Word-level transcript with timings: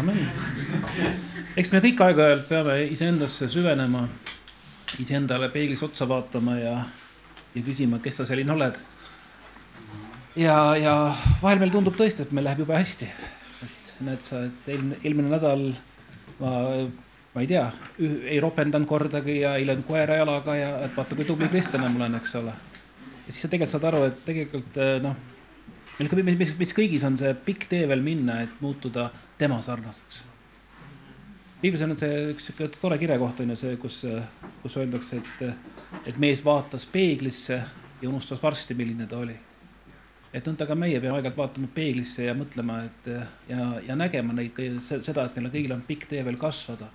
amen. 0.00 0.20
eks 1.60 1.72
me 1.72 1.80
kõik 1.84 2.00
aeg-ajalt 2.04 2.46
peame 2.48 2.76
iseendasse 2.94 3.48
süvenema, 3.52 4.06
iseendale 5.02 5.50
peeglis 5.52 5.82
otsa 5.86 6.08
vaatama 6.08 6.56
ja, 6.60 6.74
ja 7.54 7.64
küsima, 7.66 8.00
kes 8.04 8.20
sa 8.20 8.28
selline 8.28 8.54
oled. 8.54 8.80
ja, 10.40 10.56
ja 10.80 10.94
vahel 11.42 11.60
meile 11.60 11.74
tundub 11.74 11.98
tõesti, 11.98 12.24
et 12.24 12.32
meil 12.36 12.48
läheb 12.48 12.64
jube 12.64 12.76
hästi. 12.76 13.10
et 13.66 13.94
näed 14.08 14.24
sa, 14.24 14.44
et 14.48 14.72
eelmine, 14.72 15.00
eelmine 15.04 15.34
nädal 15.34 15.66
ma, 16.40 16.54
ma 17.34 17.44
ei 17.44 17.50
tea, 17.50 17.66
ei 18.00 18.40
ropendanud 18.42 18.88
kordagi 18.88 19.40
ja 19.42 19.56
ei 19.58 19.68
löönud 19.68 19.88
koera 19.88 20.16
jalaga 20.22 20.56
ja 20.56 20.72
et 20.86 20.96
vaata, 20.96 21.18
kui 21.18 21.28
tubli 21.28 21.50
kristlane 21.52 21.92
ma 21.92 22.04
olen, 22.04 22.16
eks 22.22 22.34
ole. 22.40 22.56
ja 23.26 23.28
siis 23.28 23.44
sa 23.44 23.52
tegelikult 23.52 23.76
saad 23.76 23.92
aru, 23.92 24.06
et 24.08 24.24
tegelikult 24.28 24.80
noh 25.04 25.20
meil, 26.00 26.36
mis, 26.38 26.52
mis 26.58 26.72
kõigis 26.76 27.04
on 27.06 27.18
see 27.20 27.32
pikk 27.46 27.68
tee 27.70 27.86
veel 27.90 28.02
minna, 28.04 28.40
et 28.44 28.60
muutuda 28.64 29.10
tema 29.38 29.60
sarnaseks. 29.64 30.22
piiblis 31.60 31.82
on 31.84 31.96
see 31.96 32.30
üks 32.32 32.48
sihuke 32.48 32.70
tore 32.80 32.98
kirekoht 32.98 33.40
on 33.44 33.52
ju 33.52 33.56
see, 33.62 33.76
kus, 33.76 34.00
kus 34.62 34.76
öeldakse, 34.80 35.20
et, 35.20 36.00
et 36.06 36.18
mees 36.18 36.44
vaatas 36.44 36.86
peeglisse 36.86 37.60
ja 38.00 38.08
unustas 38.08 38.42
varsti, 38.42 38.74
milline 38.74 39.06
ta 39.06 39.18
oli. 39.18 39.36
et 40.32 40.46
nõnda 40.46 40.66
ka 40.66 40.74
meie 40.78 41.00
peame 41.00 41.18
aeg-ajalt 41.18 41.36
vaatama 41.36 41.68
peeglisse 41.74 42.24
ja 42.28 42.36
mõtlema, 42.38 42.84
et 42.86 43.12
ja, 43.50 43.66
ja 43.88 43.96
nägema 43.98 44.32
neid, 44.32 44.56
seda, 44.80 45.26
et 45.26 45.36
meil 45.36 45.50
kõigil 45.50 45.74
on 45.74 45.84
pikk 45.86 46.08
tee 46.14 46.24
veel 46.24 46.38
kasvada 46.38 46.88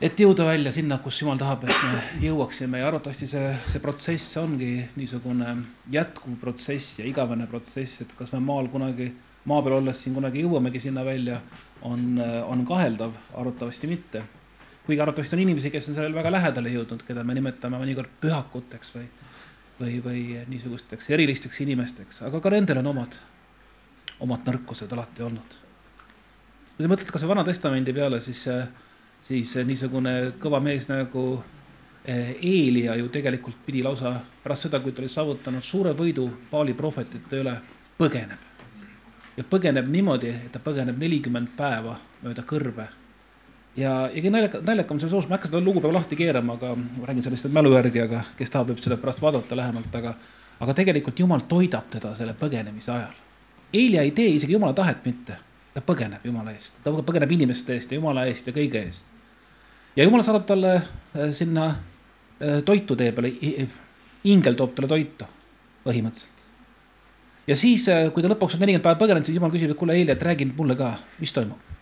et 0.00 0.20
jõuda 0.20 0.44
välja 0.46 0.70
sinna, 0.74 1.00
kus 1.02 1.18
Jumal 1.22 1.38
tahab, 1.40 1.64
et 1.66 1.78
me 1.82 2.02
jõuaksime 2.22 2.78
ja 2.78 2.86
arvatavasti 2.90 3.26
see, 3.30 3.46
see 3.72 3.82
protsess 3.82 4.36
ongi 4.38 4.70
niisugune 4.96 5.56
jätkuv 5.94 6.36
protsess 6.42 7.00
ja 7.00 7.06
igavene 7.08 7.48
protsess, 7.50 8.04
et 8.04 8.14
kas 8.18 8.30
me 8.34 8.40
maal 8.44 8.70
kunagi, 8.70 9.10
maa 9.50 9.64
peal 9.64 9.80
olles 9.80 10.02
siin 10.04 10.14
kunagi 10.14 10.44
jõuamegi 10.44 10.84
sinna 10.86 11.02
välja, 11.06 11.40
on, 11.82 12.20
on 12.46 12.64
kaheldav, 12.68 13.14
arvatavasti 13.34 13.90
mitte. 13.90 14.22
kuigi 14.86 15.02
arvatavasti 15.02 15.36
on 15.36 15.42
inimesi, 15.42 15.70
kes 15.70 15.90
on 15.90 15.98
sellele 15.98 16.16
väga 16.16 16.30
lähedale 16.32 16.70
jõudnud, 16.72 17.02
keda 17.04 17.24
me 17.26 17.34
nimetame 17.36 17.76
mõnikord 17.82 18.14
pühakuteks 18.22 18.94
või, 18.94 19.08
või, 19.80 19.98
või 20.04 20.22
niisugusteks 20.48 21.10
erilisteks 21.10 21.60
inimesteks, 21.66 22.22
aga 22.30 22.40
ka 22.40 22.54
nendel 22.54 22.80
on 22.80 22.94
omad, 22.94 23.18
omad 24.24 24.46
nõrkused 24.46 24.94
alati 24.94 25.26
olnud. 25.26 25.58
kui 26.76 26.86
te 26.86 26.88
mõtlete 26.88 27.12
kas 27.12 27.26
või 27.26 27.34
Vana 27.34 27.44
Testamendi 27.44 27.92
peale, 27.92 28.20
siis 28.22 28.46
äh, 28.48 28.70
siis 29.24 29.54
niisugune 29.66 30.14
kõva 30.40 30.60
mees 30.62 30.88
nagu 30.90 31.24
eh, 32.04 32.36
Eelia 32.36 32.96
ju 32.98 33.08
tegelikult 33.12 33.58
pidi 33.66 33.82
lausa 33.82 34.14
pärast 34.44 34.68
seda, 34.68 34.80
kui 34.80 34.92
ta 34.92 35.02
oli 35.02 35.10
saavutanud 35.12 35.64
suure 35.64 35.94
võidu 35.96 36.28
Paali 36.50 36.74
prohvetite 36.74 37.42
üle, 37.42 37.56
põgeneb. 37.98 38.46
ja 39.36 39.44
põgeneb 39.44 39.90
niimoodi, 39.90 40.30
et 40.30 40.52
ta 40.52 40.62
põgeneb 40.62 40.98
nelikümmend 40.98 41.54
päeva 41.56 41.98
mööda 42.22 42.42
kõrbe. 42.42 42.88
ja, 43.76 43.92
ja 44.06 44.14
kõige 44.14 44.34
naljaka, 44.34 44.62
naljakam 44.66 45.00
selles 45.00 45.12
loos, 45.12 45.28
ma 45.28 45.36
ei 45.36 45.38
hakka 45.38 45.52
seda 45.52 45.64
lugu 45.64 45.80
praegu 45.80 45.96
lahti 45.96 46.16
keerama, 46.16 46.58
aga 46.58 46.74
ma 46.76 47.10
räägin 47.10 47.22
sellest 47.22 47.50
mälu 47.52 47.74
järgi, 47.74 48.04
aga 48.06 48.24
kes 48.38 48.50
tahab, 48.54 48.72
võib 48.72 48.84
seda 48.84 48.96
pärast 48.96 49.22
vaadata 49.22 49.56
lähemalt, 49.56 49.94
aga 49.94 50.14
aga 50.58 50.74
tegelikult 50.74 51.18
Jumal 51.18 51.44
toidab 51.48 51.90
teda 51.90 52.14
selle 52.18 52.34
põgenemise 52.34 52.90
ajal. 52.90 53.18
Eelia 53.72 54.02
ei 54.02 54.10
tee 54.10 54.32
isegi 54.34 54.56
Jumala 54.56 54.74
tahet 54.74 55.04
mitte 55.04 55.36
ta 55.78 55.84
põgeneb 55.86 56.24
Jumala 56.26 56.54
eest, 56.56 56.80
ta 56.82 56.92
põgeneb 56.92 57.32
inimeste 57.36 57.76
eest 57.76 57.92
ja 57.92 58.00
Jumala 58.00 58.26
eest 58.28 58.50
ja 58.50 58.54
kõige 58.56 58.82
eest. 58.88 59.06
ja 59.96 60.06
Jumal 60.06 60.24
saadab 60.26 60.46
talle 60.48 60.74
äh, 60.78 61.28
sinna 61.34 61.68
äh, 61.70 62.58
toitu 62.66 62.96
tee 62.98 63.12
peale, 63.14 63.30
ingel 64.26 64.58
toob 64.58 64.74
talle 64.74 64.90
toitu 64.90 65.28
põhimõtteliselt. 65.84 66.46
ja 67.46 67.56
siis, 67.56 67.86
äh, 67.94 68.08
kui 68.14 68.24
ta 68.24 68.32
lõpuks 68.32 68.56
on 68.56 68.64
nelikümmend 68.64 68.86
päeva 68.88 68.98
põgenenud, 69.02 69.28
siis 69.28 69.38
Jumal 69.38 69.54
küsib, 69.54 69.74
et 69.74 69.78
kuule, 69.78 69.94
Eili, 69.94 70.14
et 70.14 70.24
räägi 70.30 70.48
mulle 70.56 70.76
ka, 70.78 70.96
mis 71.20 71.34
toimub. 71.36 71.76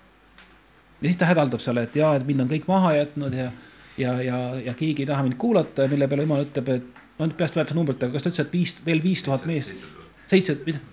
ja 1.01 1.09
siis 1.09 1.23
ta 1.23 1.31
hädaldab 1.31 1.65
seal, 1.65 1.81
et 1.81 1.97
jaa, 1.97 2.13
et 2.19 2.27
mind 2.29 2.45
on 2.45 2.53
kõik 2.53 2.69
maha 2.69 2.93
jätnud 2.99 3.39
ja, 3.39 3.49
ja, 3.97 4.19
ja, 4.29 4.43
ja 4.69 4.77
keegi 4.77 5.07
ei 5.07 5.13
taha 5.13 5.25
mind 5.25 5.41
kuulata, 5.41 5.89
mille 5.93 6.11
peale 6.11 6.29
Jumal 6.29 6.45
ütleb, 6.45 6.69
et 6.75 7.01
ma 7.17 7.31
nüüd 7.31 7.41
peast 7.41 7.57
mäletan 7.57 7.81
numbrit, 7.81 8.05
aga 8.05 8.19
kas 8.19 8.29
ta 8.29 8.35
ütles, 8.35 8.45
et 8.45 8.61
viis, 8.61 8.77
veel 8.85 9.01
viis 9.05 9.25
tuhat 9.25 9.49
meest, 9.49 9.89
seitse, 10.29 10.59
mida? 10.69 10.85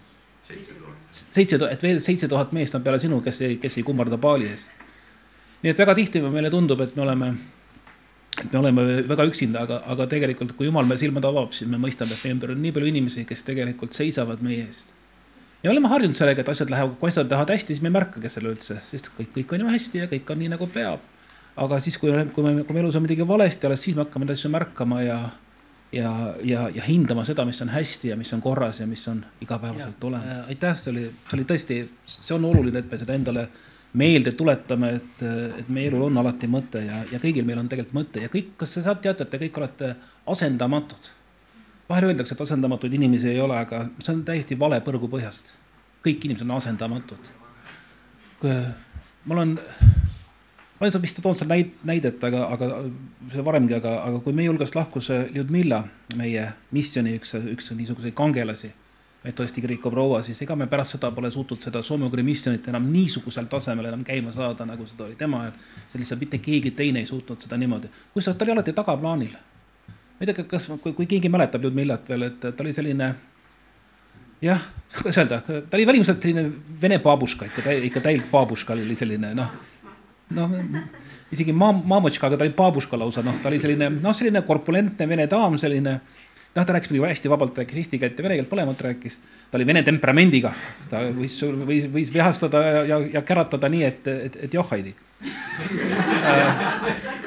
seitse, 0.47 0.82
et 1.13 1.83
veel 1.83 1.99
seitse 2.01 2.27
tuhat 2.29 2.53
meest 2.55 2.75
on 2.75 2.83
peale 2.85 2.99
sinu, 3.01 3.19
kes 3.25 3.41
ei, 3.45 3.57
kes 3.61 3.77
ei 3.77 3.85
kummarda 3.87 4.17
paali 4.21 4.49
ees. 4.51 4.67
nii 5.63 5.71
et 5.71 5.79
väga 5.79 5.95
tihti 5.99 6.21
meile 6.23 6.49
tundub, 6.51 6.81
et 6.83 6.95
me 6.95 7.03
oleme, 7.05 7.29
et 8.41 8.49
me 8.51 8.59
oleme 8.59 8.85
väga 9.11 9.27
üksinda, 9.29 9.63
aga, 9.67 9.79
aga 9.93 10.07
tegelikult, 10.11 10.55
kui 10.57 10.67
Jumal 10.67 10.89
meie 10.89 10.99
silmad 10.99 11.25
avab, 11.29 11.53
siis 11.55 11.69
me 11.69 11.79
mõistame, 11.79 12.17
et 12.17 12.25
meie 12.25 12.35
ümber 12.35 12.55
on 12.55 12.61
nii 12.65 12.73
palju 12.75 12.91
inimesi, 12.91 13.25
kes 13.29 13.45
tegelikult 13.47 13.95
seisavad 13.95 14.43
meie 14.43 14.65
eest. 14.65 14.91
ja 15.63 15.71
oleme 15.71 15.91
harjunud 15.91 16.17
sellega, 16.17 16.43
et 16.43 16.51
asjad 16.55 16.73
lähevad, 16.73 16.97
kui 16.99 17.13
asjad 17.13 17.31
lähevad 17.31 17.55
hästi, 17.55 17.77
siis 17.77 17.85
me 17.85 17.93
ei 17.93 17.97
märkagi 17.99 18.33
selle 18.33 18.51
üldse, 18.55 18.81
sest 18.89 19.13
kõik, 19.17 19.31
kõik 19.37 19.55
on 19.55 19.65
ju 19.65 19.71
hästi 19.77 20.03
ja 20.03 20.11
kõik 20.11 20.33
on 20.33 20.43
nii, 20.43 20.51
nagu 20.57 20.67
peab. 20.67 21.05
aga 21.55 21.79
siis, 21.79 22.01
kui, 22.01 22.11
kui 22.35 22.43
me, 22.43 22.63
kui 22.65 22.75
me 22.75 22.81
elus 22.81 22.97
on 22.97 23.05
midagi 23.05 23.27
valesti, 23.27 23.69
alles 23.69 23.85
siis 23.85 23.95
me 23.95 24.07
hakkame 24.07 24.25
neid 24.25 24.39
asju 24.39 24.49
märkama 24.51 25.03
ja 25.05 25.19
ja, 25.93 26.11
ja, 26.43 26.67
ja 26.73 26.83
hindama 26.87 27.25
seda, 27.27 27.45
mis 27.45 27.61
on 27.61 27.69
hästi 27.69 28.13
ja 28.13 28.17
mis 28.17 28.33
on 28.33 28.41
korras 28.41 28.79
ja 28.79 28.87
mis 28.87 29.07
on 29.07 29.23
igapäevaselt 29.41 30.03
olemas. 30.03 30.27
Äh, 30.27 30.47
aitäh, 30.53 30.75
see 30.77 30.91
oli, 30.91 31.05
see 31.29 31.37
oli 31.37 31.47
tõesti, 31.49 31.79
see 32.09 32.35
on 32.35 32.49
oluline, 32.49 32.83
et 32.83 32.91
me 32.91 32.99
seda 33.01 33.17
endale 33.17 33.47
meelde 33.93 34.33
tuletame, 34.33 34.95
et, 34.97 35.25
et 35.59 35.67
meie 35.69 35.91
elul 35.91 36.07
on 36.07 36.17
alati 36.23 36.49
mõte 36.49 36.81
ja, 36.81 37.03
ja 37.11 37.19
kõigil 37.21 37.45
meil 37.45 37.61
on 37.61 37.69
tegelikult 37.69 37.97
mõte 37.99 38.23
ja 38.23 38.31
kõik, 38.33 38.55
kas 38.57 38.73
te 38.73 38.81
teate, 38.85 39.27
et 39.27 39.29
te 39.29 39.41
kõik 39.45 39.59
olete 39.61 39.93
asendamatud? 40.33 41.11
vahel 41.89 42.09
öeldakse, 42.09 42.33
et 42.33 42.41
asendamatuid 42.41 42.93
inimesi 42.95 43.27
ei 43.29 43.41
ole, 43.43 43.57
aga 43.59 43.83
see 43.99 44.13
on 44.15 44.23
täiesti 44.25 44.57
vale 44.59 44.79
põrgu 44.85 45.09
põhjast. 45.11 45.51
kõik 46.03 46.25
inimesed 46.25 46.47
on 46.47 46.55
asendamatud. 46.57 47.29
ma 48.43 49.35
olen 49.35 49.59
ma 50.83 50.89
olen 50.89 51.03
vist 51.05 51.19
toonud 51.23 51.39
seal 51.39 51.47
näid-, 51.47 51.75
näidet, 51.87 52.23
aga, 52.27 52.43
aga 52.51 52.67
seda 53.31 53.43
varemgi, 53.47 53.75
aga, 53.77 53.93
aga 54.03 54.19
kui 54.25 54.35
meie 54.35 54.49
hulgast 54.51 54.75
lahkus 54.75 55.07
Ljudmilla, 55.31 55.79
meie 56.19 56.49
missiooni 56.75 57.13
üks, 57.19 57.31
üks 57.53 57.71
niisuguseid 57.71 58.15
kangelasi, 58.17 58.73
metodisti 59.23 59.63
kiriku 59.63 59.93
proua, 59.93 60.19
siis 60.27 60.41
ega 60.43 60.57
me 60.59 60.67
pärast 60.67 60.97
seda 60.97 61.13
pole 61.15 61.31
suutnud 61.31 61.63
seda 61.63 61.79
soome-ugri 61.87 62.25
missionit 62.27 62.67
enam 62.67 62.89
niisugusel 62.91 63.47
tasemel 63.51 63.87
enam 63.93 64.03
käima 64.03 64.35
saada, 64.35 64.67
nagu 64.67 64.83
seda 64.89 65.07
oli 65.07 65.15
tema 65.15 65.45
ajal. 65.45 65.57
see 65.87 66.03
lihtsalt 66.03 66.25
mitte 66.25 66.43
keegi 66.43 66.73
teine 66.75 66.99
ei 66.99 67.07
suutnud 67.07 67.39
seda 67.39 67.59
niimoodi. 67.61 67.87
kusjuures 68.13 68.37
ta 68.37 68.43
oli 68.43 68.57
alati 68.57 68.75
tagaplaanil. 68.75 69.37
ma 69.87 70.27
ei 70.27 70.33
tea, 70.33 70.43
kas, 70.43 70.67
kui, 70.81 70.91
kui 70.91 71.07
keegi 71.07 71.31
mäletab 71.31 71.63
Ljudmillat 71.63 72.09
veel, 72.11 72.27
et 72.27 72.41
ta 72.43 72.55
oli 72.59 72.75
selline 72.75 73.13
jah, 74.43 74.67
kuidas 74.99 75.23
öelda, 75.23 75.39
ta 75.47 75.77
oli 75.79 75.87
välimuselt 75.87 76.19
selline 76.19 76.49
vene 76.81 76.99
baabuška, 76.99 77.47
ikka, 77.47 77.83
ikka 77.87 78.03
täielik 78.09 78.27
baabuška 78.33 78.75
oli 78.75 78.99
selline 78.99 79.31
noh 79.39 79.61
noh, 80.35 80.57
isegi 81.33 81.55
maa, 81.55 81.73
maamotška, 81.73 82.27
aga 82.27 82.39
ta 82.39 82.45
oli 82.47 82.55
baabuška 82.57 82.99
lausa, 82.99 83.23
noh, 83.25 83.37
ta 83.41 83.51
oli 83.51 83.61
selline, 83.63 83.89
noh, 84.03 84.15
selline 84.17 84.43
korpulentne 84.47 85.07
vene 85.09 85.27
daam, 85.31 85.57
selline 85.61 85.97
noh, 86.53 86.65
ta 86.65 86.75
rääkis 86.75 86.91
muidugi 86.91 87.09
hästi 87.09 87.31
vabalt, 87.31 87.57
rääkis 87.57 87.81
eesti 87.81 87.99
keelt 88.01 88.19
ja 88.19 88.25
vene 88.27 88.37
keelt 88.39 88.51
mõlemat 88.53 88.83
rääkis. 88.85 89.17
ta 89.51 89.57
oli 89.57 89.67
vene 89.69 89.83
temperamendiga, 89.85 90.53
ta 90.89 91.01
võis, 91.13 91.39
võis, 91.69 91.87
võis 91.93 92.13
vihastada 92.13 92.61
ja, 92.65 92.83
ja, 92.91 92.99
ja 93.17 93.21
käratada 93.25 93.69
nii, 93.69 93.83
et, 93.89 94.07
et, 94.07 94.37
et 94.47 94.53
johhaidi 94.53 94.93
äh, 95.23 96.63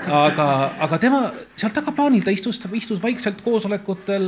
aga, 0.07 0.49
aga 0.87 0.99
tema 1.03 1.23
seal 1.57 1.75
tagaplaanil, 1.75 2.25
ta 2.25 2.35
istus, 2.35 2.61
istus 2.75 3.03
vaikselt 3.03 3.43
koosolekutel, 3.47 4.27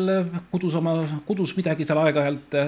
kudus 0.52 0.78
oma, 0.78 1.00
kudus 1.26 1.54
midagi 1.58 1.86
seal 1.86 2.02
aeg-ajalt 2.02 2.58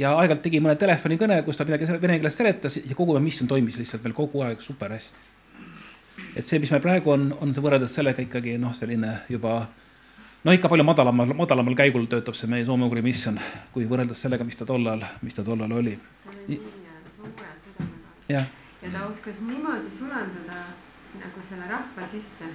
ja 0.00 0.14
aeg-ajalt 0.16 0.42
tegi 0.44 0.60
mõne 0.62 0.76
telefonikõne, 0.80 1.42
kus 1.46 1.58
ta 1.58 1.66
midagi 1.68 1.88
vene 2.00 2.18
keeles 2.18 2.38
seletas 2.38 2.78
ja 2.80 2.96
kogu 2.96 3.18
missioon 3.20 3.50
toimis 3.50 3.76
lihtsalt 3.80 4.04
veel 4.04 4.16
kogu 4.16 4.42
aeg 4.46 4.60
super 4.64 4.92
hästi. 4.92 5.20
et 6.36 6.44
see, 6.44 6.58
mis 6.58 6.70
meil 6.70 6.82
praegu 6.84 7.12
on, 7.12 7.32
on 7.40 7.52
see 7.54 7.64
võrreldes 7.64 7.94
sellega 7.98 8.22
ikkagi 8.24 8.56
noh, 8.60 8.72
selline 8.76 9.18
juba 9.28 9.66
no 10.44 10.52
ikka 10.52 10.68
palju 10.68 10.84
madalamal, 10.84 11.34
madalamal 11.36 11.76
käigul 11.78 12.06
töötab 12.10 12.36
see 12.38 12.50
meie 12.50 12.64
soome-ugri 12.68 13.02
missioon, 13.04 13.40
kui 13.74 13.86
võrreldes 13.90 14.22
sellega, 14.24 14.44
mis 14.44 14.56
ta 14.56 14.68
tollal, 14.68 15.04
mis 15.22 15.36
ta 15.36 15.44
tollal 15.44 15.72
oli. 15.72 15.98
jah. 18.28 18.48
ja 18.82 18.92
ta 18.92 19.06
oskas 19.08 19.40
niimoodi 19.44 19.92
sulanduda 19.98 20.64
nagu 21.20 21.42
selle 21.48 21.66
rahva 21.70 22.06
sisse. 22.12 22.46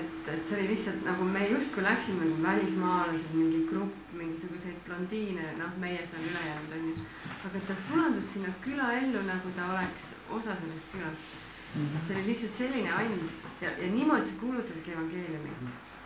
et, 0.00 0.28
et 0.34 0.46
see 0.46 0.56
oli 0.58 0.68
lihtsalt 0.72 1.02
nagu 1.04 1.24
me 1.34 1.42
justkui 1.50 1.82
läksime 1.84 2.28
välismaalased, 2.46 3.34
mingi 3.34 3.60
grupp 3.70 4.14
mingisuguseid 4.20 4.78
blondiine, 4.86 5.44
noh, 5.58 5.76
meie 5.84 6.00
seal 6.12 6.24
ülejäänud 6.30 6.72
onju. 6.78 6.94
aga 7.50 7.60
ta 7.68 7.76
sulandus 7.88 8.32
sinna 8.32 8.54
külaellu, 8.64 9.22
nagu 9.28 9.52
ta 9.56 9.68
oleks 9.74 10.10
osa 10.38 10.56
sellest 10.62 10.88
külast. 10.96 11.36
-hmm. 11.74 12.06
see 12.08 12.16
oli 12.16 12.26
lihtsalt 12.26 12.54
selline 12.62 12.90
and 12.90 13.30
ja, 13.60 13.70
ja 13.84 13.92
niimoodi 13.92 14.26
sa 14.26 14.40
kuulutadki 14.40 14.92
evangeeliumi 14.92 15.50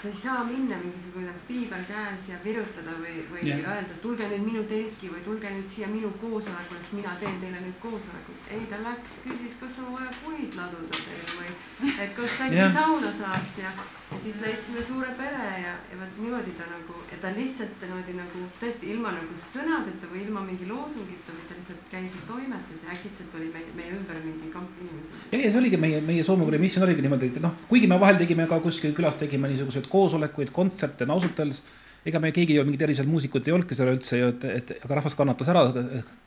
sa 0.05 0.11
ei 0.11 0.17
saa 0.21 0.45
minna 0.45 0.77
mingisugune 0.77 1.33
piibel 1.49 1.85
käes 1.89 2.27
ja 2.29 2.37
virutada 2.45 2.93
või, 3.01 3.23
või 3.31 3.47
yeah. 3.49 3.63
öelda, 3.73 3.95
tulge 4.03 4.27
nüüd 4.29 4.43
minu 4.45 4.65
telki 4.69 5.09
või 5.09 5.23
tulge 5.25 5.53
nüüd 5.55 5.71
siia 5.73 5.89
minu 5.89 6.11
koosolekule, 6.21 6.81
sest 6.83 6.93
mina 6.99 7.15
teen 7.23 7.39
teile 7.41 7.63
nüüd 7.65 7.79
koosolekut. 7.81 8.43
ei, 8.53 8.67
ta 8.69 8.83
läks, 8.85 9.15
küsis, 9.25 9.55
kas 9.63 9.79
on 9.81 9.95
vaja 9.97 10.13
puid 10.21 10.59
laduda 10.61 11.01
teil 11.07 11.33
või 11.39 11.95
et 12.05 12.13
kas 12.19 12.37
äkki 12.49 12.61
yeah. 12.61 12.77
sauna 12.77 13.15
saaks 13.17 13.57
ja, 13.63 13.73
ja 14.15 14.21
siis 14.23 14.41
leidsime 14.41 14.83
suure 14.87 15.11
pere 15.19 15.47
ja, 15.63 15.75
ja 15.91 15.99
vot 15.99 16.19
niimoodi 16.21 16.55
ta 16.59 16.67
nagu, 16.71 16.97
et 17.11 17.21
ta 17.23 17.33
lihtsalt 17.35 17.83
niimoodi 17.83 18.15
nagu 18.19 18.43
tõesti 18.61 18.91
ilma 18.95 19.13
nagu 19.15 19.39
sõnadeta 19.43 20.11
või 20.13 20.23
ilma 20.25 20.45
mingi 20.47 20.69
loosungita, 20.71 21.35
vaid 21.35 21.49
ta 21.51 21.59
lihtsalt 21.59 21.89
käis 21.91 22.15
ja 22.15 22.27
toimetas 22.29 22.85
ja 22.85 22.95
äkitselt 22.95 23.35
oli 23.39 23.51
meie, 23.55 23.71
meie 23.79 23.95
ümber 23.97 24.21
mingi 24.25 24.53
see, 24.55 25.41
see 25.51 25.61
oligi 25.61 25.81
meie, 25.81 26.03
meie 26.05 26.27
Soome-Korea 26.27 26.63
missioon 26.63 26.87
oligi 26.87 27.07
niimoodi, 27.07 27.33
et 27.33 27.41
noh, 27.43 27.57
kuigi 27.71 27.91
me 27.91 27.99
vahel 28.01 28.21
tegime 28.21 28.47
ka 28.51 28.61
kuskil 28.65 28.95
külas 28.97 29.19
tegime 29.19 29.51
niisuguseid 29.51 29.91
koosolekuid, 29.91 30.55
kontserte, 30.55 31.09
no 31.09 31.19
ausalt 31.19 31.43
öeldes 31.43 31.65
ega 32.05 32.21
me 32.21 32.31
keegi 32.37 32.59
ju 32.59 32.65
mingid 32.69 32.85
erilised 32.85 33.09
muusikud 33.09 33.47
ei 33.49 33.57
olnudki 33.57 33.77
seal 33.79 33.91
üldse 33.95 34.21
ju, 34.21 34.31
et, 34.35 34.47
et 34.61 34.73
aga 34.85 35.01
rahvas 35.01 35.17
kannatas 35.19 35.51
ära 35.51 35.67
ka, 35.73 35.85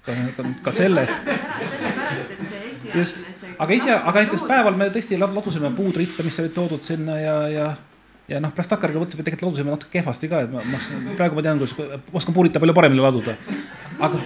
ka, 0.09 0.47
ka 0.65 0.73
selle. 0.75 1.07
just, 2.95 3.21
aga 3.57 3.73
ise, 3.73 3.93
aga 3.93 4.23
näiteks 4.23 4.47
päeval 4.47 4.77
me 4.79 4.89
tõesti 4.93 5.19
ladusime 5.19 5.71
puud 5.77 5.97
ritta, 5.99 6.25
mis 6.25 6.39
olid 6.43 6.55
toodud 6.55 6.83
sinna 6.85 7.19
ja, 7.21 7.37
ja 7.53 7.67
ja 8.27 8.41
noh, 8.43 8.51
pärast 8.51 8.73
takkajärgi 8.73 8.99
mõtlesime, 8.99 9.23
et 9.23 9.29
tegelikult 9.29 9.53
ladusime 9.53 9.71
natuke 9.71 9.93
kehvasti 9.93 10.29
ka, 10.31 10.43
et 10.43 10.51
ma, 10.51 10.63
ma 10.67 11.15
praegu 11.19 11.37
ma 11.37 11.43
tean, 11.45 11.61
kus 11.61 11.73
oskan 12.19 12.35
puurita 12.35 12.59
palju 12.59 12.75
paremini 12.75 13.03
laduda. 13.03 13.37
aga 14.03 14.19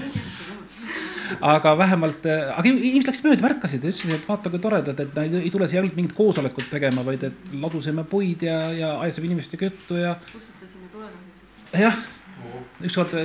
aga 1.52 1.74
vähemalt, 1.78 2.26
aga 2.28 2.68
inimesed 2.68 3.10
läksid 3.12 3.28
mööda, 3.28 3.46
märkasid 3.46 3.86
ja 3.86 3.94
ütlesid, 3.94 4.14
et 4.18 4.28
vaata 4.28 4.52
kui 4.54 4.62
toredad, 4.62 5.00
et 5.00 5.14
nad 5.18 5.38
ei 5.40 5.52
tule 5.54 5.70
siia 5.70 5.82
ainult 5.82 5.98
mingit 5.98 6.16
koosolekut 6.18 6.68
tegema, 6.74 7.06
vaid 7.08 7.24
et 7.30 7.54
ladusime 7.62 8.04
puid 8.10 8.46
ja, 8.46 8.58
ja 8.76 8.92
ajasime 9.06 9.30
inimestega 9.30 9.70
juttu 9.70 10.02
ja. 10.02 10.16
kustutasime 10.32 10.90
tulemusi. 10.92 11.46
jah, 11.86 12.02
ükskord, 12.90 13.16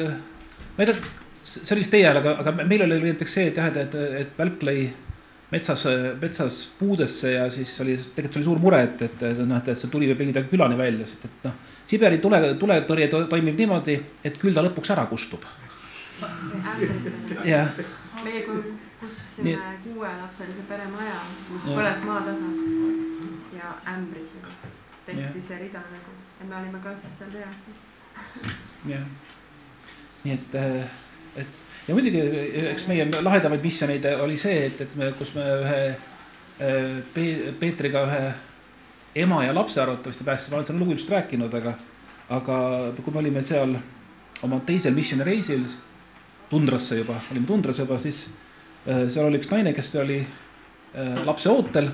ma 0.77 0.85
ei 0.85 0.93
tea, 0.93 1.01
see 1.47 1.75
oli 1.75 1.83
vist 1.87 1.95
teie 1.97 2.05
ajal, 2.05 2.21
aga, 2.23 2.37
aga 2.45 2.55
meil 2.63 2.85
oli 2.87 3.01
näiteks 3.09 3.39
see, 3.39 3.51
et 3.51 3.61
jah, 3.61 3.73
et, 3.73 3.83
et, 3.89 4.17
et 4.23 4.39
välk 4.39 4.65
lõi 4.69 4.87
metsas, 5.51 5.85
metsas 6.21 6.61
puudesse 6.79 7.33
ja 7.33 7.47
siis 7.51 7.75
oli, 7.81 7.97
tegelikult 8.17 8.41
oli 8.41 8.49
suur 8.49 8.63
mure, 8.63 8.83
et, 8.83 9.03
et 9.07 9.25
noh, 9.39 9.57
et 9.61 9.73
see 9.79 9.91
tuli 9.93 10.09
võib 10.11 10.25
midagi 10.27 10.51
külani 10.51 10.79
välja, 10.79 11.07
sest 11.07 11.29
et 11.29 11.47
noh, 11.47 11.57
Siberi 11.87 12.19
tule, 12.19 12.41
tuletõrje 12.59 13.07
toimib 13.31 13.61
niimoodi, 13.61 13.95
et 14.27 14.41
küll 14.43 14.57
ta 14.57 14.65
lõpuks 14.67 14.91
ära 14.91 15.05
kustub. 15.07 15.45
jah. 17.47 17.71
Meie 18.25 18.41
kustutasime 18.43 19.77
kuuelapselise 19.85 20.65
pere 20.67 20.89
maja, 20.91 21.21
mis 21.53 21.69
põles 21.69 22.03
maatasa 22.09 22.49
ja 23.55 23.75
ämbrid 23.93 24.35
tehti 25.07 25.43
see 25.47 25.61
rida 25.61 25.85
nagu. 25.93 26.17
Ja 26.41 26.49
me 26.49 26.57
olime 26.59 26.81
ka 26.83 26.97
siis 26.99 27.13
seal 27.21 27.31
reas. 27.37 27.63
jah, 28.89 29.05
nii 30.25 30.35
et, 30.35 30.59
äh, 30.59 30.91
et 31.37 31.66
ja 31.87 31.95
muidugi 31.95 32.23
eks 32.73 32.87
meie 32.91 33.07
lahedamaid 33.23 33.65
missioneid 33.65 34.07
oli 34.21 34.39
see, 34.41 34.67
et, 34.69 34.81
et 34.81 34.97
me, 34.99 35.13
kus 35.19 35.33
me 35.37 35.47
ühe 35.63 35.81
äh, 35.91 36.97
Pe 37.15 37.27
Peetriga 37.61 38.07
ühe 38.09 38.23
ema 39.27 39.43
ja 39.45 39.55
lapse 39.55 39.81
arvatavasti 39.83 40.25
päästsime, 40.25 40.55
ma 40.55 40.61
olen 40.61 40.71
seda 40.71 40.81
lugu 40.81 40.97
ilmselt 40.97 41.15
rääkinud, 41.15 41.55
aga, 41.61 41.77
aga 42.39 42.57
kui 43.03 43.15
me 43.15 43.23
olime 43.23 43.45
seal 43.45 43.77
oma 44.45 44.59
teisel 44.69 44.97
missioonireisil 44.97 45.65
tundrasse 46.51 47.01
juba, 47.01 47.21
olime 47.33 47.49
tundras 47.49 47.81
juba, 47.81 48.01
siis 48.03 48.27
äh, 48.89 49.07
seal 49.07 49.31
oli 49.31 49.41
üks 49.41 49.53
naine, 49.53 49.73
kes 49.77 49.95
oli 50.03 50.21
lapse 51.27 51.51
ootel 51.53 51.91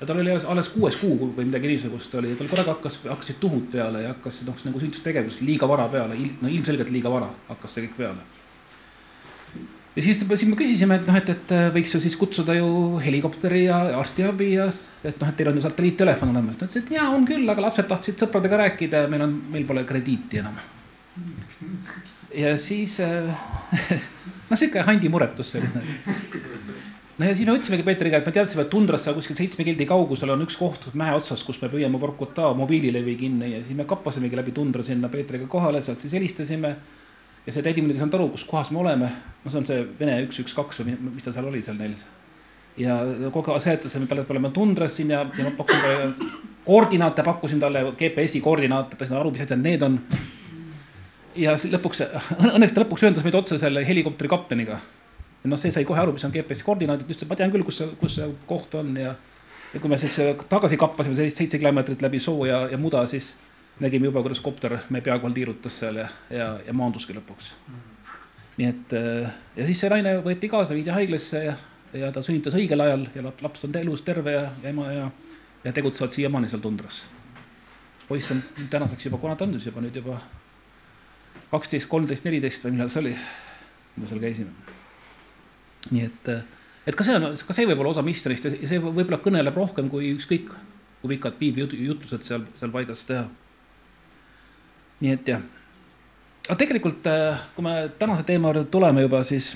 ja 0.00 0.06
tal 0.06 0.20
oli 0.22 0.30
alles 0.30 0.68
kuues 0.72 0.96
kuu 0.96 1.30
või 1.36 1.48
midagi 1.48 1.68
niisugust 1.72 2.14
oli. 2.14 2.34
Tal 2.38 2.50
korraga 2.50 2.76
hakkas, 2.76 3.00
hakkasid 3.04 3.40
tuhud 3.42 3.66
peale 3.72 4.04
ja 4.04 4.14
hakkas 4.14 4.40
noh, 4.46 4.58
nagu 4.68 4.80
sünnitustegevus 4.80 5.40
liiga 5.42 5.68
vara 5.68 5.88
peale, 5.92 6.18
no 6.42 6.50
ilmselgelt 6.50 6.92
liiga 6.94 7.10
vara 7.12 7.30
hakkas 7.48 7.76
see 7.76 7.86
kõik 7.86 7.96
peale. 7.98 8.26
Ja 9.98 10.04
siis, 10.04 10.22
siis 10.22 10.46
me 10.46 10.56
küsisime, 10.58 11.00
et 11.00 11.08
noh, 11.10 11.18
et, 11.18 11.30
et 11.34 11.54
äh, 11.56 11.68
võiks 11.74 11.92
ju 11.94 12.00
siis 12.02 12.16
kutsuda 12.20 12.54
ju 12.54 12.70
helikopteri 13.02 13.64
ja 13.66 13.80
arstiabi 13.98 14.52
ja 14.54 14.68
et 14.70 15.18
noh, 15.18 15.28
et 15.28 15.38
teil 15.38 15.50
on 15.50 15.58
ju 15.58 15.64
satelliittelefon 15.66 16.30
olemas. 16.34 16.60
ta 16.60 16.68
ütles, 16.68 16.84
et 16.84 16.92
jaa, 16.94 17.08
on 17.16 17.26
küll, 17.28 17.48
aga 17.50 17.66
lapsed 17.66 17.90
tahtsid 17.90 18.22
sõpradega 18.22 18.62
rääkida 18.62 19.04
ja 19.04 19.10
meil 19.10 19.26
on, 19.26 19.38
meil 19.52 19.66
pole 19.66 19.82
krediiti 19.88 20.42
enam 20.44 20.60
ja 22.34 22.52
siis 22.60 22.98
noh, 24.50 24.54
sihuke 24.54 24.84
handimuretus 24.86 25.54
selline. 25.56 25.82
no 27.18 27.26
ja 27.26 27.34
siis 27.34 27.48
me 27.48 27.56
võtsimegi 27.56 27.86
Peetriga, 27.86 28.20
et 28.20 28.28
me 28.28 28.34
teadsime, 28.36 28.64
et 28.66 28.72
tundrasse 28.72 29.14
kuskil 29.16 29.38
seitsme 29.38 29.66
kildi 29.66 29.88
kaugusel 29.88 30.34
on 30.34 30.44
üks 30.46 30.58
koht 30.60 30.88
mäe 30.98 31.14
otsas, 31.16 31.42
kus 31.46 31.60
me 31.62 31.72
püüame 31.72 32.00
Vorkuta 32.00 32.52
mobiililevi 32.58 33.16
kinni 33.24 33.52
ja 33.56 33.64
siis 33.64 33.78
me 33.78 33.88
kappasimegi 33.88 34.38
läbi 34.38 34.54
tundra 34.56 34.86
sinna 34.86 35.10
Peetriga 35.12 35.48
kohale, 35.50 35.82
sealt 35.82 36.04
siis 36.04 36.14
helistasime. 36.14 36.76
Ja 37.48 37.54
see 37.54 37.64
tädi 37.64 37.80
muidugi 37.80 37.96
ei 37.96 38.02
saanud 38.02 38.18
aru, 38.18 38.28
kus 38.34 38.44
kohas 38.44 38.70
me 38.74 38.82
oleme. 38.82 39.08
no 39.44 39.50
see 39.50 39.60
on 39.62 39.66
see 39.66 39.84
Vene 39.98 40.18
üks, 40.26 40.40
üks, 40.42 40.54
kaks 40.56 40.82
või 40.82 40.96
mis 41.00 41.24
ta 41.24 41.32
seal 41.32 41.48
oli 41.48 41.62
seal 41.64 41.78
neil. 41.80 41.94
ja 42.78 42.98
kogu 43.32 43.54
aeg 43.54 43.64
seletasime 43.64 44.08
talle, 44.10 44.26
et 44.26 44.28
me 44.28 44.36
oleme 44.36 44.50
tundras 44.54 44.98
siin 44.98 45.14
ja, 45.14 45.22
ja 45.24 45.46
ma 45.46 45.54
pakkusin 45.56 45.86
talle 45.86 46.34
koordinaate, 46.68 47.24
pakkusin 47.24 47.62
talle 47.62 47.86
GPS-i 47.96 48.44
koordinaate, 48.44 48.98
ta 48.98 49.06
ei 49.06 49.10
saanud 49.10 49.22
aru, 49.22 49.32
mis 49.32 49.46
asjad 49.46 49.64
need 49.64 49.86
on 49.86 49.96
ja 51.40 51.56
lõpuks, 51.72 52.04
õnneks 52.52 52.76
ta 52.76 52.84
lõpuks 52.84 53.06
ühendas 53.06 53.24
meid 53.24 53.40
otse 53.40 53.58
selle 53.62 53.86
helikopteri 53.88 54.30
kapteniga. 54.30 54.82
noh, 55.48 55.56
see 55.56 55.72
sai 55.72 55.88
kohe 55.88 56.04
aru, 56.04 56.12
mis 56.18 56.28
on 56.28 56.34
GPS-i 56.36 56.68
koordinaadid, 56.68 57.08
ütles, 57.08 57.24
et 57.24 57.32
ma 57.32 57.40
tean 57.40 57.54
küll, 57.54 57.64
kus 57.64 57.80
see, 57.80 57.88
kus 58.02 58.20
see 58.20 58.28
koht 58.50 58.76
on 58.76 58.92
ja 59.00 59.16
ja 59.72 59.80
kui 59.80 59.90
me 59.92 59.98
siis 60.00 60.14
tagasi 60.48 60.78
kappasime 60.80 61.16
sellist 61.16 61.40
seitse 61.40 61.58
kilomeetrit 61.60 62.00
läbi 62.04 62.20
soo 62.24 62.46
ja, 62.48 62.62
ja 62.72 62.78
muda, 62.80 63.02
siis 63.06 63.34
nägime 63.80 64.08
juba, 64.10 64.22
kuidas 64.24 64.40
kopter 64.42 64.78
meie 64.90 65.04
pea 65.04 65.18
kohal 65.18 65.34
tiirutas 65.36 65.78
seal 65.82 66.00
ja, 66.02 66.08
ja, 66.34 66.48
ja 66.66 66.74
maanduski 66.74 67.14
lõpuks. 67.16 67.52
nii 68.58 68.68
et 68.68 68.94
ja 68.94 69.66
siis 69.66 69.80
see 69.80 69.90
naine 69.92 70.16
võeti 70.24 70.50
kaasa, 70.50 70.74
viidi 70.74 70.90
haiglasse 70.94 71.44
ja, 71.44 71.54
ja 71.94 72.10
ta 72.12 72.22
sünnitas 72.26 72.56
õigel 72.58 72.82
ajal 72.82 73.06
ja 73.14 73.22
laps 73.28 73.64
on 73.68 73.76
elus 73.80 74.02
terve 74.06 74.34
ja, 74.34 74.48
ja 74.62 74.72
ema 74.72 74.90
ja, 74.92 75.06
ja 75.64 75.72
tegutsevad 75.72 76.14
siiamaani 76.14 76.50
seal 76.50 76.64
tundras. 76.64 77.04
poiss 78.08 78.32
on 78.34 78.42
tänaseks 78.70 79.06
juba, 79.06 79.18
kuna 79.18 79.36
ta 79.36 79.44
on 79.44 79.54
siis 79.56 79.70
juba 79.70 79.84
nüüd 79.84 79.96
juba 80.00 80.20
kaksteist, 81.50 81.88
kolmteist, 81.88 82.26
neliteist 82.26 82.64
või 82.64 82.76
millal 82.76 82.90
see 82.92 83.02
oli, 83.04 83.14
kui 83.94 84.02
me 84.02 84.08
seal 84.10 84.22
käisime. 84.22 84.50
nii 85.90 86.04
et, 86.04 86.32
et 86.86 86.96
ka 86.96 87.06
see 87.06 87.14
on, 87.16 87.30
ka 87.46 87.56
see 87.56 87.68
võib 87.68 87.84
olla 87.84 87.94
osa 87.94 88.04
missionist 88.04 88.48
ja 88.48 88.52
see 88.52 88.82
võib-olla 88.82 89.20
kõneleb 89.22 89.56
rohkem 89.56 89.88
kui 89.92 90.10
ükskõik 90.16 90.50
kui 91.00 91.14
pikad 91.14 91.38
piiblijutused 91.38 92.24
seal, 92.24 92.46
seal 92.58 92.72
paigas 92.74 93.04
teha. 93.08 93.28
Nii 95.00 95.14
et 95.14 95.28
jah. 95.28 95.42
aga 96.48 96.58
tegelikult, 96.58 97.06
kui 97.54 97.66
me 97.66 97.74
tänase 97.98 98.24
teema 98.28 98.52
juurde 98.52 98.64
tuleme 98.72 99.04
juba, 99.04 99.22
siis, 99.24 99.52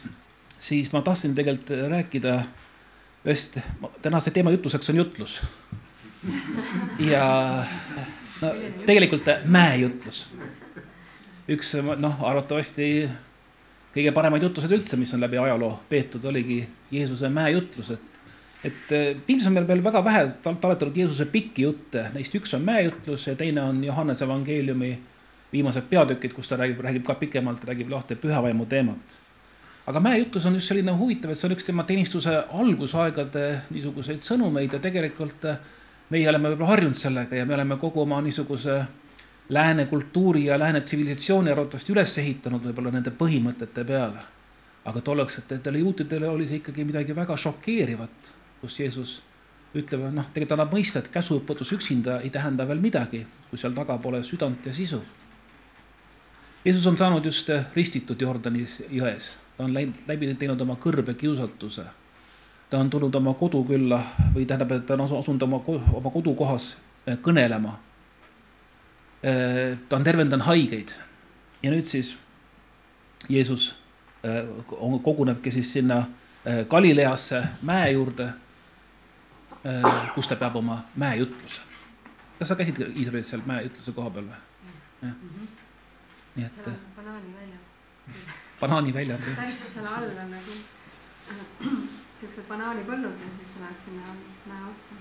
siis 0.59 0.93
ma 0.93 1.03
tahtsin 1.03 1.35
tegelikult 1.35 1.73
rääkida 1.91 2.37
ühest, 3.25 3.59
tänase 4.03 4.31
teema 4.31 4.51
jutuseks 4.55 4.91
on 4.91 5.03
jutlus. 5.03 5.41
ja 7.11 7.27
no 8.43 8.55
tegelikult 8.87 9.31
mäejutlus 9.45 10.27
üks 11.51 11.75
noh, 11.99 12.21
arvatavasti 12.23 12.87
kõige 13.93 14.13
paremaid 14.15 14.45
jutlused 14.47 14.73
üldse, 14.73 14.97
mis 14.97 15.13
on 15.15 15.21
läbi 15.21 15.41
ajaloo 15.43 15.75
peetud, 15.91 16.25
oligi 16.25 16.63
Jeesuse 16.93 17.29
mäejutlus, 17.33 17.91
et 17.97 18.09
et 18.63 18.93
eh, 18.95 19.09
piiblis 19.27 19.49
on 19.49 19.57
meil 19.57 19.67
veel 19.67 19.83
väga 19.83 20.05
vähe 20.07 20.21
taletatud 20.45 20.97
Jeesuse 20.97 21.27
pikki 21.33 21.65
jutte, 21.65 22.05
neist 22.15 22.35
üks 22.39 22.55
on 22.55 22.63
mäejutlus 22.63 23.27
ja 23.27 23.35
teine 23.35 23.65
on 23.67 23.83
Johannese 23.85 24.25
evangeeliumi 24.25 24.93
viimased 25.53 25.89
peatükid, 25.91 26.33
kus 26.33 26.49
ta 26.49 26.57
räägib, 26.57 26.81
räägib 26.85 27.05
ka 27.07 27.15
pikemalt, 27.21 27.65
räägib 27.69 27.91
lahti 27.91 28.17
pühavaimu 28.17 28.67
teemat. 28.67 29.19
aga 29.87 30.01
mäejutlus 30.01 30.47
on 30.47 30.55
just 30.55 30.71
selline 30.71 30.93
huvitav, 30.95 31.31
et 31.31 31.39
see 31.39 31.49
on 31.49 31.55
üks 31.57 31.65
tema 31.67 31.83
teenistuse 31.85 32.35
algusaegade 32.63 33.47
niisuguseid 33.75 34.23
sõnumeid 34.23 34.77
ja 34.77 34.79
tegelikult 34.79 35.45
eh, 35.51 35.57
meie 36.15 36.29
oleme 36.31 36.53
võib-olla 36.53 36.71
harjunud 36.71 36.99
sellega 36.99 37.37
ja 37.37 37.47
me 37.47 37.57
oleme 37.57 37.77
kogu 37.83 38.05
oma 38.05 38.21
niisuguse 38.23 38.77
lääne 39.49 39.87
kultuuri 39.91 40.45
ja 40.45 40.59
lääne 40.59 40.81
tsivilisatsiooni 40.81 41.51
arvatavasti 41.51 41.93
üles 41.93 42.15
ehitanud 42.19 42.63
võib-olla 42.69 42.95
nende 42.95 43.11
põhimõtete 43.11 43.85
peale. 43.85 44.23
aga 44.85 45.01
tolleaegsetele 45.01 45.79
juutidele 45.79 46.29
oli 46.29 46.47
see 46.47 46.59
ikkagi 46.59 46.85
midagi 46.85 47.15
väga 47.15 47.37
šokeerivat, 47.37 48.33
kus 48.61 48.79
Jeesus 48.81 49.21
ütleb, 49.75 50.05
noh, 50.13 50.27
tegelikult 50.35 50.57
annab 50.57 50.75
mõista, 50.75 51.01
et 51.01 51.11
käsuõpetus 51.13 51.73
üksinda 51.77 52.21
ei 52.21 52.31
tähenda 52.31 52.67
veel 52.69 52.81
midagi, 52.83 53.23
kui 53.51 53.61
seal 53.61 53.75
taga 53.77 53.97
pole 54.03 54.23
südant 54.27 54.67
ja 54.67 54.73
sisu. 54.77 55.01
Jeesus 56.65 56.87
on 56.87 56.97
saanud 56.99 57.25
just 57.25 57.49
ristitud 57.75 58.21
Jordani 58.23 58.67
jões, 58.91 59.33
ta 59.57 59.65
on 59.65 59.75
läinud, 59.75 59.97
läbi 60.09 60.35
teinud 60.35 60.61
oma 60.61 60.77
kõrbe 60.81 61.15
kiusatuse. 61.19 61.85
ta 62.71 62.79
on 62.79 62.91
tulnud 62.91 63.15
oma 63.15 63.35
kodukülla 63.35 63.99
või 64.35 64.47
tähendab, 64.47 64.73
et 64.73 64.87
ta 64.87 64.95
on 64.95 65.01
asunud 65.05 65.43
oma, 65.43 65.59
oma 65.93 66.11
kodukohas 66.11 66.75
kõnelema 67.23 67.75
Äh, 69.25 69.79
ta 69.89 69.97
on 69.97 70.05
tervendanud 70.05 70.43
haigeid 70.43 70.91
ja 71.63 71.71
nüüd 71.71 71.87
siis 71.87 72.09
Jeesus 73.31 73.69
kogunebki 75.05 75.51
siis 75.55 75.69
sinna 75.73 76.01
Galileasse 76.71 77.39
mäe 77.63 77.93
juurde, 77.95 78.27
kus 80.15 80.27
ta 80.27 80.37
peab 80.41 80.57
oma 80.59 80.81
mäejutluse. 80.99 81.61
kas 82.39 82.49
sa 82.51 82.57
käisid 82.59 82.81
Iisraelis 82.83 83.31
seal 83.31 83.45
mäejutluse 83.47 83.95
koha 83.95 84.11
peal 84.11 84.27
või? 84.27 84.41
jah. 85.07 85.15
Nii 86.37 86.47
et. 86.49 86.69
banaaniväljad. 86.97 87.65
banaaniväljad. 88.61 89.25
täpselt 89.29 89.75
selle 89.75 89.89
all 89.97 90.11
on 90.25 90.31
nagu 90.37 90.59
siuksed 92.21 92.47
banaanipõllud 92.53 93.25
ja 93.27 93.33
siis 93.39 93.55
sa 93.55 93.65
lähed 93.65 93.83
sinna 93.87 94.15
mäe 94.51 94.63
otsa 94.75 95.01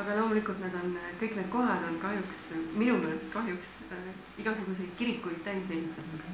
aga 0.00 0.14
loomulikult 0.20 0.60
need 0.62 0.74
on, 0.80 0.92
kõik 1.20 1.34
need 1.36 1.48
kohad 1.52 1.84
on 1.88 1.96
kahjuks, 2.02 2.42
minu 2.78 2.96
meelest 3.02 3.30
kahjuks 3.34 3.72
äh, 3.96 4.10
igasuguseid 4.42 4.92
kirikuid 5.00 5.40
täis 5.46 5.70
ehitatud 5.76 6.26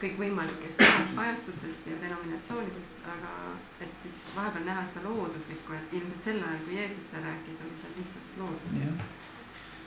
kõikvõimalikest 0.00 0.80
ajastutest 1.20 1.88
ja 1.90 1.96
denominatsioonidest, 2.00 3.02
aga 3.14 3.32
et 3.84 3.96
siis 4.04 4.16
vahepeal 4.36 4.64
näha 4.70 4.84
seda 4.88 5.02
looduslikku, 5.08 5.74
et 5.76 5.92
ilmselt 5.98 6.24
sel 6.24 6.38
ajal, 6.46 6.62
kui 6.68 6.78
Jeesus 6.78 7.10
seal 7.12 7.26
rääkis, 7.26 7.60
oli 7.66 7.76
seal 7.82 7.98
lihtsalt 7.98 8.38
loodus. 8.40 8.78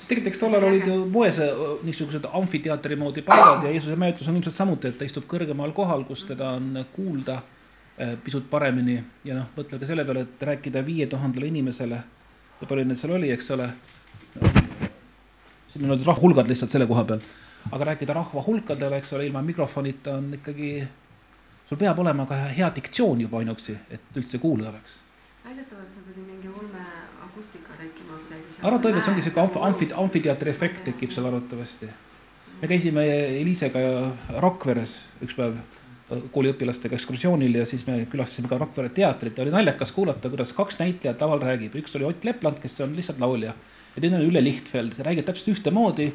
Sest 0.04 0.12
tegelikult, 0.12 0.34
eks 0.34 0.42
tollal 0.42 0.68
olid 0.68 0.88
ju 0.88 0.98
moes 1.10 1.40
äh, 1.40 1.64
niisugused 1.88 2.28
amfiteatri 2.28 3.00
moodi 3.00 3.24
paigad 3.26 3.64
ja 3.68 3.72
Jeesuse 3.72 3.96
mäetus 4.00 4.28
on 4.28 4.36
ilmselt 4.40 4.56
samuti, 4.56 4.92
et 4.92 5.00
ta 5.00 5.08
istub 5.08 5.28
kõrgemal 5.32 5.72
kohal, 5.76 6.04
kus 6.10 6.26
teda 6.28 6.58
on 6.58 6.84
kuulda 6.96 7.40
äh, 7.40 8.18
pisut 8.24 8.50
paremini 8.52 9.00
ja 9.24 9.40
noh, 9.40 9.48
mõtle 9.56 9.80
ka 9.80 9.88
selle 9.88 10.06
peale, 10.08 10.28
et 10.28 10.44
rääkida 10.52 10.84
viie 10.86 11.08
tuhandele 11.08 11.48
inimesele 11.54 12.04
kui 12.64 12.70
palju 12.70 12.88
neid 12.88 13.00
seal 13.00 13.16
oli, 13.18 13.30
eks 13.34 13.50
ole. 13.52 13.70
siin 15.74 15.84
on 15.84 15.90
nüüd 15.92 16.06
rahvahulgad 16.08 16.48
lihtsalt 16.48 16.72
selle 16.72 16.88
koha 16.88 17.04
peal, 17.10 17.24
aga 17.76 17.88
rääkida 17.92 18.16
rahva 18.16 18.44
hulkadele, 18.46 19.00
eks 19.02 19.16
ole, 19.18 19.26
ilma 19.28 19.42
mikrofonita 19.44 20.18
on 20.20 20.30
ikkagi, 20.38 20.70
sul 21.68 21.80
peab 21.82 22.00
olema 22.00 22.28
ka 22.30 22.38
hea 22.56 22.70
diktsioon 22.76 23.24
juba 23.26 23.42
ainuüksi, 23.42 23.76
et 23.92 24.20
üldse 24.22 24.40
kuulda 24.40 24.70
oleks. 24.72 25.00
Väidetavalt 25.44 25.92
seal 25.94 26.06
tuli 26.08 26.26
mingi 26.26 26.48
ulme 26.50 26.84
akustika 27.26 27.76
tekkima 27.80 28.18
kuidagi. 28.18 28.58
arvatavasti, 28.62 29.06
see 29.06 29.14
ongi 29.14 29.26
sihuke 29.26 29.42
amf-, 29.44 29.62
amfi-, 29.68 29.94
amfiteatri 30.06 30.52
efekt 30.52 30.84
tekib 30.88 31.12
seal 31.12 31.28
arvatavasti. 31.30 31.90
me 32.62 32.68
käisime 32.72 33.06
Elisega 33.42 33.86
Rakveres 34.46 34.96
üks 35.26 35.36
päev 35.40 35.58
kooliõpilastega 36.34 36.96
ekskursioonil 36.98 37.56
ja 37.60 37.66
siis 37.66 37.86
me 37.88 37.98
külastasime 38.12 38.50
ka 38.52 38.60
Rakvere 38.62 38.92
teatrit 38.94 39.38
ja 39.38 39.46
oli 39.46 39.54
naljakas 39.56 39.92
kuulata, 39.96 40.30
kuidas 40.30 40.54
kaks 40.54 40.80
näitlejat 40.80 41.24
laval 41.24 41.42
räägib, 41.44 41.76
üks 41.80 41.96
oli 41.98 42.08
Ott 42.08 42.28
Lepland, 42.28 42.60
kes 42.64 42.80
on 42.86 42.96
lihtsalt 42.96 43.20
laulja 43.24 43.54
ja 43.96 44.02
teine 44.02 44.20
on 44.20 44.28
Ülle 44.28 44.44
Lihtfeld, 44.44 45.00
räägib 45.06 45.28
täpselt 45.28 45.58
ühtemoodi. 45.58 46.12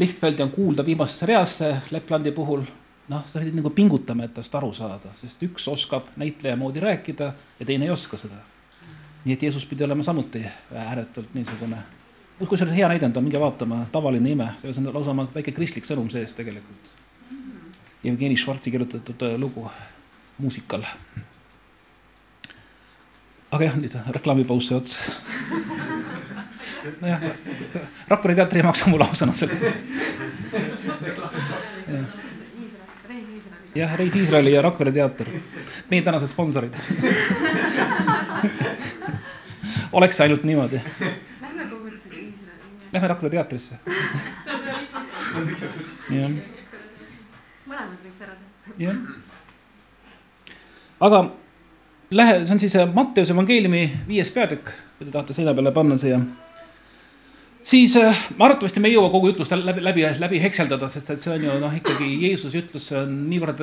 Lihtfeldi 0.00 0.42
on 0.42 0.50
kuulda 0.50 0.84
viimasesse 0.86 1.26
reasse 1.28 1.74
Leplandi 1.92 2.32
puhul, 2.32 2.62
noh, 3.12 3.26
sa 3.28 3.42
pidid 3.42 3.58
nagu 3.58 3.72
pingutama, 3.76 4.24
et 4.24 4.32
tast 4.38 4.54
aru 4.56 4.70
saada, 4.76 5.12
sest 5.18 5.42
üks 5.44 5.66
oskab 5.68 6.08
näitleja 6.20 6.56
moodi 6.56 6.80
rääkida 6.80 7.34
ja 7.58 7.66
teine 7.68 7.88
ei 7.88 7.92
oska 7.92 8.16
seda. 8.20 8.40
Nii 9.24 9.34
et 9.36 9.42
Jeesus 9.42 9.66
pidi 9.66 9.84
olema 9.84 10.02
samuti 10.02 10.44
ääretult 10.74 11.34
niisugune, 11.34 11.82
see 12.40 12.64
on 12.66 12.74
hea 12.74 12.88
näidend 12.88 13.16
on, 13.16 13.24
minge 13.24 13.40
vaatama, 13.40 13.84
tavaline 13.92 14.30
ime, 14.30 14.48
selles 14.58 14.78
on 14.80 14.88
lausa 14.94 15.12
oma 15.12 15.28
väike 15.34 15.52
kristlik 15.52 15.88
sõnum 15.88 16.08
sees 16.12 16.34
tegelikult 16.34 16.94
Jevgeni 18.04 18.36
Švartsi 18.36 18.70
kirjutatud 18.70 19.22
äh, 19.22 19.38
lugu 19.38 19.70
muusikal. 20.38 20.84
aga 23.50 23.64
jah, 23.64 23.76
nüüd 23.76 23.96
reklaamipaus 24.14 24.68
sai 24.70 24.76
otsa. 24.78 24.96
nojah, 27.00 27.20
Rakvere 28.08 28.34
teater 28.38 28.60
ei 28.60 28.64
maksa 28.64 28.88
mulle 28.88 29.04
ausõna 29.04 29.34
selle 29.36 29.74
jah, 33.74 33.96
Reis 33.98 34.16
Iisraeli 34.16 34.54
ja 34.54 34.62
Rakvere 34.64 34.92
teater, 34.96 35.28
meie 35.90 36.02
tänased 36.06 36.32
sponsorid 36.32 36.74
oleks 39.92 40.20
ainult 40.20 40.44
niimoodi. 40.44 40.80
Lähme 41.40 41.66
kogudusega 41.70 42.16
Iisraeli. 42.16 42.88
Lähme 42.92 43.08
Rakvere 43.08 43.30
teatrisse. 43.30 43.78
jah 46.10 46.30
mõlemad 47.70 48.02
võiks 48.04 48.22
ära 48.24 48.34
teha. 48.34 48.74
jah. 48.82 48.96
aga 51.06 51.20
lähe, 52.10 52.38
see 52.44 52.54
on 52.56 52.62
siis 52.62 52.76
äh, 52.78 52.94
Matteuse 52.94 53.34
evangeeliumi 53.34 53.82
viies 54.08 54.32
peatükk, 54.34 54.72
kui 54.98 55.06
te 55.06 55.14
tahate 55.14 55.36
seina 55.36 55.54
peale 55.56 55.72
panna 55.76 55.98
siia. 56.00 56.20
siis 57.62 57.96
äh, 58.00 58.24
arvatavasti 58.38 58.82
me 58.82 58.90
ei 58.90 58.96
jõua 58.96 59.12
kogu 59.14 59.30
jutlust 59.32 59.54
läbi, 59.54 59.84
läbi, 59.84 60.06
läbi 60.24 60.42
hekseldada, 60.42 60.88
sest 60.88 61.14
et 61.14 61.22
see 61.22 61.34
on 61.34 61.46
ju 61.46 61.58
noh, 61.62 61.76
ikkagi 61.76 62.10
Jeesuse 62.26 62.64
ütlus, 62.64 62.90
see 62.90 62.98
on 62.98 63.14
niivõrd 63.30 63.62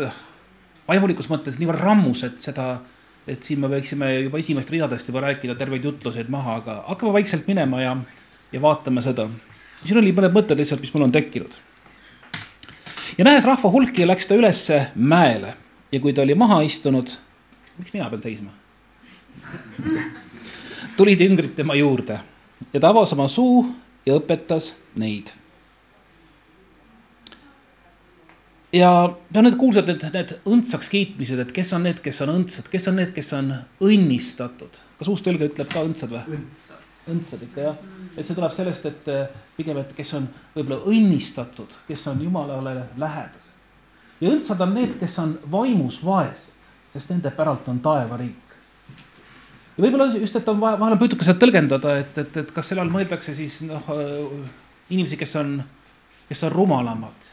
vaimulikus 0.87 1.27
mõttes 1.31 1.59
niivõrd 1.59 1.83
rammus, 1.83 2.23
et 2.23 2.39
seda, 2.39 2.77
et 3.27 3.43
siin 3.43 3.59
me 3.59 3.69
võiksime 3.71 4.09
juba 4.23 4.39
esimest 4.39 4.71
ridadest 4.71 5.09
juba 5.09 5.23
rääkida 5.25 5.55
terveid 5.59 5.85
jutluseid 5.85 6.29
maha, 6.31 6.59
aga 6.61 6.81
hakkame 6.87 7.13
vaikselt 7.19 7.47
minema 7.47 7.81
ja, 7.81 7.95
ja 8.51 8.61
vaatame 8.63 9.03
seda. 9.03 9.27
siin 9.83 9.99
oli 9.99 10.13
mõned 10.15 10.35
mõtted 10.35 10.59
lihtsalt, 10.59 10.81
mis 10.81 10.93
mul 10.95 11.07
on 11.09 11.15
tekkinud 11.15 11.57
ja 13.17 13.25
nähes 13.25 13.45
rahva 13.45 13.71
hulki, 13.71 14.07
läks 14.07 14.27
ta 14.27 14.37
ülesse 14.37 14.79
mäele 14.95 15.53
ja 15.91 15.99
kui 15.99 16.13
ta 16.13 16.21
oli 16.21 16.35
maha 16.35 16.61
istunud, 16.65 17.11
miks 17.77 17.93
mina 17.93 18.09
pean 18.09 18.21
seisma? 18.21 18.53
tulid 20.97 21.21
üngrid 21.21 21.53
tema 21.55 21.75
juurde 21.77 22.19
ja 22.73 22.79
ta 22.79 22.89
avas 22.89 23.13
oma 23.13 23.27
suu 23.31 23.67
ja 24.05 24.17
õpetas 24.17 24.71
neid. 24.95 25.29
Ja, 28.77 28.91
ja 29.33 29.43
need 29.43 29.57
kuulsad, 29.59 29.89
need, 29.89 30.05
need 30.13 30.33
õndsaks 30.47 30.89
kiitmised, 30.93 31.41
et 31.41 31.53
kes 31.55 31.73
on 31.75 31.85
need, 31.87 32.01
kes 32.03 32.21
on 32.25 32.33
õndsad, 32.33 32.69
kes 32.71 32.89
on 32.91 32.99
need, 33.01 33.13
kes 33.15 33.31
on 33.37 33.53
õnnistatud. 33.83 34.81
kas 34.99 35.11
uus 35.11 35.23
tõlge 35.25 35.49
ütleb 35.51 35.69
ka 35.71 35.83
õndsad 35.85 36.13
või? 36.13 36.41
õndsad 37.07 37.43
ikka 37.45 37.67
jah, 37.69 37.85
et 38.15 38.25
see 38.25 38.35
tuleb 38.35 38.53
sellest, 38.55 38.87
et 38.89 39.07
eh, 39.11 39.37
pigem, 39.57 39.79
et 39.81 39.93
kes 39.95 40.11
on 40.17 40.27
võib-olla 40.55 40.81
õnnistatud, 40.91 41.77
kes 41.87 42.03
on 42.11 42.19
Jumalale 42.23 42.75
lähedased. 42.99 43.53
ja 44.21 44.33
õndsad 44.33 44.61
on 44.65 44.75
need, 44.75 44.97
kes 44.99 45.15
on 45.23 45.37
vaimus 45.51 46.01
vaesed, 46.03 46.51
sest 46.93 47.13
nende 47.13 47.31
päralt 47.35 47.67
on 47.71 47.79
taevariik. 47.85 48.53
ja 49.77 49.85
võib-olla 49.85 50.11
just, 50.17 50.35
et 50.35 50.51
on 50.51 50.59
vaja, 50.59 50.79
vahel 50.81 50.97
on 50.97 51.01
püütud 51.03 51.19
ka 51.21 51.29
seda 51.29 51.39
tõlgendada, 51.45 51.97
et, 52.03 52.21
et, 52.25 52.43
et 52.43 52.53
kas 52.53 52.71
selle 52.71 52.83
all 52.83 52.93
mõeldakse 52.93 53.35
siis 53.37 53.61
noh, 53.67 53.91
inimesi, 54.89 55.19
kes 55.19 55.35
on, 55.39 55.57
kes 56.27 56.43
on 56.47 56.55
rumalamad. 56.55 57.26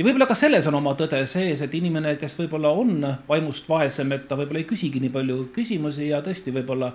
Ja 0.00 0.04
võib-olla 0.06 0.24
ka 0.30 0.34
selles 0.38 0.64
on 0.64 0.78
oma 0.78 0.94
tõde 0.96 1.20
sees, 1.28 1.60
et 1.60 1.74
inimene, 1.76 2.14
kes 2.16 2.38
võib-olla 2.38 2.72
on 2.72 3.04
vaimust 3.28 3.66
vaesem, 3.68 4.12
et 4.16 4.24
ta 4.30 4.38
võib-olla 4.40 4.62
ei 4.62 4.68
küsigi 4.70 5.02
nii 5.02 5.12
palju 5.12 5.42
küsimusi 5.52 6.08
ja 6.08 6.22
tõesti 6.24 6.54
võib-olla 6.56 6.94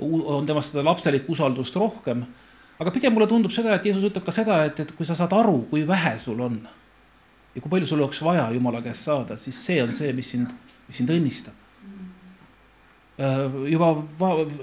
on 0.00 0.46
temast 0.48 0.72
seda 0.72 0.86
lapselikku 0.86 1.34
usaldust 1.36 1.76
rohkem. 1.76 2.24
aga 2.78 2.90
pigem 2.94 3.12
mulle 3.12 3.26
tundub 3.28 3.52
seda, 3.52 3.74
et 3.74 3.84
Jeesus 3.84 4.08
ütleb 4.08 4.24
ka 4.24 4.32
seda, 4.32 4.62
et, 4.64 4.80
et 4.80 4.92
kui 4.96 5.04
sa 5.04 5.18
saad 5.18 5.34
aru, 5.36 5.66
kui 5.68 5.84
vähe 5.86 6.16
sul 6.22 6.40
on 6.40 6.60
ja 7.54 7.60
kui 7.60 7.70
palju 7.70 7.86
sul 7.90 8.00
oleks 8.00 8.22
vaja 8.24 8.48
Jumala 8.54 8.80
käest 8.82 9.04
saada, 9.04 9.36
siis 9.36 9.58
see 9.66 9.82
on 9.82 9.92
see, 9.92 10.12
mis 10.16 10.30
sind, 10.30 10.52
mis 10.88 11.00
sind 11.02 11.10
õnnistab. 11.10 11.66
Äh, 13.18 13.56
juba, 13.74 13.90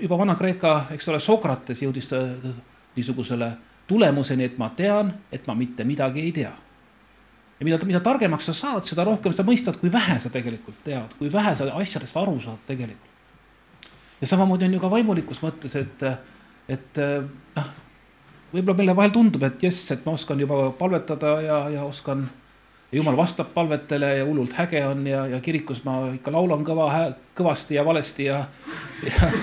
juba 0.01 0.17
Vana-Kreeka, 0.17 0.75
eks 0.95 1.11
ole, 1.11 1.19
Sokrates 1.19 1.83
jõudis 1.83 2.09
niisugusele 2.95 3.51
tulemuseni, 3.87 4.47
et 4.47 4.57
ma 4.57 4.71
tean, 4.77 5.11
et 5.31 5.45
ma 5.47 5.57
mitte 5.59 5.83
midagi 5.83 6.23
ei 6.23 6.31
tea. 6.31 6.53
Ja 7.59 7.67
mida, 7.67 7.79
mida 7.87 8.03
targemaks 8.03 8.51
sa 8.51 8.53
saad, 8.53 8.85
seda 8.87 9.05
rohkem 9.07 9.33
sa 9.33 9.45
mõistad, 9.47 9.79
kui 9.79 9.91
vähe 9.93 10.19
sa 10.19 10.31
tegelikult 10.33 10.79
tead, 10.83 11.17
kui 11.19 11.31
vähe 11.33 11.55
sa 11.55 11.69
asjadest 11.73 12.17
aru 12.19 12.39
saad 12.43 12.63
tegelikult 12.67 13.13
ja 14.21 14.27
samamoodi 14.27 14.65
on 14.65 14.73
ju 14.73 14.79
ka 14.79 14.91
vaimulikus 14.91 15.41
mõttes, 15.43 15.75
et, 15.79 16.05
et 16.71 17.01
noh, 17.57 17.67
võib-olla 18.53 18.77
meile 18.79 18.95
vahel 18.97 19.13
tundub, 19.15 19.43
et 19.47 19.63
jess, 19.67 19.91
et 19.93 20.05
ma 20.05 20.15
oskan 20.15 20.39
juba 20.39 20.69
palvetada 20.79 21.35
ja, 21.43 21.59
ja 21.73 21.83
oskan, 21.85 22.23
ja 22.91 22.99
jumal 22.99 23.17
vastab 23.19 23.51
palvetele 23.55 24.13
ja 24.19 24.27
hullult 24.27 24.55
äge 24.63 24.83
on 24.87 25.03
ja, 25.09 25.25
ja 25.33 25.41
kirikus 25.43 25.83
ma 25.87 25.97
ikka 26.15 26.33
laulan 26.33 26.63
kõva, 26.67 26.87
kõvasti 27.37 27.79
ja 27.79 27.85
valesti 27.87 28.29
ja, 28.29 28.39
ja, 29.09 29.33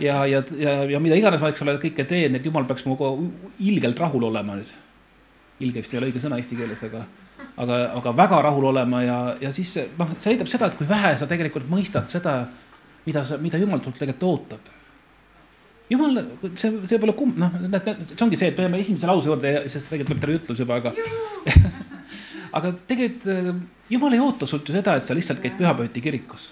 ja, 0.00 0.22
ja, 0.36 0.44
ja, 0.58 0.78
ja 0.94 1.02
mida 1.02 1.18
iganes 1.18 1.42
ma, 1.42 1.50
eks 1.50 1.66
ole, 1.66 1.76
kõike 1.82 2.06
teen, 2.08 2.38
et 2.38 2.46
jumal 2.46 2.68
peaks 2.68 2.86
minuga 2.86 3.12
ilgelt 3.58 4.06
rahul 4.06 4.30
olema 4.30 4.58
nüüd. 4.60 4.72
Ilge 5.62 5.82
vist 5.84 5.94
ei 5.94 6.00
ole 6.00 6.10
õige 6.10 6.22
sõna 6.22 6.38
eesti 6.40 6.58
keeles, 6.58 6.82
aga, 6.88 7.04
aga, 7.64 7.78
aga 8.00 8.12
väga 8.18 8.42
rahul 8.48 8.68
olema 8.72 9.02
ja, 9.04 9.18
ja 9.42 9.52
siis 9.54 9.74
noh, 9.98 10.14
see 10.18 10.34
näitab 10.34 10.50
seda, 10.50 10.68
et 10.70 10.78
kui 10.78 10.88
vähe 10.88 11.14
sa 11.18 11.28
tegelikult 11.30 11.68
mõistad 11.70 12.08
seda, 12.12 12.36
mida 13.06 13.24
sa, 13.26 13.38
mida 13.42 13.60
Jumal 13.60 13.82
sult 13.84 13.98
tegelikult 14.00 14.28
ootab. 14.30 14.70
Jumal, 15.92 16.22
see, 16.56 16.72
see 16.88 17.00
pole 17.02 17.14
kumb, 17.18 17.36
noh, 17.40 17.56
see 17.74 18.24
ongi 18.24 18.38
see, 18.40 18.52
et 18.52 18.56
peame 18.56 18.80
esimese 18.80 19.08
lause 19.10 19.28
juurde, 19.28 19.54
sest 19.72 19.90
tegelikult 19.92 20.14
tuleb 20.14 20.24
terve 20.24 20.38
ütlus 20.40 20.62
juba, 20.62 20.80
aga 20.80 20.94
aga 22.58 22.74
tegelikult 22.88 23.68
Jumal 23.92 24.14
ei 24.16 24.22
oota 24.24 24.48
sult 24.48 24.68
ju 24.68 24.74
seda, 24.76 24.96
et 24.96 25.04
sa 25.04 25.16
lihtsalt 25.16 25.42
käid 25.42 25.58
pühapäeviti 25.58 26.00
kirikus. 26.00 26.46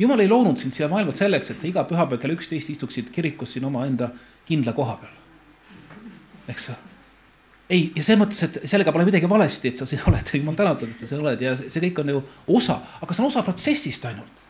Jumal 0.00 0.22
ei 0.24 0.30
loonud 0.30 0.56
sind 0.56 0.72
siia 0.72 0.88
maailma 0.88 1.12
selleks, 1.12 1.52
et 1.52 1.60
sa 1.60 1.68
iga 1.68 1.84
pühapäev 1.88 2.22
kell 2.22 2.32
üksteist 2.38 2.72
istuksid 2.72 3.10
kirikus 3.12 3.52
siin 3.52 3.66
omaenda 3.68 4.08
kindla 4.48 4.72
koha 4.76 4.96
peal. 5.02 5.18
eks 6.48 6.72
ei, 7.72 7.88
ja 7.96 8.04
selles 8.04 8.20
mõttes, 8.20 8.44
et 8.46 8.62
sellega 8.68 8.92
pole 8.92 9.08
midagi 9.08 9.28
valesti, 9.30 9.72
et 9.72 9.80
sa 9.80 9.88
siin 9.88 10.04
oled, 10.10 10.32
jumal 10.36 10.58
tänatud, 10.58 10.92
et 10.92 11.02
sa 11.02 11.10
siin 11.10 11.24
oled 11.24 11.42
ja 11.42 11.56
see 11.58 11.84
kõik 11.88 12.02
on 12.04 12.14
ju 12.14 12.24
osa, 12.60 12.80
aga 13.00 13.14
see 13.16 13.24
on 13.24 13.32
osa 13.32 13.44
protsessist 13.46 14.08
ainult 14.10 14.48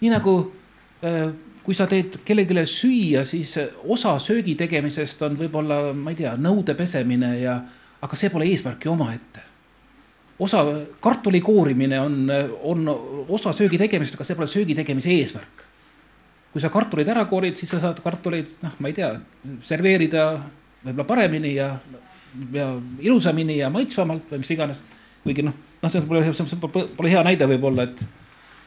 nii 0.00 0.12
nagu 0.12 0.38
äh, 1.06 1.30
kui 1.66 1.74
sa 1.74 1.88
teed 1.90 2.20
kellelegi 2.26 2.62
süüa, 2.70 3.24
siis 3.26 3.56
osa 3.82 4.12
söögi 4.22 4.54
tegemisest 4.58 5.24
on 5.26 5.34
võib-olla, 5.40 5.90
ma 5.98 6.12
ei 6.12 6.20
tea, 6.20 6.36
nõude 6.38 6.76
pesemine 6.78 7.32
ja, 7.40 7.56
aga 8.06 8.18
see 8.18 8.30
pole 8.30 8.46
eesmärki 8.52 8.90
omaette. 8.92 9.42
osa, 10.38 10.60
kartuli 11.00 11.40
koorimine 11.40 11.98
on, 12.00 12.30
on 12.62 12.86
osa 13.28 13.52
söögi 13.56 13.80
tegemisest, 13.82 14.14
aga 14.14 14.28
see 14.28 14.38
pole 14.38 14.46
söögi 14.52 14.76
tegemise 14.78 15.10
eesmärk. 15.10 15.64
kui 16.52 16.62
sa 16.62 16.70
kartulid 16.72 17.08
ära 17.08 17.26
koorid, 17.28 17.58
siis 17.58 17.70
sa 17.74 17.80
saad 17.82 17.98
kartuleid, 18.00 18.52
noh, 18.62 18.78
ma 18.78 18.88
ei 18.88 18.94
tea, 18.96 19.10
serveerida 19.66 20.22
võib-olla 20.84 21.08
paremini 21.08 21.56
ja, 21.56 21.72
ja 22.52 22.70
ilusamini 23.00 23.58
ja 23.58 23.70
maitsvamalt 23.70 24.30
või 24.32 24.42
mis 24.42 24.50
iganes. 24.54 24.82
kuigi 25.24 25.42
noh, 25.42 25.54
noh, 25.82 25.90
see 25.90 26.02
pole, 26.06 26.22
see 26.32 26.58
pole, 26.62 26.88
pole 26.96 27.10
hea 27.10 27.22
näide 27.26 27.48
võib-olla, 27.50 27.88
et, 27.88 28.02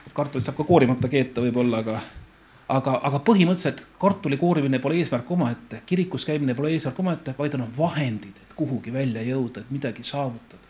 et 0.08 0.16
kartulit 0.16 0.46
saab 0.46 0.58
ka 0.58 0.68
koorimata 0.68 1.08
keeta 1.12 1.42
võib-olla, 1.42 1.84
aga 1.84 2.02
aga, 2.70 2.96
aga 3.04 3.22
põhimõtteliselt 3.26 3.86
kartuli 4.02 4.38
koorimine 4.38 4.80
pole 4.82 5.00
eesmärk 5.02 5.32
omaette, 5.34 5.82
kirikus 5.90 6.26
käimine 6.28 6.56
pole 6.58 6.74
eesmärk 6.76 7.00
omaette, 7.02 7.34
vaid 7.38 7.56
on 7.58 7.66
vahendid, 7.78 8.38
et 8.44 8.54
kuhugi 8.58 8.94
välja 8.94 9.24
jõuda, 9.26 9.64
et 9.64 9.72
midagi 9.74 10.04
saavutada. 10.04 10.68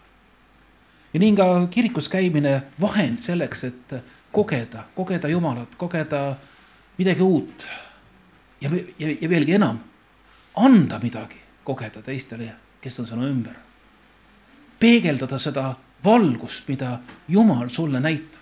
ja 1.13 1.19
nii 1.19 1.31
on 1.31 1.37
ka 1.37 1.67
kirikus 1.73 2.09
käimine 2.09 2.61
vahend 2.81 3.17
selleks, 3.17 3.63
et 3.63 3.95
kogeda, 4.31 4.85
kogeda 4.95 5.27
Jumalat, 5.27 5.75
kogeda 5.75 6.37
midagi 6.97 7.21
uut. 7.21 7.67
ja, 8.61 8.69
ja, 8.99 9.15
ja 9.21 9.29
veelgi 9.29 9.57
enam, 9.59 9.79
anda 10.55 10.99
midagi 11.03 11.39
kogeda 11.63 12.01
teistele, 12.01 12.53
kes 12.81 12.99
on 12.99 13.07
sinu 13.07 13.27
ümber. 13.27 13.55
peegeldada 14.79 15.39
seda 15.39 15.75
valgust, 16.03 16.67
mida 16.67 16.99
Jumal 17.27 17.69
sulle 17.69 17.99
näitab. 17.99 18.39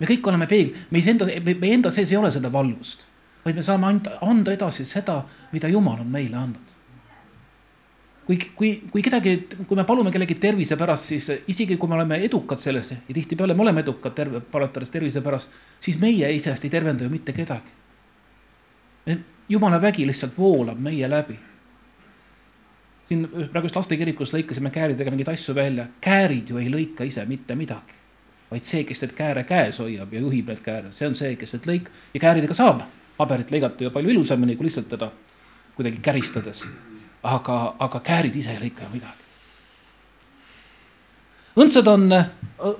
me 0.00 0.06
kõik 0.06 0.26
oleme 0.28 0.46
peegel, 0.46 0.74
meis 0.90 1.06
enda, 1.06 1.26
meie 1.26 1.74
enda 1.74 1.90
sees 1.90 2.10
ei 2.10 2.16
ole 2.16 2.30
seda 2.30 2.52
valgust, 2.52 3.06
vaid 3.44 3.56
me 3.56 3.62
saame 3.62 3.86
anda, 3.86 4.18
anda 4.20 4.52
edasi 4.52 4.84
seda, 4.84 5.24
mida 5.52 5.68
Jumal 5.68 6.00
on 6.00 6.10
meile 6.10 6.36
andnud 6.36 6.70
kui, 8.30 8.38
kui, 8.56 8.70
kui 8.90 9.02
kedagi, 9.02 9.34
kui 9.66 9.76
me 9.76 9.84
palume 9.84 10.12
kellegi 10.14 10.36
tervise 10.38 10.76
pärast, 10.78 11.08
siis 11.10 11.26
isegi 11.50 11.76
kui 11.80 11.90
me 11.90 11.96
oleme 11.98 12.20
edukad 12.26 12.60
selles 12.62 12.92
ja 12.92 13.14
tihtipeale 13.14 13.56
me 13.58 13.64
oleme 13.64 13.82
edukad 13.82 14.14
terve, 14.14 14.40
palatades 14.40 14.92
tervise 14.94 15.22
pärast, 15.24 15.50
siis 15.82 15.98
meie 15.98 16.30
iseenesest 16.36 16.68
ei 16.68 16.72
tervenda 16.72 17.04
ju 17.04 17.10
mitte 17.10 17.34
kedagi. 17.34 17.78
jumala 19.48 19.80
vägi 19.82 20.06
lihtsalt 20.06 20.38
voolab 20.38 20.78
meie 20.78 21.08
läbi. 21.10 21.38
Siin 23.10 23.24
praegu 23.50 23.66
just 23.66 23.76
lastekirikus 23.76 24.30
lõikasime 24.30 24.70
kääridega 24.70 25.10
mingeid 25.10 25.32
asju 25.32 25.54
välja, 25.54 25.88
käärid 26.00 26.52
ju 26.52 26.60
ei 26.62 26.70
lõika 26.70 27.02
ise 27.08 27.24
mitte 27.26 27.56
midagi, 27.58 27.96
vaid 28.52 28.66
see, 28.66 28.84
kes 28.86 29.02
neid 29.02 29.16
kääre 29.18 29.42
käes 29.48 29.82
hoiab 29.82 30.14
ja 30.14 30.22
juhib 30.22 30.52
neid 30.52 30.62
kääre, 30.62 30.92
see 30.94 31.08
on 31.10 31.18
see, 31.18 31.34
kes 31.40 31.56
need 31.56 31.66
lõik- 31.72 31.90
ja 32.14 32.22
kääridega 32.22 32.54
saab 32.54 32.86
paberit 33.18 33.50
lõigata 33.50 33.82
ju 33.82 33.90
palju 33.90 34.14
ilusamini 34.14 34.54
kui 34.56 34.70
lihtsalt 34.70 34.88
teda 34.94 35.10
kuidagi 35.74 35.98
käristades 36.06 36.62
aga, 37.22 37.58
aga 37.78 38.00
käärid 38.04 38.36
ise 38.36 38.54
ei 38.54 38.62
lõika 38.62 38.88
midagi. 38.92 39.26
õndsad 41.60 41.88
on, 41.90 42.06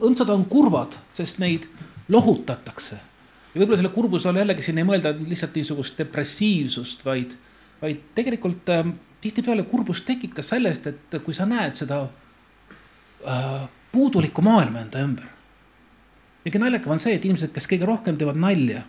õndsad 0.07 0.31
on 0.33 0.47
kurvad, 0.49 0.97
sest 1.13 1.41
neid 1.43 1.67
lohutatakse. 2.09 2.97
ja 3.55 3.61
võib-olla 3.61 3.81
selle 3.81 3.93
kurbuse 3.95 4.29
all 4.29 4.39
jällegi 4.39 4.63
siin 4.63 4.79
ei 4.79 4.87
mõelda 4.87 5.13
lihtsalt 5.19 5.57
niisugust 5.59 5.99
depressiivsust, 5.99 7.05
vaid, 7.05 7.35
vaid 7.83 8.05
tegelikult 8.15 8.71
äh, 8.71 8.93
tihtipeale 9.21 9.67
kurbus 9.69 10.05
tekib 10.07 10.35
ka 10.37 10.43
sellest, 10.43 10.87
et 10.87 11.19
kui 11.25 11.35
sa 11.37 11.47
näed 11.49 11.75
seda 11.77 12.05
äh, 13.27 13.69
puudulikku 13.93 14.43
maailma 14.43 14.85
enda 14.87 15.05
ümber. 15.05 15.29
ja 16.45 16.49
kõige 16.49 16.63
naljakam 16.63 16.97
on 16.97 17.03
see, 17.03 17.15
et 17.15 17.25
inimesed, 17.25 17.53
kes 17.53 17.69
kõige 17.69 17.89
rohkem 17.89 18.17
teevad 18.17 18.41
nalja 18.41 18.83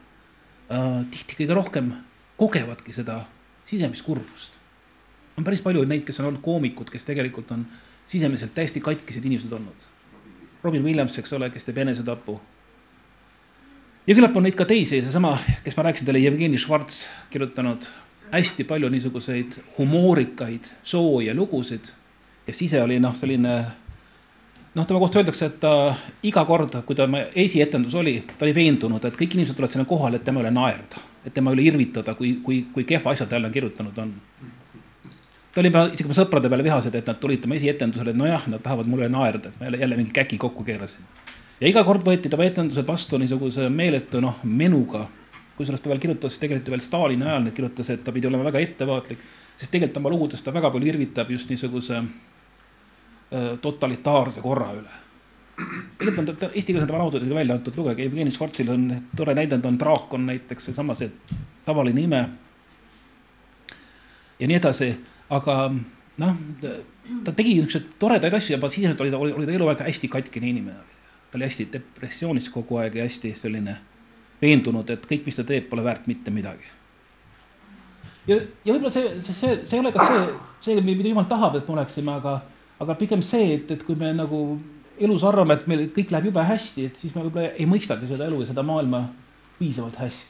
äh,, 0.72 1.04
tihti 1.12 1.44
kõige 1.44 1.58
rohkem 1.58 1.94
kogevadki 2.40 2.96
seda 2.96 3.24
sisemist 3.68 4.06
kurbust 4.08 4.62
on 5.38 5.48
päris 5.48 5.64
palju 5.66 5.84
neid, 5.88 6.04
kes 6.08 6.20
on 6.22 6.30
olnud 6.30 6.44
koomikud, 6.46 6.90
kes 6.92 7.08
tegelikult 7.08 7.52
on 7.56 7.66
sisemiselt 8.10 8.54
täiesti 8.56 8.82
katkised 8.84 9.26
inimesed 9.26 9.52
olnud. 9.56 9.88
Robin 10.64 10.84
Williams, 10.86 11.18
eks 11.18 11.34
ole, 11.34 11.50
kes 11.54 11.66
teeb 11.66 11.80
enesetapu. 11.82 12.40
ja 14.08 14.16
küllap 14.18 14.38
on 14.38 14.46
neid 14.46 14.58
ka 14.58 14.66
teisi, 14.70 15.02
seesama, 15.02 15.36
kes 15.66 15.78
ma 15.78 15.88
rääkisin 15.88 16.10
teile, 16.10 16.22
Jevgeni 16.22 16.58
Švarts 16.62 17.06
kirjutanud 17.34 17.88
hästi 18.32 18.64
palju 18.70 18.90
niisuguseid 18.90 19.58
humoorikaid 19.78 20.70
sooja 20.84 21.36
lugusid, 21.36 21.92
kes 22.46 22.62
ise 22.68 22.82
oli 22.84 23.00
noh, 23.04 23.16
selline 23.16 23.56
noh, 24.76 24.88
tema 24.88 25.00
kohta 25.00 25.20
öeldakse, 25.20 25.52
et 25.52 25.60
ta 25.64 25.74
iga 26.24 26.46
kord, 26.48 26.78
kui 26.88 26.96
ta 26.96 27.08
esietendus 27.36 27.96
oli, 28.00 28.18
ta 28.38 28.48
oli 28.48 28.56
veendunud, 28.56 29.04
et 29.06 29.20
kõik 29.20 29.36
inimesed 29.36 29.58
tulevad 29.58 29.76
sinna 29.76 29.88
kohale, 29.90 30.22
et 30.22 30.28
tema 30.28 30.44
üle 30.44 30.54
naerda, 30.56 31.04
et 31.26 31.36
tema 31.36 31.52
üle 31.56 31.66
irvitada, 31.68 32.16
kui, 32.16 32.38
kui, 32.46 32.64
kui 32.74 32.88
kehva 32.88 33.12
asja 33.12 33.28
ta 33.28 33.38
jälle 33.38 33.52
kirjutanud 33.54 34.00
on 34.06 34.16
ta 35.54 35.62
oli 35.62 35.72
isegi 35.94 36.08
oma 36.08 36.16
sõprade 36.16 36.50
peale 36.52 36.64
vihased, 36.64 36.96
et 36.96 37.10
nad 37.10 37.20
tulid 37.20 37.42
tema 37.44 37.58
esietendusele, 37.58 38.14
et 38.14 38.20
nojah, 38.20 38.46
nad 38.52 38.64
tahavad 38.64 38.88
mulle 38.88 39.10
naerda, 39.12 39.52
et 39.52 39.60
ma 39.60 39.68
jälle, 39.68 39.82
jälle 39.84 39.98
mingi 40.00 40.14
käki 40.16 40.38
kokku 40.40 40.64
keerasin. 40.64 41.08
ja 41.62 41.68
iga 41.68 41.84
kord 41.84 42.06
võeti 42.08 42.30
tema 42.32 42.48
etendused 42.48 42.88
vastu 42.88 43.20
niisuguse 43.20 43.70
meeletu 43.70 44.22
noh, 44.24 44.40
menuga. 44.44 45.08
Kusjuures 45.62 45.84
ta 45.84 45.92
veel 45.92 46.02
kirjutas 46.04 46.40
tegelikult 46.42 46.74
veel 46.74 46.84
Stalini 46.84 47.28
ajal, 47.28 47.46
nii 47.46 47.56
kirjutas, 47.58 47.92
et 47.94 48.04
ta 48.06 48.14
pidi 48.16 48.30
olema 48.30 48.48
väga 48.50 48.64
ettevaatlik, 48.66 49.22
sest 49.56 49.72
tegelikult 49.72 50.02
oma 50.02 50.14
lugudes 50.16 50.44
ta 50.44 50.54
väga 50.56 50.74
palju 50.74 50.92
irvitab 50.94 51.32
just 51.32 51.50
niisuguse 51.54 52.02
äh, 52.02 53.54
totalitaarse 53.62 54.44
korra 54.44 54.72
üle. 54.80 54.98
tegelikult 56.00 56.34
on 56.34 56.42
ta, 56.42 56.52
eesti 56.52 56.74
keeles 56.74 56.88
on 56.88 56.92
ta 56.92 56.98
raamatutega 56.98 57.38
välja 57.38 57.58
antud, 57.60 57.78
lugege, 57.78 58.08
Jevgeni 58.08 58.34
Švartsil 58.36 58.74
on 58.74 58.90
tore 59.18 59.38
näidend 59.38 59.66
on 59.66 59.80
Draakon 59.80 60.26
näiteks, 60.26 60.70
seesama 60.72 60.98
see 60.98 61.12
tavaline 61.66 62.02
ime. 62.02 62.26
ja 64.40 64.48
nii 64.50 64.58
edasi 64.58 64.96
aga 65.32 65.58
noh, 66.22 66.40
ta 67.26 67.34
tegi 67.36 67.56
niisuguseid 67.56 67.94
toredaid 68.02 68.36
asju, 68.36 68.58
aga 68.58 68.70
sisemiselt 68.72 69.04
oli 69.06 69.14
ta, 69.14 69.22
oli 69.22 69.48
ta 69.48 69.56
eluaeg 69.56 69.86
hästi 69.88 70.10
katkine 70.12 70.52
inimene. 70.52 70.84
ta 71.32 71.40
oli 71.40 71.48
hästi 71.48 71.70
depressioonis 71.72 72.50
kogu 72.52 72.82
aeg 72.82 72.98
ja 73.00 73.06
hästi 73.08 73.32
selline 73.40 73.78
veendunud, 74.42 74.90
et 74.90 75.08
kõik, 75.08 75.26
mis 75.28 75.38
ta 75.38 75.46
teeb, 75.48 75.68
pole 75.70 75.84
väärt 75.86 76.08
mitte 76.10 76.34
midagi. 76.34 76.68
ja, 78.28 78.38
ja 78.66 78.74
võib-olla 78.74 78.94
see, 78.94 79.16
see, 79.22 79.38
see, 79.38 79.56
see 79.66 79.78
ei 79.78 79.84
ole 79.84 79.94
ka 79.96 80.06
see, 80.08 80.28
see, 80.68 80.84
mida 80.86 81.10
jumal 81.10 81.30
tahab, 81.30 81.58
et 81.58 81.68
me 81.68 81.78
oleksime, 81.78 82.18
aga, 82.22 82.36
aga 82.84 82.98
pigem 83.00 83.24
see, 83.26 83.56
et, 83.58 83.72
et 83.72 83.84
kui 83.88 83.98
me 83.98 84.12
nagu 84.18 84.44
elus 85.02 85.26
arvame, 85.26 85.58
et 85.58 85.68
meil 85.70 85.88
kõik 85.96 86.14
läheb 86.14 86.30
jube 86.30 86.46
hästi, 86.46 86.86
et 86.90 87.00
siis 87.00 87.16
me 87.16 87.26
võib-olla 87.26 87.56
ei 87.56 87.70
mõistagi 87.70 88.10
seda 88.10 88.28
elu 88.30 88.44
ja 88.44 88.52
seda 88.52 88.66
maailma 88.66 89.08
piisavalt 89.60 89.98
hästi. 90.02 90.30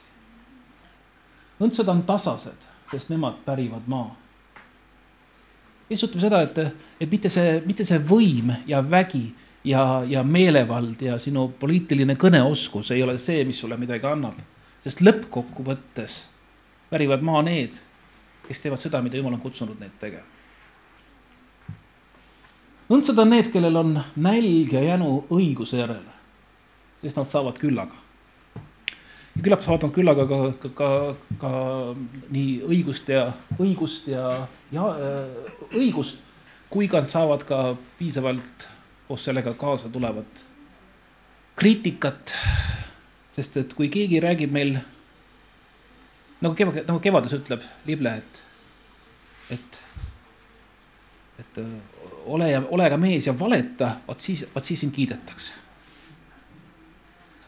õndsad 1.62 1.88
on 1.92 2.02
tasased, 2.08 2.68
sest 2.92 3.12
nemad 3.12 3.40
pärivad 3.46 3.88
maa 3.88 4.10
Jeesus 5.92 6.08
ütleb 6.08 6.24
seda, 6.24 6.40
et, 6.46 6.58
et 7.04 7.10
mitte 7.12 7.30
see, 7.32 7.56
mitte 7.68 7.84
see 7.84 7.98
võim 8.08 8.52
ja 8.68 8.80
vägi 8.84 9.26
ja, 9.64 10.02
ja 10.08 10.22
meelevald 10.22 11.02
ja 11.02 11.18
sinu 11.18 11.48
poliitiline 11.60 12.16
kõneoskus 12.20 12.90
ei 12.94 13.02
ole 13.02 13.16
see, 13.18 13.44
mis 13.44 13.60
sulle 13.62 13.76
midagi 13.80 14.06
annab. 14.06 14.38
sest 14.82 15.00
lõppkokkuvõttes 15.00 16.22
värivad 16.90 17.22
maa 17.22 17.42
need, 17.46 17.76
kes 18.48 18.60
teevad 18.60 18.80
seda, 18.82 19.02
mida 19.02 19.16
Jumal 19.16 19.36
on 19.38 19.40
kutsunud 19.40 19.78
neid 19.80 19.94
tegema. 20.00 20.26
õndsad 22.90 23.18
on 23.18 23.30
need, 23.30 23.52
kellel 23.52 23.76
on 23.76 23.98
nälg 24.16 24.72
ja 24.72 24.82
jänu 24.82 25.22
õiguse 25.30 25.78
järele, 25.78 26.16
sest 27.02 27.16
nad 27.16 27.30
saavad 27.30 27.58
küllaga 27.62 28.02
ja 29.36 29.42
küllap 29.42 29.62
saavad 29.64 29.86
nad 29.86 29.94
küllaga 29.96 30.26
ka, 30.28 30.40
ka, 30.60 30.68
ka, 30.76 30.90
ka 31.40 31.52
nii 32.34 32.60
õigust 32.68 33.08
ja, 33.08 33.30
õigust 33.58 34.10
ja, 34.10 34.46
ja 34.74 34.90
äh, 34.92 35.64
õigust, 35.72 36.20
kui 36.72 36.88
ka 36.88 37.04
saavad 37.08 37.46
ka 37.48 37.62
piisavalt 37.98 38.68
koos 39.12 39.24
sellega 39.28 39.52
kaasa 39.54 39.88
tulevat 39.92 40.44
kriitikat. 41.56 42.32
sest 43.32 43.56
et 43.56 43.74
kui 43.76 43.88
keegi 43.88 44.20
räägib 44.20 44.52
meil 44.52 44.74
nagu 46.40 46.56
kevad, 46.56 46.82
nagu 46.88 47.00
kevades 47.00 47.32
ütleb 47.36 47.64
Lible, 47.88 48.12
et, 48.20 48.40
et, 49.56 49.78
et 51.40 51.60
äh, 51.60 51.68
ole 52.24 52.50
ja 52.50 52.62
ole 52.76 52.88
ka 52.92 53.00
mees 53.00 53.28
ja 53.28 53.36
valeta, 53.38 53.94
vot 54.08 54.20
siis, 54.20 54.46
vot 54.54 54.64
siis 54.64 54.80
sind 54.80 54.96
kiidetakse. 54.96 55.52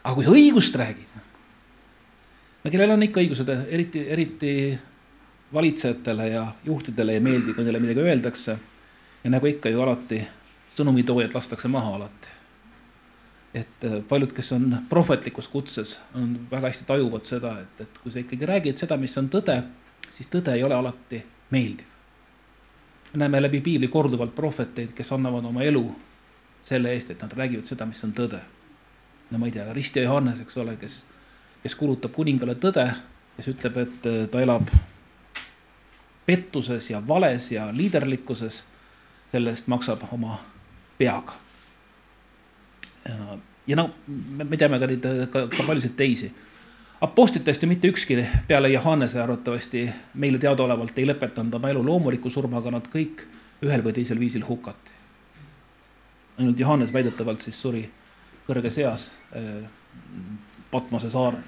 aga 0.03 0.15
kui 0.15 0.25
sa 0.25 0.37
õigust 0.37 0.81
räägid 0.81 1.17
no 1.17 2.71
kellel 2.71 2.93
on 2.93 3.09
ikka 3.09 3.25
õigused, 3.25 3.53
eriti, 3.69 4.05
eriti 4.05 4.55
valitsejatele 5.53 6.29
ja 6.29 6.47
juhtidele 6.65 7.17
ei 7.17 7.25
meeldi, 7.25 7.53
kui 7.53 7.65
neile 7.65 7.81
midagi 7.81 8.05
öeldakse. 8.05 8.57
ja 9.23 9.33
nagu 9.33 9.49
ikka 9.49 9.69
ju 9.69 9.81
alati, 9.81 10.25
sõnumitoojad 10.75 11.33
lastakse 11.35 11.67
maha 11.71 11.95
alati. 11.99 12.33
et 13.55 13.85
äh, 13.87 13.99
paljud, 14.09 14.33
kes 14.35 14.51
on 14.51 14.77
prohvetlikus 14.89 15.47
kutses, 15.47 15.99
on 16.15 16.47
väga 16.51 16.67
hästi 16.67 16.85
tajuvad 16.85 17.23
seda, 17.23 17.53
et, 17.61 17.81
et 17.81 17.99
kui 18.03 18.11
sa 18.11 18.19
ikkagi 18.19 18.45
räägid 18.45 18.77
seda, 18.77 18.97
mis 18.97 19.17
on 19.17 19.29
tõde, 19.31 19.61
siis 20.09 20.27
tõde 20.27 20.55
ei 20.55 20.63
ole 20.63 20.75
alati 20.75 21.23
meeldiv. 21.51 21.87
me 23.13 23.23
näeme 23.23 23.41
läbi 23.41 23.61
piibli 23.61 23.87
korduvalt 23.87 24.35
prohveteid, 24.35 24.91
kes 24.93 25.11
annavad 25.11 25.45
oma 25.45 25.63
elu 25.63 25.85
selle 26.63 26.91
eest, 26.91 27.11
et 27.11 27.21
nad 27.21 27.33
räägivad 27.33 27.65
seda, 27.65 27.85
mis 27.85 28.03
on 28.03 28.13
tõde. 28.13 28.41
no 29.31 29.37
ma 29.37 29.45
ei 29.45 29.51
tea, 29.51 29.73
Rist 29.73 29.95
ja 29.95 30.03
Johannes, 30.03 30.41
eks 30.41 30.57
ole, 30.57 30.75
kes 30.77 31.05
kes 31.65 31.73
kuulutab 31.79 32.13
kuningale 32.13 32.53
tõde, 32.61 32.83
kes 33.39 33.47
ütleb, 33.49 33.77
et 33.81 34.03
äh, 34.05 34.17
ta 34.29 34.41
elab 34.43 34.69
pettuses 36.27 36.91
ja 36.91 36.99
vales 37.01 37.47
ja 37.49 37.71
liiderlikkuses, 37.73 38.59
selle 39.31 39.49
eest 39.49 39.65
maksab 39.73 40.03
oma 40.13 40.37
peaga. 40.97 41.33
ja 43.67 43.75
no 43.75 43.89
me 44.07 44.57
teame 44.57 44.79
ka 44.79 44.87
neid, 44.87 45.07
ka, 45.31 45.47
ka 45.47 45.63
paljusid 45.67 45.95
teisi. 45.97 46.31
Apostlitest 47.01 47.63
ju 47.63 47.67
mitte 47.69 47.87
ükski 47.91 48.17
peale 48.47 48.69
Johannese 48.69 49.21
arvatavasti 49.21 49.89
meile 50.13 50.39
teadaolevalt 50.39 50.97
ei 50.97 51.05
lõpetanud 51.05 51.55
oma 51.57 51.69
elu 51.69 51.83
loomuliku 51.85 52.29
surmaga, 52.29 52.71
nad 52.71 52.87
kõik 52.93 53.25
ühel 53.65 53.83
või 53.83 53.93
teisel 53.93 54.19
viisil 54.19 54.45
hukati. 54.47 54.91
ainult 56.37 56.59
Johannes 56.59 56.93
väidetavalt 56.93 57.41
siis 57.41 57.61
suri 57.61 57.83
kõrges 58.47 58.77
eas 58.77 59.11
äh, 59.35 59.67
Patmose 60.71 61.09
saarel. 61.09 61.41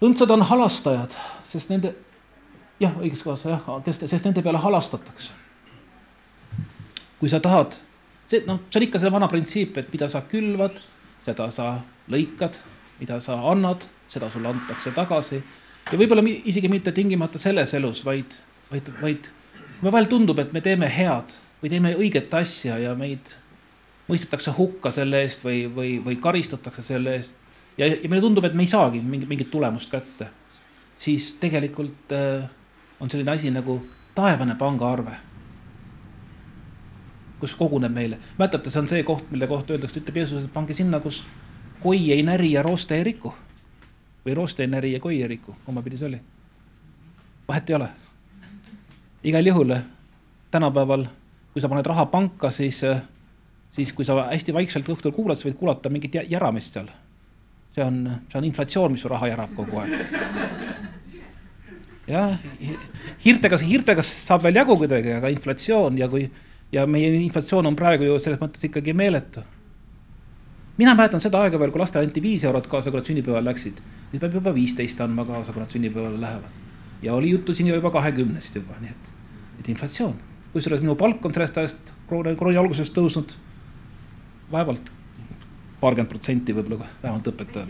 õndsad 0.00 0.30
on 0.30 0.42
halastajad, 0.42 1.14
sest 1.44 1.70
nende, 1.70 1.94
jah, 2.80 2.94
õiges 3.00 3.22
kohas 3.22 3.44
jah, 3.44 3.64
kes, 3.84 4.02
sest 4.06 4.24
nende 4.24 4.42
peale 4.42 4.58
halastatakse. 4.58 5.32
Kui 7.20 7.28
sa 7.28 7.40
tahad, 7.44 7.76
see 8.30 8.44
noh, 8.48 8.62
see 8.70 8.80
on 8.80 8.86
ikka 8.86 9.00
see 9.02 9.12
vana 9.12 9.28
printsiip, 9.28 9.76
et 9.80 9.90
mida 9.92 10.08
sa 10.08 10.22
külvad, 10.30 10.78
seda 11.24 11.50
sa 11.52 11.74
lõikad, 12.12 12.56
mida 13.00 13.18
sa 13.20 13.36
annad, 13.52 13.84
seda 14.10 14.30
sulle 14.32 14.50
antakse 14.52 14.92
tagasi. 14.96 15.42
Ja 15.90 15.98
võib-olla 15.98 16.24
isegi 16.24 16.70
mitte 16.72 16.92
tingimata 16.96 17.40
selles 17.40 17.74
elus, 17.76 18.02
vaid, 18.06 18.32
vaid, 18.70 18.88
vaid 19.02 19.28
mulle 19.80 19.94
vahel 19.94 20.10
tundub, 20.10 20.40
et 20.40 20.52
me 20.56 20.62
teeme 20.64 20.88
head 20.90 21.32
või 21.60 21.72
teeme 21.72 21.94
õiget 21.98 22.32
asja 22.36 22.78
ja 22.80 22.94
meid 22.96 23.34
mõistetakse 24.10 24.52
hukka 24.56 24.92
selle 24.94 25.22
eest 25.24 25.44
või, 25.44 25.64
või, 25.74 25.94
või 26.04 26.18
karistatakse 26.22 26.84
selle 26.84 27.18
eest. 27.18 27.36
Ja, 27.78 27.86
ja 27.86 28.08
meile 28.10 28.24
tundub, 28.24 28.44
et 28.44 28.56
me 28.58 28.66
ei 28.66 28.70
saagi 28.70 29.00
mingit, 29.00 29.28
mingit 29.30 29.50
tulemust 29.52 29.92
kätte, 29.92 30.28
siis 31.00 31.34
tegelikult 31.40 32.12
äh, 32.16 32.48
on 33.00 33.12
selline 33.12 33.32
asi 33.32 33.52
nagu 33.54 33.78
taevane 34.16 34.56
pangaarve, 34.60 35.16
kus 37.40 37.54
koguneb 37.58 37.92
meile. 37.92 38.18
mäletate, 38.38 38.70
see 38.70 38.82
on 38.82 38.88
see 38.88 39.04
koht, 39.06 39.30
mille 39.30 39.46
kohta 39.50 39.74
öeldakse, 39.74 40.00
ütleb 40.00 40.20
Jeesus, 40.22 40.44
et 40.44 40.52
pange 40.52 40.74
sinna, 40.76 41.00
kus 41.00 41.22
koi 41.80 42.12
ei 42.12 42.22
näri 42.22 42.52
ja 42.52 42.62
rooste 42.62 42.96
ei 42.96 43.04
riku. 43.04 43.34
või 44.26 44.34
rooste 44.36 44.62
ei 44.62 44.68
näri 44.68 44.92
ja 44.92 45.00
koi 45.00 45.22
ei 45.22 45.28
riku, 45.28 45.56
kumma 45.64 45.82
pidi 45.82 45.96
see 45.96 46.08
oli? 46.08 46.20
vahet 47.48 47.70
ei 47.70 47.76
ole. 47.76 47.88
igal 49.24 49.46
juhul 49.46 49.74
tänapäeval, 50.50 51.06
kui 51.52 51.62
sa 51.62 51.68
paned 51.68 51.86
raha 51.86 52.06
panka, 52.06 52.50
siis 52.50 52.84
äh, 52.84 53.02
siis 53.70 53.92
kui 53.92 54.04
sa 54.04 54.16
hästi 54.30 54.54
vaikselt 54.54 54.88
õhtul 54.90 55.14
kuulad, 55.14 55.38
sa 55.38 55.48
võid 55.48 55.58
kuulata 55.58 55.92
mingit 55.92 56.18
järamist 56.28 56.76
seal. 56.76 56.90
see 57.74 57.84
on, 57.84 58.02
see 58.28 58.38
on 58.38 58.46
inflatsioon, 58.48 58.92
mis 58.92 59.04
su 59.04 59.08
raha 59.08 59.28
järab 59.30 59.54
kogu 59.54 59.78
aeg. 59.78 59.90
jah, 62.10 62.38
hiirtega, 63.24 63.60
hiirtega 63.62 64.02
saab 64.06 64.42
veel 64.42 64.58
jagu 64.58 64.76
kuidagi, 64.76 65.14
aga 65.20 65.30
inflatsioon 65.30 65.98
ja 65.98 66.08
kui 66.10 66.26
ja 66.72 66.86
meie 66.86 67.10
inflatsioon 67.14 67.66
on 67.66 67.76
praegu 67.76 68.06
ju 68.06 68.18
selles 68.22 68.40
mõttes 68.40 68.64
ikkagi 68.68 68.94
meeletu. 68.94 69.42
mina 70.78 70.94
mäletan 70.94 71.20
seda 71.20 71.42
aega 71.42 71.58
veel, 71.58 71.70
kui 71.70 71.80
lastele 71.80 72.06
anti 72.06 72.22
viis 72.22 72.44
eurot 72.44 72.66
kaasa, 72.66 72.90
kui 72.90 73.00
nad 73.00 73.06
sünnipäeval 73.06 73.44
läksid. 73.44 73.80
nüüd 74.12 74.20
peab 74.20 74.34
juba 74.34 74.54
viisteist 74.54 75.00
andma 75.00 75.24
kaasa, 75.24 75.52
kui 75.52 75.62
nad 75.62 75.70
sünnipäevale 75.70 76.20
lähevad. 76.20 76.50
ja 77.02 77.14
oli 77.14 77.30
juttu 77.30 77.54
siin 77.54 77.68
juba 77.68 77.90
kahekümnest 77.90 78.56
juba, 78.56 78.78
nii 78.80 78.90
et, 78.90 79.12
et 79.60 79.68
inflatsioon. 79.68 80.16
kusjuures 80.52 80.82
minu 80.82 80.94
palk 80.94 81.24
on 81.24 81.34
sellest 81.34 81.58
ajast 81.58 81.92
krooni, 82.08 82.36
krooni 82.36 82.56
algusest 82.56 82.94
tõusnud 82.96 83.36
vaevalt 84.52 84.90
paarkümmend 85.80 86.10
protsenti 86.10 86.54
võib-olla 86.54 86.86
vähemalt 87.02 87.28
õpetajal. 87.32 87.68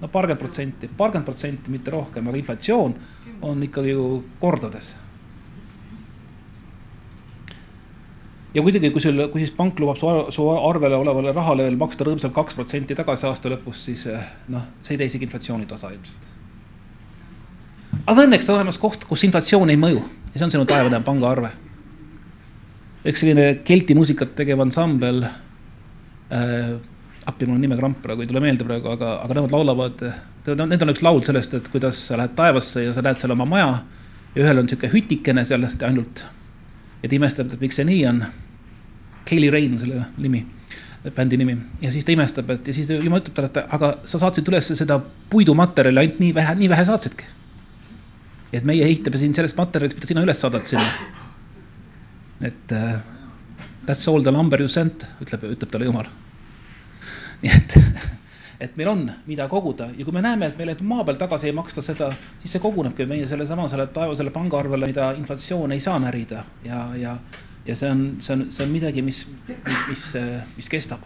no 0.00 0.08
paarkümmend 0.08 0.40
protsenti, 0.40 0.88
paarkümmend 0.96 1.26
protsenti, 1.26 1.70
mitte 1.70 1.90
rohkem, 1.90 2.28
aga 2.28 2.36
inflatsioon 2.36 2.94
on 3.42 3.62
ikkagi 3.62 3.90
ju 3.90 4.24
kordades. 4.40 4.94
Ja 8.58 8.64
muidugi, 8.64 8.90
kui 8.94 9.02
sul, 9.02 9.20
kui 9.32 9.42
siis 9.42 9.52
pank 9.54 9.78
lubab 9.82 9.98
su, 10.00 10.08
su 10.34 10.46
arvele 10.50 10.98
olevale 10.98 11.32
rahale 11.36 11.66
veel 11.68 11.78
maksta 11.80 12.06
rõõmsalt 12.06 12.34
kaks 12.36 12.58
protsenti 12.58 12.96
tagasi 12.98 13.28
aasta 13.28 13.52
lõpus, 13.52 13.84
siis 13.86 14.04
eh, 14.10 14.24
noh, 14.52 14.64
see 14.82 14.96
ei 14.96 15.02
tee 15.02 15.10
isegi 15.12 15.28
inflatsiooni 15.28 15.68
tasa 15.70 15.92
ilmselt. 15.94 16.28
aga 18.04 18.24
õnneks 18.24 18.50
on 18.50 18.58
olemas 18.58 18.80
koht, 18.82 19.06
kus 19.08 19.24
inflatsioon 19.28 19.70
ei 19.74 19.80
mõju 19.80 20.02
ja 20.02 20.34
see 20.34 20.46
on 20.48 20.54
sinu 20.54 20.68
taevane 20.68 21.00
pangaarve. 21.06 21.52
üks 23.08 23.22
selline 23.22 23.50
kelti 23.68 23.96
muusikat 23.98 24.34
tegev 24.38 24.64
ansambel 24.64 25.24
äh,. 25.28 26.74
appi, 27.28 27.46
mul 27.46 27.58
on 27.58 27.62
nime 27.62 27.76
kramp 27.76 28.02
praegu 28.02 28.24
ei 28.24 28.30
tule 28.30 28.42
meelde 28.42 28.66
praegu, 28.66 28.90
aga, 28.96 29.18
aga 29.22 29.38
nemad 29.38 29.54
laulavad, 29.54 30.02
nendel 30.48 30.88
on 30.88 30.94
üks 30.96 31.04
laul 31.04 31.22
sellest, 31.26 31.54
et 31.54 31.70
kuidas 31.70 32.00
sa 32.08 32.18
lähed 32.18 32.34
taevasse 32.38 32.88
ja 32.88 32.96
sa 32.96 33.04
näed 33.04 33.20
seal 33.20 33.36
oma 33.36 33.46
maja 33.46 33.70
ja 34.34 34.42
ühel 34.42 34.58
on 34.58 34.66
niisugune 34.66 34.94
hütikene 34.96 35.44
seal 35.46 35.68
ainult 35.68 36.24
ta 37.02 37.14
imestab, 37.14 37.52
et 37.52 37.60
miks 37.62 37.78
see 37.78 37.86
nii 37.86 38.04
on. 38.10 38.22
Kaylee 39.28 39.52
Rain 39.54 39.74
on 39.76 39.82
selle 39.82 40.04
nimi, 40.16 40.44
bändi 41.16 41.36
nimi 41.40 41.58
ja 41.82 41.92
siis 41.92 42.06
ta 42.06 42.14
imestab, 42.14 42.50
et 42.54 42.68
ja 42.68 42.74
siis 42.74 42.90
jumal 42.90 43.22
ütleb 43.22 43.36
talle, 43.36 43.52
et 43.52 43.76
aga 43.78 43.92
sa 44.08 44.20
saatsid 44.24 44.48
üles 44.50 44.72
seda 44.80 45.00
puidumaterjali 45.32 46.04
ainult 46.04 46.22
nii 46.24 46.32
vähe, 46.34 46.56
nii 46.62 46.72
vähe 46.72 46.88
saatsidki. 46.88 47.28
et 48.52 48.64
meie 48.64 48.84
ehitame 48.84 49.20
siin 49.20 49.34
sellest 49.36 49.56
materjalist, 49.56 49.96
mida 49.98 50.10
sina 50.10 50.24
üles 50.26 50.40
saadad 50.40 50.66
sinna. 50.66 51.14
et 52.48 52.76
uh, 52.76 52.98
That's 53.88 54.06
all 54.08 54.22
the 54.22 54.32
number 54.32 54.60
you 54.60 54.68
sent, 54.68 55.06
ütleb, 55.24 55.46
ütleb 55.48 55.70
talle 55.72 55.86
Jumal. 55.88 56.08
nii 57.40 57.52
et, 57.56 57.76
et 58.66 58.74
meil 58.76 58.90
on, 58.90 59.06
mida 59.24 59.46
koguda 59.48 59.86
ja 59.96 60.04
kui 60.04 60.12
me 60.12 60.20
näeme, 60.20 60.50
et 60.50 60.58
meile 60.60 60.74
maa 60.90 61.06
peal 61.08 61.16
tagasi 61.16 61.48
ei 61.48 61.54
maksta 61.56 61.80
seda, 61.86 62.10
siis 62.42 62.52
see 62.52 62.60
kogunebki 62.60 63.06
meie 63.08 63.24
sellesama 63.30 63.64
selle 63.72 63.86
taevasele 63.96 64.34
pangaarvele, 64.34 64.90
mida 64.90 65.06
inflatsioon 65.16 65.72
ei 65.72 65.80
saa 65.80 65.96
närida 66.04 66.42
ja, 66.66 66.82
ja, 67.00 67.14
ja 67.68 67.76
see 67.76 67.90
on, 67.90 68.02
see 68.24 68.34
on, 68.34 68.46
see 68.52 68.64
on 68.66 68.72
midagi, 68.72 69.02
mis, 69.04 69.22
mis, 69.88 70.04
mis 70.56 70.68
kestab. 70.72 71.04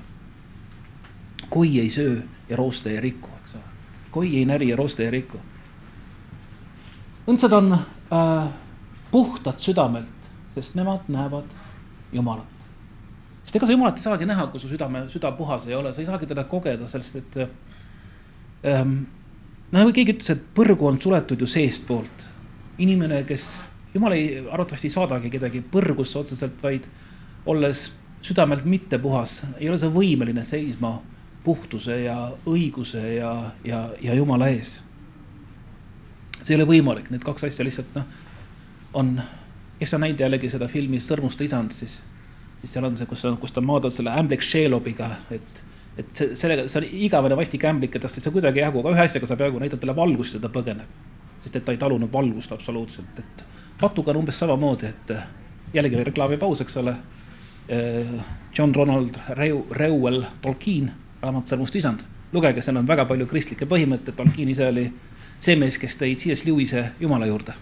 koi 1.51 1.79
ei 1.81 1.91
söö 1.91 2.21
ja 2.49 2.57
rooste 2.57 2.91
ei 2.91 3.01
riku, 3.01 3.31
eks 3.43 3.55
ole. 3.55 3.65
koi 4.11 4.37
ei 4.37 4.45
näri 4.49 4.69
ja 4.69 4.77
rooste 4.77 5.05
ei 5.05 5.11
riku. 5.11 5.41
õndsad 7.29 7.59
on 7.59 7.75
äh, 7.75 8.49
puhtad 9.11 9.59
südamelt, 9.59 10.31
sest 10.55 10.75
nemad 10.79 11.09
näevad 11.09 11.51
Jumalat 12.13 12.53
sest 13.43 13.57
ega 13.57 13.67
sa 13.67 13.75
Jumalat 13.75 13.99
ei 13.99 14.05
saagi 14.05 14.27
näha, 14.29 14.47
kui 14.53 14.63
su 14.63 14.71
südame, 14.71 15.07
süda 15.11 15.33
puhas 15.37 15.67
ei 15.67 15.75
ole, 15.75 15.93
sa 15.93 16.01
ei 16.03 16.07
saagi 16.07 16.29
teda 16.31 16.45
kogeda, 16.49 16.87
sellest 16.89 17.19
et 17.19 17.39
ähm, 18.71 19.03
nagu 19.75 19.93
keegi 19.95 20.15
ütles, 20.17 20.31
et 20.35 20.45
põrgu 20.57 20.87
on 20.89 21.01
suletud 21.03 21.41
ju 21.43 21.49
seestpoolt. 21.51 22.29
inimene, 22.83 23.21
kes, 23.29 23.47
Jumal 23.95 24.13
ei, 24.17 24.39
arvatavasti 24.51 24.89
ei 24.89 24.95
saadagi 24.95 25.31
kedagi 25.31 25.61
põrgusse 25.73 26.19
otseselt, 26.19 26.63
vaid 26.63 26.87
olles 27.47 27.91
südamelt 28.23 28.65
mitte 28.65 28.99
puhas, 29.03 29.43
ei 29.59 29.69
ole 29.69 29.79
sa 29.79 29.91
võimeline 29.93 30.45
seisma 30.47 30.95
puhtuse 31.45 31.99
ja 32.05 32.17
õiguse 32.49 33.03
ja, 33.17 33.33
ja, 33.67 33.83
ja 34.01 34.15
Jumala 34.15 34.49
ees. 34.55 34.79
see 36.43 36.55
ei 36.55 36.61
ole 36.61 36.69
võimalik, 36.71 37.11
need 37.11 37.23
kaks 37.27 37.45
asja 37.51 37.67
lihtsalt 37.67 37.93
noh, 37.99 38.07
on, 38.99 39.13
kes 39.79 39.95
on 39.95 40.03
näinud 40.07 40.23
jällegi 40.23 40.49
seda 40.51 40.69
filmi 40.71 41.01
Sõrmuste 41.03 41.45
isand, 41.45 41.75
siis 41.75 42.01
siis 42.63 42.73
seal 42.77 42.87
on 42.87 42.97
see, 42.97 43.09
kus 43.11 43.25
kus 43.43 43.55
ta 43.55 43.63
maadanud 43.65 43.95
selle 43.97 44.15
ämblik 44.15 44.45
Shelobiga, 44.47 45.09
et, 45.35 45.63
et 45.99 46.13
see, 46.15 46.37
sellega, 46.39 46.69
see 46.71 46.83
on 46.83 46.87
igavene 47.09 47.39
vastik 47.39 47.65
ämblik 47.67 47.99
ja 47.99 48.03
tast 48.05 48.21
ei 48.21 48.27
saa 48.27 48.35
kuidagi 48.35 48.63
jagu, 48.63 48.83
aga 48.83 48.95
ühe 48.95 49.07
asjaga 49.07 49.29
saab 49.31 49.43
jagu, 49.47 49.59
näidata 49.63 49.83
talle 49.83 49.97
valgust 49.99 50.39
ja 50.39 50.43
ta 50.43 50.51
põgeneb. 50.53 51.01
sest 51.43 51.57
et 51.59 51.65
ta 51.67 51.75
ei 51.75 51.81
talunud 51.83 52.13
valgust 52.13 52.53
absoluutselt, 52.55 53.19
et 53.19 53.45
patuga 53.83 54.15
on 54.15 54.23
umbes 54.23 54.39
samamoodi, 54.39 54.91
et 54.91 55.13
jällegi 55.75 55.99
oli 55.99 56.09
reklaamipaus, 56.11 56.63
eks 56.65 56.79
ole. 56.83 56.97
John 58.59 58.75
Ronald 58.75 59.19
Reu-, 59.39 59.67
Reuel 59.71 60.25
Tolkien, 60.43 60.91
raamat 61.23 61.53
Sõrmust 61.53 61.77
isand, 61.79 62.03
lugege, 62.35 62.63
seal 62.63 62.81
on 62.81 62.89
väga 62.89 63.07
palju 63.09 63.29
kristlikke 63.31 63.69
põhimõtteid, 63.71 64.19
Tolkien 64.19 64.51
ise 64.53 64.67
oli 64.69 64.89
see 65.43 65.59
mees, 65.59 65.79
kes 65.79 65.99
tõi 66.01 66.17
C.S. 66.19 66.43
Lewis'e 66.49 66.89
Jumala 67.01 67.31
juurde 67.31 67.55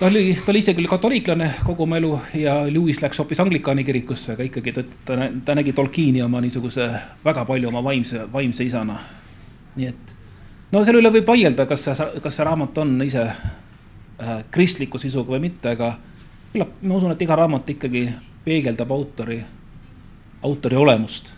ta 0.00 0.06
oli, 0.06 0.38
ta 0.44 0.52
oli 0.52 0.58
ise 0.64 0.72
küll 0.74 0.88
katoliiklane 0.88 1.50
kogu 1.64 1.84
oma 1.84 1.98
elu 2.00 2.14
ja 2.40 2.54
Lewis 2.72 3.02
läks 3.02 3.20
hoopis 3.20 3.40
anglikaani 3.42 3.84
kirikusse, 3.84 4.32
aga 4.32 4.46
ikkagi 4.48 4.72
ta, 4.72 4.84
ta, 5.04 5.18
ta 5.44 5.56
nägi 5.58 5.74
Tolkieni 5.76 6.22
oma 6.24 6.40
niisuguse 6.40 6.86
väga 7.24 7.44
palju 7.44 7.68
oma 7.68 7.82
vaimse, 7.84 8.24
vaimse 8.32 8.64
isana. 8.64 8.96
nii 9.76 9.86
et 9.86 10.14
no 10.72 10.84
selle 10.84 11.02
üle 11.02 11.12
võib 11.12 11.28
vaielda, 11.28 11.66
kas 11.68 11.84
see, 11.84 12.08
kas 12.24 12.36
see 12.36 12.46
raamat 12.48 12.78
on 12.80 12.96
ise 13.04 13.26
kristliku 14.50 14.98
sisuga 15.00 15.36
või 15.36 15.46
mitte, 15.48 15.74
aga 15.76 15.94
küllap 16.52 16.80
ma 16.82 16.96
usun, 16.98 17.14
et 17.14 17.22
iga 17.22 17.38
raamat 17.38 17.70
ikkagi 17.72 18.06
peegeldab 18.44 18.90
autori, 18.92 19.38
autori 20.42 20.76
olemust. 20.76 21.32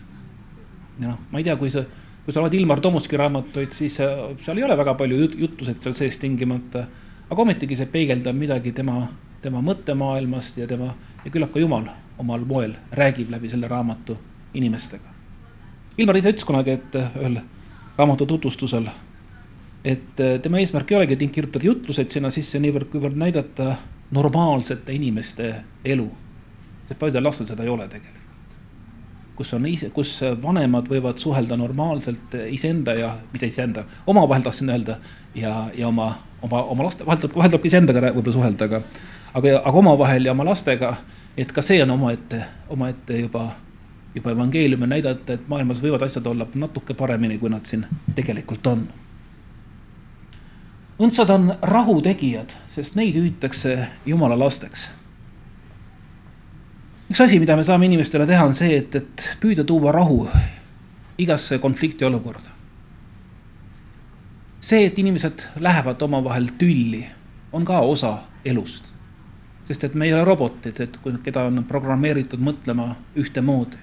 ja 0.99 1.07
noh, 1.07 1.21
ma 1.31 1.39
ei 1.39 1.47
tea, 1.47 1.55
kui 1.59 1.71
sa, 1.71 1.85
kui 2.25 2.35
sa 2.35 2.43
loed 2.43 2.53
Ilmar 2.57 2.81
Tomuski 2.83 3.17
raamatuid, 3.19 3.71
siis 3.71 3.99
äh, 4.03 4.35
seal 4.43 4.59
ei 4.59 4.67
ole 4.67 4.77
väga 4.77 4.97
palju 4.99 5.23
jut, 5.23 5.39
juttusid 5.45 5.81
seal 5.81 5.95
sees 5.97 6.19
tingimata 6.21 6.87
aga 7.33 7.41
ometigi 7.41 7.75
see 7.79 7.89
peegeldab 7.89 8.37
midagi 8.37 8.73
tema, 8.77 9.07
tema 9.41 9.61
mõttemaailmast 9.65 10.59
ja 10.61 10.67
tema 10.69 10.91
ja 11.23 11.31
küllap 11.31 11.53
ka 11.53 11.61
Jumal 11.63 11.87
omal 12.21 12.45
moel 12.45 12.75
räägib 12.99 13.31
läbi 13.33 13.49
selle 13.49 13.67
raamatu 13.71 14.17
inimestega. 14.53 15.09
Ilmar 15.97 16.17
ise 16.17 16.33
ütles 16.33 16.45
kunagi, 16.45 16.77
et 16.77 16.97
ühel 16.99 17.39
raamatu 17.97 18.27
tutvustusel, 18.29 18.89
et 19.83 20.21
tema 20.41 20.59
eesmärk 20.61 20.91
ei 20.91 20.97
olegi 20.97 21.27
kirjutada 21.27 21.65
jutluseid 21.65 22.11
sinna 22.11 22.31
sisse 22.31 22.59
niivõrd, 22.59 22.87
kuivõrd 22.91 23.17
näidata 23.19 23.75
normaalsete 24.13 24.93
inimeste 24.93 25.55
elu. 25.85 26.09
sest 26.87 26.99
paljudel 26.99 27.23
lastel 27.23 27.47
seda 27.47 27.63
ei 27.63 27.69
ole 27.69 27.87
tegelikult. 27.87 28.19
kus 29.35 29.53
on 29.53 29.65
ise, 29.65 29.89
kus 29.89 30.19
vanemad 30.41 30.87
võivad 30.87 31.17
suhelda 31.17 31.57
normaalselt 31.57 32.35
iseenda 32.49 32.93
ja, 32.93 33.15
mitte 33.31 33.47
iseenda, 33.47 33.83
omavahel 34.07 34.43
tahtsin 34.45 34.69
öelda 34.69 34.99
ja, 35.35 35.69
ja 35.77 35.87
oma, 35.87 36.11
oma, 36.41 36.61
oma 36.63 36.83
laste, 36.83 37.05
vahel 37.05 37.19
tuleb 37.25 37.61
ka 37.61 37.67
iseendaga 37.67 38.11
võib-olla 38.13 38.33
suhelda, 38.37 38.65
aga, 38.69 38.81
aga, 39.33 39.55
aga 39.57 39.77
omavahel 39.79 40.29
ja 40.29 40.35
oma 40.37 40.45
lastega, 40.45 40.95
et 41.37 41.51
ka 41.51 41.61
see 41.65 41.81
on 41.83 41.95
omaette, 41.95 42.43
omaette 42.69 43.23
juba, 43.23 43.47
juba 44.15 44.35
evangeeliumi 44.37 44.91
näidata, 44.93 45.33
et 45.33 45.49
maailmas 45.49 45.81
võivad 45.81 46.05
asjad 46.05 46.29
olla 46.29 46.47
natuke 46.53 46.93
paremini, 46.93 47.39
kui 47.41 47.49
nad 47.49 47.65
siin 47.65 47.87
tegelikult 48.15 48.69
on. 48.69 48.85
Õndsad 50.99 51.29
on 51.29 51.53
rahutegijad, 51.61 52.53
sest 52.67 52.95
neid 52.95 53.15
hüütakse 53.15 53.77
Jumala 54.05 54.39
lasteks 54.39 54.91
üks 57.13 57.21
asi, 57.21 57.37
mida 57.37 57.53
me 57.53 57.63
saame 57.63 57.85
inimestele 57.85 58.25
teha, 58.25 58.45
on 58.47 58.55
see, 58.57 58.77
et, 58.79 58.95
et 58.97 59.23
püüda 59.41 59.61
tuua 59.69 59.91
rahu 59.93 60.23
igasse 61.21 61.59
konflikti 61.61 62.05
olukorda. 62.07 62.49
see, 64.63 64.85
et 64.87 64.97
inimesed 64.97 65.43
lähevad 65.59 66.01
omavahel 66.01 66.47
tülli, 66.57 67.03
on 67.51 67.65
ka 67.65 67.79
osa 67.79 68.17
elust. 68.45 68.89
sest 69.65 69.83
et 69.83 69.93
me 69.93 70.05
ei 70.05 70.13
ole 70.13 70.23
robotid, 70.25 70.79
et 70.79 70.97
keda 71.23 71.43
on 71.51 71.63
programmeeritud 71.67 72.39
mõtlema 72.39 72.95
ühtemoodi. 73.15 73.77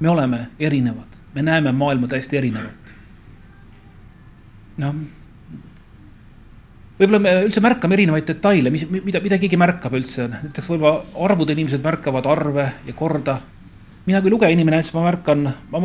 me 0.00 0.08
oleme 0.08 0.48
erinevad, 0.58 1.20
me 1.34 1.42
näeme 1.42 1.72
maailma 1.72 2.08
täiesti 2.08 2.36
erinevalt. 2.36 2.94
noh 4.78 4.94
võib-olla 6.96 7.20
me 7.20 7.32
üldse 7.44 7.62
märkame 7.64 7.96
erinevaid 7.98 8.26
detaile, 8.28 8.72
mis, 8.72 8.86
mida, 8.90 9.20
mida 9.24 9.38
keegi 9.40 9.58
märkab 9.60 9.96
üldse, 9.98 10.28
näiteks 10.32 10.70
võib-olla 10.70 11.24
arvud 11.26 11.52
inimesed 11.52 11.84
märkavad 11.84 12.28
arve 12.30 12.70
ja 12.86 12.96
korda. 12.96 13.40
mina 14.06 14.20
kui 14.22 14.30
lugeja 14.30 14.54
inimene, 14.54 14.82
siis 14.82 14.94
ma 14.94 15.02
märkan, 15.02 15.42
ma 15.70 15.80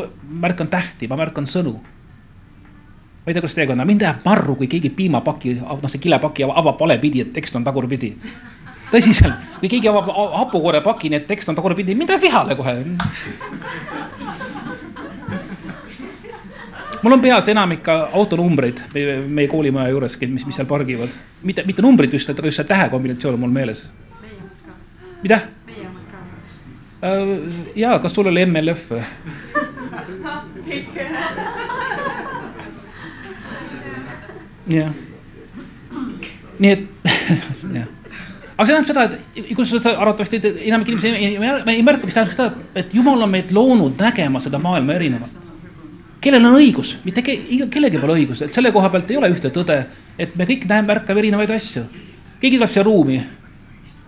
märkan 0.46 0.68
tähti, 0.70 1.08
ma 1.08 1.18
märkan 1.18 1.48
sõnu. 1.50 1.74
ma 1.74 3.28
ei 3.28 3.34
tea, 3.34 3.42
kuidas 3.42 3.56
teiega 3.56 3.74
on, 3.74 3.86
mind 3.88 4.02
ajab 4.02 4.26
marru, 4.26 4.56
kui 4.56 4.68
keegi 4.68 4.90
piimapaki, 4.90 5.60
noh, 5.62 5.90
see 5.90 6.00
kilepaki 6.00 6.44
avab 6.44 6.80
valepidi, 6.80 7.22
et 7.22 7.34
tekst 7.34 7.56
on 7.56 7.64
tagurpidi. 7.64 8.16
tõsiselt, 8.92 9.36
kui 9.60 9.70
keegi 9.70 9.92
avab 9.92 10.08
hapukoorepaki, 10.16 11.10
nii 11.10 11.24
et 11.24 11.28
tekst 11.28 11.50
on 11.50 11.60
tagurpidi, 11.60 11.96
mind 11.96 12.10
ajab 12.10 12.22
vihale 12.22 12.56
kohe 12.56 12.78
mul 17.02 17.14
on 17.14 17.22
peas 17.22 17.48
enamik 17.50 17.88
autonumbreid 17.90 18.82
meie, 18.94 19.18
meie 19.28 19.50
koolimaja 19.52 19.94
juures, 19.94 20.18
mis, 20.22 20.46
mis 20.46 20.58
seal 20.58 20.70
pargivad. 20.70 21.14
mitte, 21.44 21.66
mitte 21.66 21.82
numbrid 21.82 22.14
just, 22.14 22.30
aga 22.30 22.50
just 22.50 22.62
see 22.62 22.70
tähekombinatsioon 22.70 23.38
on 23.38 23.44
mul 23.46 23.54
meeles. 23.56 23.90
mida? 25.24 25.42
Äh, 27.02 27.32
jaa, 27.76 28.00
kas 28.00 28.14
sul 28.14 28.30
oli 28.30 28.46
MLF 28.46 28.92
või? 28.92 29.04
jah. 34.70 34.94
nii 36.60 36.72
et, 36.76 36.86
jah 37.80 37.90
aga 38.62 38.68
see 38.68 38.74
tähendab 38.76 38.90
seda, 38.92 39.22
et 39.36 39.54
kus 39.58 39.72
sa 39.74 39.96
arvatavasti 39.96 40.42
enamik 40.70 40.92
inimesi 40.92 41.10
ei, 41.10 41.32
ei, 41.34 41.62
ei 41.74 41.86
märka, 41.86 42.06
mis 42.06 42.14
tähendab 42.14 42.36
seda, 42.38 42.68
et 42.78 42.94
jumal 42.94 43.26
on 43.26 43.34
meid 43.34 43.50
loonud 43.56 43.98
nägema 43.98 44.44
seda 44.44 44.62
maailma 44.62 45.00
erinevalt 45.00 45.51
kellel 46.22 46.46
on 46.46 46.58
õigus, 46.60 46.96
mitte 47.06 47.24
ke, 47.26 47.36
kellelgi 47.74 48.00
pole 48.02 48.20
õigust, 48.20 48.46
et 48.46 48.54
selle 48.54 48.72
koha 48.74 48.92
pealt 48.94 49.10
ei 49.12 49.18
ole 49.18 49.32
ühte 49.34 49.50
tõde, 49.54 49.78
et 50.22 50.36
me 50.38 50.46
kõik 50.50 50.68
näeme, 50.70 50.88
märkame 50.94 51.24
erinevaid 51.24 51.54
asju. 51.56 51.84
keegi 52.42 52.58
tuleb 52.58 52.70
siia 52.70 52.84
ruumi. 52.86 53.22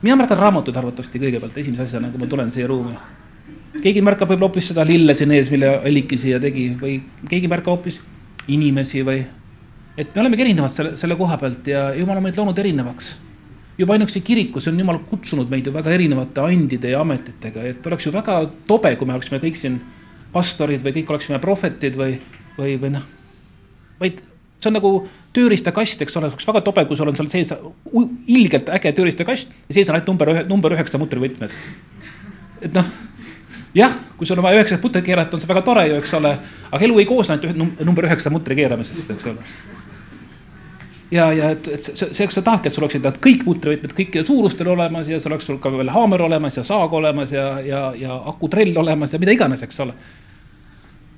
mina 0.03 0.15
märkan 0.15 0.37
raamatuid 0.37 0.77
arvatavasti 0.77 1.19
kõigepealt 1.19 1.57
esimese 1.57 1.83
asjana, 1.83 2.09
kui 2.11 2.19
ma 2.19 2.27
tulen 2.27 2.51
siia 2.51 2.67
ruumi. 2.67 2.93
keegi 3.81 4.01
märkab 4.01 4.29
võib-olla 4.29 4.49
hoopis 4.49 4.67
seda 4.67 4.85
lille 4.85 5.15
siin 5.15 5.31
ees, 5.31 5.49
mille 5.51 5.79
Alliki 5.79 6.17
siia 6.17 6.39
tegi 6.39 6.75
või 6.81 7.01
keegi 7.29 7.47
märkab 7.47 7.77
hoopis 7.77 7.99
inimesi 8.47 9.01
või. 9.03 9.25
et 9.97 10.15
me 10.15 10.21
olemegi 10.21 10.41
erinevad 10.41 10.69
selle, 10.69 10.95
selle 10.95 11.15
koha 11.15 11.37
pealt 11.37 11.67
ja 11.67 11.93
Jumal 11.95 12.17
on 12.17 12.23
meid 12.23 12.37
loonud 12.37 12.59
erinevaks. 12.59 13.17
juba 13.77 13.93
ainuüksi 13.93 14.21
kirikus 14.21 14.67
on 14.67 14.77
Jumal 14.79 14.99
kutsunud 15.09 15.49
meid 15.49 15.65
ju 15.65 15.73
väga 15.73 15.89
erinevate 15.89 16.41
andide 16.41 16.93
ja 16.93 17.01
ametitega, 17.01 17.63
et 17.63 17.87
oleks 17.87 18.05
ju 18.05 18.13
väga 18.13 18.51
tobe, 18.67 18.95
kui 18.95 19.07
me 19.07 19.13
oleksime 19.13 19.41
kõik 19.41 19.57
siin 19.57 19.81
pastorid 20.33 20.83
või 20.85 20.95
kõik 20.97 21.13
oleksime 21.13 21.39
prohvetid 21.43 21.97
või, 21.99 22.17
või, 22.57 22.77
või 22.81 22.93
noh, 22.97 23.05
vaid 24.01 24.23
see 24.63 24.71
on 24.71 24.77
nagu 24.77 24.91
tööriistakast, 25.35 26.03
eks 26.05 26.17
ole, 26.19 26.29
väga 26.31 26.61
tobe, 26.65 26.85
kui 26.87 26.97
sul 26.97 27.11
on 27.11 27.17
seal 27.17 27.31
sees 27.31 27.53
ilgelt 28.31 28.69
äge 28.73 28.93
tööriistakast 28.95 29.51
ja 29.67 29.75
sees 29.75 29.89
on 29.89 29.97
ainult 29.97 30.11
number 30.13 30.31
ühe, 30.33 30.45
number 30.49 30.75
üheksa 30.75 31.01
mutrivõtmed. 31.01 31.55
et 32.63 32.77
noh, 32.77 32.91
jah, 33.75 33.95
kui 34.17 34.29
sul 34.29 34.39
on 34.39 34.47
vaja 34.47 34.61
üheksat 34.61 34.83
mutrit 34.83 35.05
keerata, 35.05 35.35
on 35.35 35.43
see 35.43 35.51
väga 35.51 35.65
tore 35.67 35.87
ju, 35.89 35.99
eks 35.99 36.13
ole, 36.19 36.35
aga 36.71 36.87
elu 36.87 36.99
ei 37.01 37.09
koosne 37.09 37.37
ainult 37.37 37.81
number 37.83 38.07
üheksa 38.07 38.31
mutri 38.33 38.57
keeramisest, 38.61 39.11
eks 39.15 39.31
ole. 39.33 39.49
Ja, 41.13 41.27
ja 41.33 41.49
et, 41.53 41.67
et 41.67 41.83
see, 41.83 42.09
see, 42.11 42.27
sa 42.33 42.41
tahadki, 42.45 42.69
et 42.69 42.75
sul 42.75 42.85
oleksid 42.85 43.05
need 43.05 43.19
kõik 43.23 43.45
mutrivõtmed 43.47 43.95
kõikidel 43.97 44.25
suurustel 44.27 44.71
olemas 44.73 45.09
ja 45.11 45.19
seal 45.21 45.35
oleks 45.35 45.49
sul 45.49 45.59
ka 45.63 45.71
veel 45.73 45.91
haamer 45.93 46.25
olemas 46.25 46.57
ja 46.59 46.65
saag 46.67 46.93
olemas 46.97 47.33
ja, 47.35 47.47
ja, 47.65 47.83
ja 47.97 48.17
akutrell 48.33 48.77
olemas 48.81 49.13
ja 49.13 49.21
mida 49.21 49.35
iganes, 49.35 49.63
eks 49.65 49.81
ole. 49.85 49.95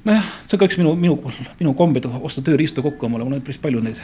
Nojah, 0.06 0.28
see 0.46 0.58
on 0.58 0.62
ka 0.62 0.70
üks 0.70 0.78
minu, 0.82 0.94
minu, 1.00 1.16
minu 1.62 1.74
kombed 1.78 2.06
osta 2.22 2.44
tööriistu 2.46 2.84
kokku 2.86 3.08
omale, 3.08 3.26
mul 3.26 3.40
on 3.40 3.46
päris 3.46 3.62
palju 3.64 3.82
neid. 3.86 4.02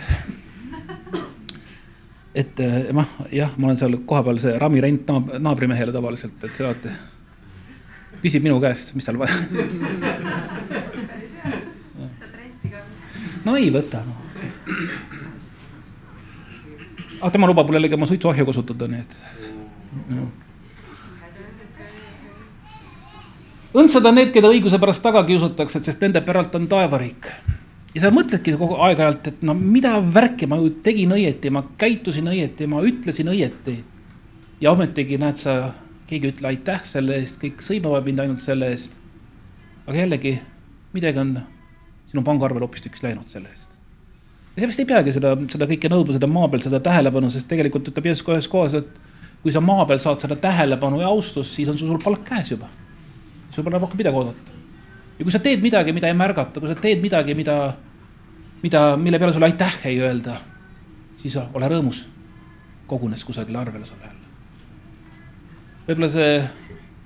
et 2.42 2.62
noh, 2.96 3.18
jah, 3.36 3.52
ma 3.58 3.70
olen 3.70 3.80
seal 3.80 4.00
kohapeal 4.08 4.40
see 4.42 4.56
ramirent 4.62 5.10
naab, 5.12 5.34
naabrimehele 5.50 5.94
tavaliselt, 5.94 6.40
et 6.48 6.56
see 6.56 6.66
alati 6.66 6.96
küsib 8.22 8.46
minu 8.46 8.60
käest, 8.64 8.96
mis 8.96 9.08
tal 9.08 9.20
vaja 9.20 9.36
no 13.46 13.58
ei 13.58 13.72
võta 13.74 14.04
no.. 14.06 14.21
Aga 17.22 17.32
tema 17.32 17.48
lubab 17.48 17.70
mul 17.70 17.78
jällegi 17.80 17.98
oma 17.98 18.10
suitsuahju 18.10 18.46
kasutada, 18.50 18.88
nii 18.92 19.04
et 19.06 19.18
no 20.10 20.30
õndsad 23.78 24.08
on 24.08 24.18
need, 24.20 24.32
keda 24.36 24.52
õiguse 24.52 24.80
pärast 24.82 25.04
taga 25.04 25.24
kiusatakse, 25.28 25.82
sest 25.86 26.02
nende 26.04 26.22
päralt 26.26 26.56
on 26.60 26.68
taevariik. 26.72 27.30
ja 27.96 28.02
sa 28.04 28.12
mõtledki 28.16 28.56
kogu 28.60 28.78
aeg-ajalt, 28.88 29.28
et 29.28 29.42
no 29.44 29.54
mida 29.54 29.98
värki, 30.02 30.48
ma 30.48 30.58
ju 30.60 30.70
tegin 30.84 31.12
õieti, 31.12 31.52
ma 31.52 31.64
käitusin 31.78 32.28
õieti, 32.32 32.68
ma 32.68 32.84
ütlesin 32.84 33.32
õieti. 33.32 33.84
ja 34.62 34.72
ometigi 34.72 35.18
näed 35.18 35.36
sa, 35.36 35.74
keegi 36.08 36.28
ei 36.28 36.34
ütle 36.34 36.48
aitäh 36.48 36.84
selle 36.86 37.16
eest, 37.20 37.40
kõik 37.42 37.64
sõimavad 37.64 38.06
mind 38.06 38.20
ainult 38.20 38.44
selle 38.44 38.72
eest. 38.72 39.00
aga 39.88 39.98
jällegi, 39.98 40.40
midagi 40.94 41.20
on 41.20 41.38
sinu 42.12 42.24
pangaarvel 42.24 42.68
hoopistükkis 42.68 43.04
läinud 43.04 43.28
selle 43.28 43.50
eest. 43.50 43.71
Seepärast 44.62 44.84
ei 44.84 44.90
peagi 44.90 45.16
seda, 45.16 45.34
seda 45.52 45.68
kõike 45.70 45.90
nõudma, 45.92 46.16
seda 46.18 46.30
maa 46.30 46.48
peal 46.52 46.64
seda 46.64 46.80
tähelepanu, 46.84 47.30
sest 47.34 47.50
tegelikult 47.52 47.90
ütleb 47.92 48.12
Jeesus 48.12 48.26
ka 48.26 48.38
ühes 48.38 48.48
kohas, 48.52 48.78
et 48.78 49.02
kui 49.42 49.54
sa 49.54 49.62
maa 49.66 49.88
peal 49.90 50.00
saad 50.02 50.22
seda 50.22 50.38
tähelepanu 50.40 51.02
ja 51.02 51.10
austust, 51.10 51.54
siis 51.58 51.70
on 51.72 51.80
sul 51.80 52.00
palk 52.02 52.24
käes 52.28 52.54
juba 52.54 52.70
sul 53.52 53.64
pole 53.64 53.80
rohkem 53.80 53.98
midagi 53.98 54.18
oodata. 54.18 54.52
ja 55.20 55.26
kui 55.26 55.32
sa 55.32 55.40
teed 55.40 55.62
midagi, 55.62 55.94
mida 55.94 56.08
ei 56.08 56.18
märgata, 56.18 56.60
kui 56.60 56.70
sa 56.70 56.76
teed 56.80 57.02
midagi, 57.04 57.36
mida, 57.36 57.74
mida, 58.64 58.82
mille 58.98 59.20
peale 59.20 59.34
sulle 59.34 59.52
aitäh 59.52 59.78
ei 59.92 60.00
öelda, 60.00 60.40
siis 61.22 61.38
ole 61.38 61.70
rõõmus. 61.70 62.08
kogunes 62.88 63.24
kusagile 63.24 63.58
arvele 63.58 63.86
sulle 63.86 64.04
jälle. 64.04 64.28
võib-olla 65.88 66.10
see 66.12 66.42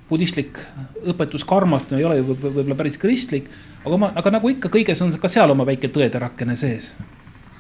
budistlik 0.10 0.60
õpetus 1.06 1.46
karmast 1.46 1.92
ei 1.94 2.06
ole 2.06 2.18
ju 2.18 2.30
võib-olla 2.30 2.78
päris 2.78 2.98
kristlik, 2.98 3.50
aga 3.86 3.98
ma, 3.98 4.12
aga 4.16 4.38
nagu 4.38 4.50
ikka 4.50 4.70
kõiges 4.70 5.02
on 5.02 5.14
ka 5.20 5.28
seal 5.28 5.52
oma 5.52 5.66
väike 5.66 5.90
tõeterakene 5.90 6.56
sees. 6.56 6.94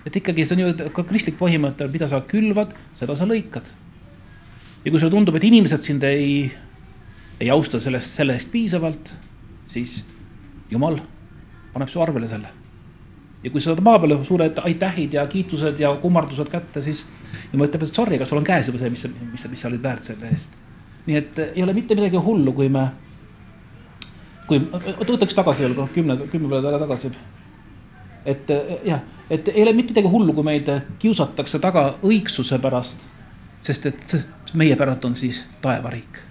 Et 0.05 0.19
ikkagi 0.21 0.45
see 0.45 0.57
on 0.57 0.63
ju 0.65 0.91
ka 0.93 1.03
kristlik 1.07 1.39
põhimõte, 1.39 1.87
mida 1.91 2.07
sa 2.11 2.21
külvad, 2.29 2.75
seda 2.99 3.15
sa 3.17 3.25
lõikad. 3.29 3.71
ja 4.85 4.91
kui 4.91 4.99
sulle 4.99 5.11
tundub, 5.11 5.35
et 5.35 5.47
inimesed 5.49 5.81
sind 5.81 6.03
ei 6.03 6.51
ei 7.39 7.49
austa 7.49 7.79
sellest, 7.83 8.15
selle 8.15 8.35
eest 8.37 8.51
piisavalt, 8.51 9.15
siis 9.71 10.03
Jumal 10.71 10.97
paneb 11.73 11.89
su 11.91 12.01
arvele 12.01 12.27
selle. 12.27 12.49
ja 13.43 13.51
kui 13.53 13.61
sa 13.61 13.69
saad 13.69 13.83
maa 13.85 13.99
peale 14.01 14.15
suured 14.25 14.57
aitähid 14.65 15.13
ja 15.13 15.25
kiitused 15.29 15.79
ja 15.79 15.91
kummardused 16.01 16.49
kätte, 16.49 16.81
siis 16.81 17.03
Jumal 17.51 17.67
ütleb, 17.67 17.83
et 17.85 17.95
sorry, 17.95 18.15
aga 18.17 18.25
sul 18.25 18.39
on 18.39 18.47
käes 18.47 18.69
juba 18.69 18.81
see, 18.81 18.89
mis, 18.93 19.03
mis, 19.31 19.47
mis 19.51 19.61
sa 19.61 19.69
olid 19.69 19.83
väärt 19.83 20.07
selle 20.07 20.31
eest. 20.31 20.55
nii 21.05 21.17
et 21.19 21.41
ei 21.45 21.63
ole 21.63 21.75
mitte 21.77 21.97
midagi 21.97 22.17
hullu, 22.17 22.53
kui 22.57 22.69
me, 22.73 22.87
kui, 24.47 24.61
võtaks 24.63 25.37
tagasi 25.37 25.67
veel 25.67 25.75
kümne, 25.93 26.17
kümme 26.31 26.49
peale 26.49 26.79
tagasi. 26.81 27.11
Et 28.25 28.53
jah, 28.85 29.01
et 29.29 29.47
ei 29.53 29.63
ole 29.63 29.73
mitte 29.73 29.93
midagi 29.93 30.11
hullu, 30.11 30.33
kui 30.33 30.45
meid 30.47 30.71
kiusatakse 30.99 31.59
taga 31.59 31.91
õigsuse 32.03 32.59
pärast, 32.61 33.03
sest 33.61 33.85
et 33.91 34.15
meie 34.53 34.75
päralt 34.79 35.05
on 35.05 35.15
siis 35.19 35.43
taevariik 35.61 36.25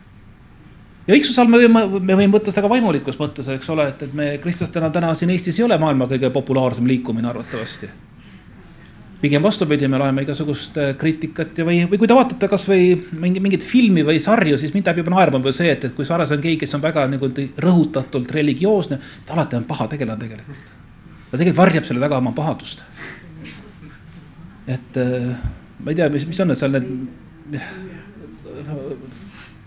ja 1.07 1.17
õigsuse 1.17 1.43
all 1.43 1.53
me 1.53 1.61
võime, 1.61 1.85
me 2.01 2.17
võime 2.17 2.33
võtta 2.35 2.53
seda 2.53 2.65
ka 2.65 2.73
vaimulikus 2.73 3.19
mõttes, 3.21 3.49
eks 3.53 3.71
ole, 3.73 3.89
et, 3.93 4.03
et 4.07 4.17
me 4.17 4.31
kristlastena 4.43 4.91
täna 4.95 5.13
siin 5.19 5.33
Eestis 5.35 5.59
ei 5.61 5.67
ole 5.67 5.79
maailma 5.81 6.09
kõige 6.11 6.31
populaarsem 6.35 6.89
liikumine 6.89 7.31
arvatavasti. 7.31 7.91
pigem 9.25 9.43
vastupidi, 9.43 9.89
me 9.89 9.99
loeme 9.99 10.23
igasugust 10.23 10.75
äh, 10.77 10.91
kriitikat 11.01 11.59
ja 11.59 11.65
või, 11.65 11.79
või 11.89 11.99
kui 11.99 12.09
te 12.09 12.17
vaatate 12.17 12.49
kasvõi 12.49 12.91
mingi, 13.21 13.41
mingit 13.41 13.65
filmi 13.65 14.03
või 14.05 14.19
sarju, 14.21 14.59
siis 14.61 14.75
mind 14.75 14.91
ajab 14.91 15.01
juba 15.01 15.15
naerma 15.15 15.41
või 15.41 15.55
see, 15.57 15.71
et, 15.73 15.85
et 15.85 15.95
kui 15.97 16.05
sarjas 16.05 16.35
on 16.37 16.43
keegi, 16.43 16.59
kes 16.61 16.77
on 16.77 16.83
väga 16.85 17.07
nagu 17.09 17.31
rõhutatult 17.65 18.35
religioosne, 18.37 19.01
siis 19.01 19.29
ta 19.29 19.39
alati 19.39 19.57
on 19.57 19.65
paha 19.71 19.89
tegelane 19.95 20.21
tegelikult. 20.21 20.75
Ta 21.35 21.41
tegelikult 21.41 21.59
varjab 21.59 21.87
selle 21.89 22.03
taga 22.05 22.21
oma 22.23 22.31
pahadust. 22.31 22.85
et 24.71 24.99
äh, 25.03 25.35
ma 25.83 25.91
ei 25.91 25.97
tea, 25.99 26.07
mis, 26.15 26.29
mis 26.31 26.39
on 26.41 26.49
need 26.49 26.61
seal 26.61 26.71
need, 26.71 26.87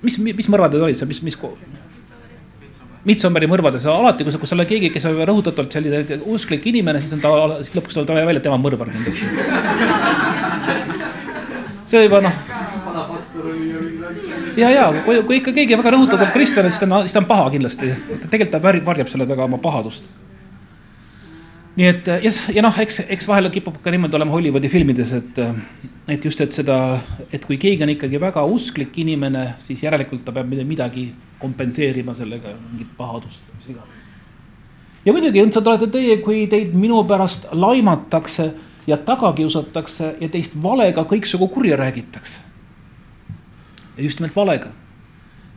mis, 0.01 0.15
mis 0.23 0.47
mõrvad 0.47 0.71
need 0.73 0.85
olid 0.87 0.99
seal, 0.99 1.11
mis, 1.11 1.19
mis 1.27 1.37
Midsommari 3.07 3.47
mõrvades 3.47 3.85
alati, 3.87 4.25
kui 4.25 4.33
sa, 4.33 4.39
kui 4.41 4.49
sa 4.49 4.55
oled 4.57 4.67
keegi, 4.67 4.89
kes 4.91 5.05
on 5.07 5.19
rõhutatult 5.29 5.71
selline 5.71 6.17
usklik 6.27 6.65
inimene, 6.67 6.99
siis 6.99 7.13
on 7.15 7.21
ta, 7.23 7.29
siis 7.61 7.77
lõpuks 7.77 7.95
tuleb 7.95 8.17
välja, 8.17 8.41
et 8.41 8.43
tema 8.43 8.57
mõrvar 8.59 8.89
kindlasti. 8.91 9.23
see 11.87 12.01
juba 12.03 12.19
noh. 12.25 12.35
ja, 14.59 14.71
ja 14.73 14.89
kui, 15.05 15.21
kui 15.29 15.39
ikka 15.39 15.55
keegi 15.55 15.79
väga 15.79 15.93
rõhutatult 15.95 16.35
kristlane, 16.35 16.73
siis 16.73 16.83
ta 16.83 16.89
on, 16.89 17.05
siis 17.05 17.15
ta 17.15 17.23
on 17.23 17.29
paha 17.29 17.47
kindlasti. 17.53 17.93
tegelikult 18.25 18.55
ta 18.57 18.63
varjab 18.89 19.13
selle 19.13 19.29
taga 19.29 19.47
oma 19.47 19.61
pahadust 19.63 20.09
nii 21.77 21.87
et 21.91 22.07
ja, 22.09 22.31
ja 22.55 22.63
noh, 22.65 22.77
eks, 22.81 23.01
eks 23.05 23.27
vahel 23.29 23.49
kipub 23.53 23.77
ka 23.83 23.93
niimoodi 23.93 24.17
olema 24.17 24.33
Hollywoodi 24.33 24.69
filmides, 24.71 25.13
et, 25.13 25.39
et 26.09 26.25
just, 26.25 26.41
et 26.41 26.53
seda, 26.53 26.77
et 27.31 27.45
kui 27.45 27.59
keegi 27.61 27.85
on 27.85 27.93
ikkagi 27.93 28.21
väga 28.21 28.43
usklik 28.49 28.97
inimene, 29.03 29.51
siis 29.63 29.83
järelikult 29.85 30.25
ta 30.25 30.33
peab 30.33 30.49
midagi 30.57 31.11
kompenseerima 31.41 32.15
sellega, 32.17 32.55
mingit 32.71 32.89
pahadust, 32.97 33.43
mis 33.59 33.69
iganes. 33.75 34.01
ja 35.05 35.13
muidugi 35.13 35.43
õndsad 35.43 35.69
olete 35.69 35.91
teie, 35.93 36.17
kui 36.25 36.47
teid 36.49 36.73
minu 36.73 37.03
pärast 37.07 37.45
laimatakse 37.53 38.49
ja 38.89 38.97
taga 38.97 39.31
kiusatakse 39.37 40.15
ja 40.21 40.33
teist 40.33 40.57
valega 40.63 41.05
kõiksugu 41.05 41.51
kurja 41.53 41.77
räägitakse. 41.77 42.41
just 43.97 44.19
nimelt 44.19 44.35
valega 44.35 44.73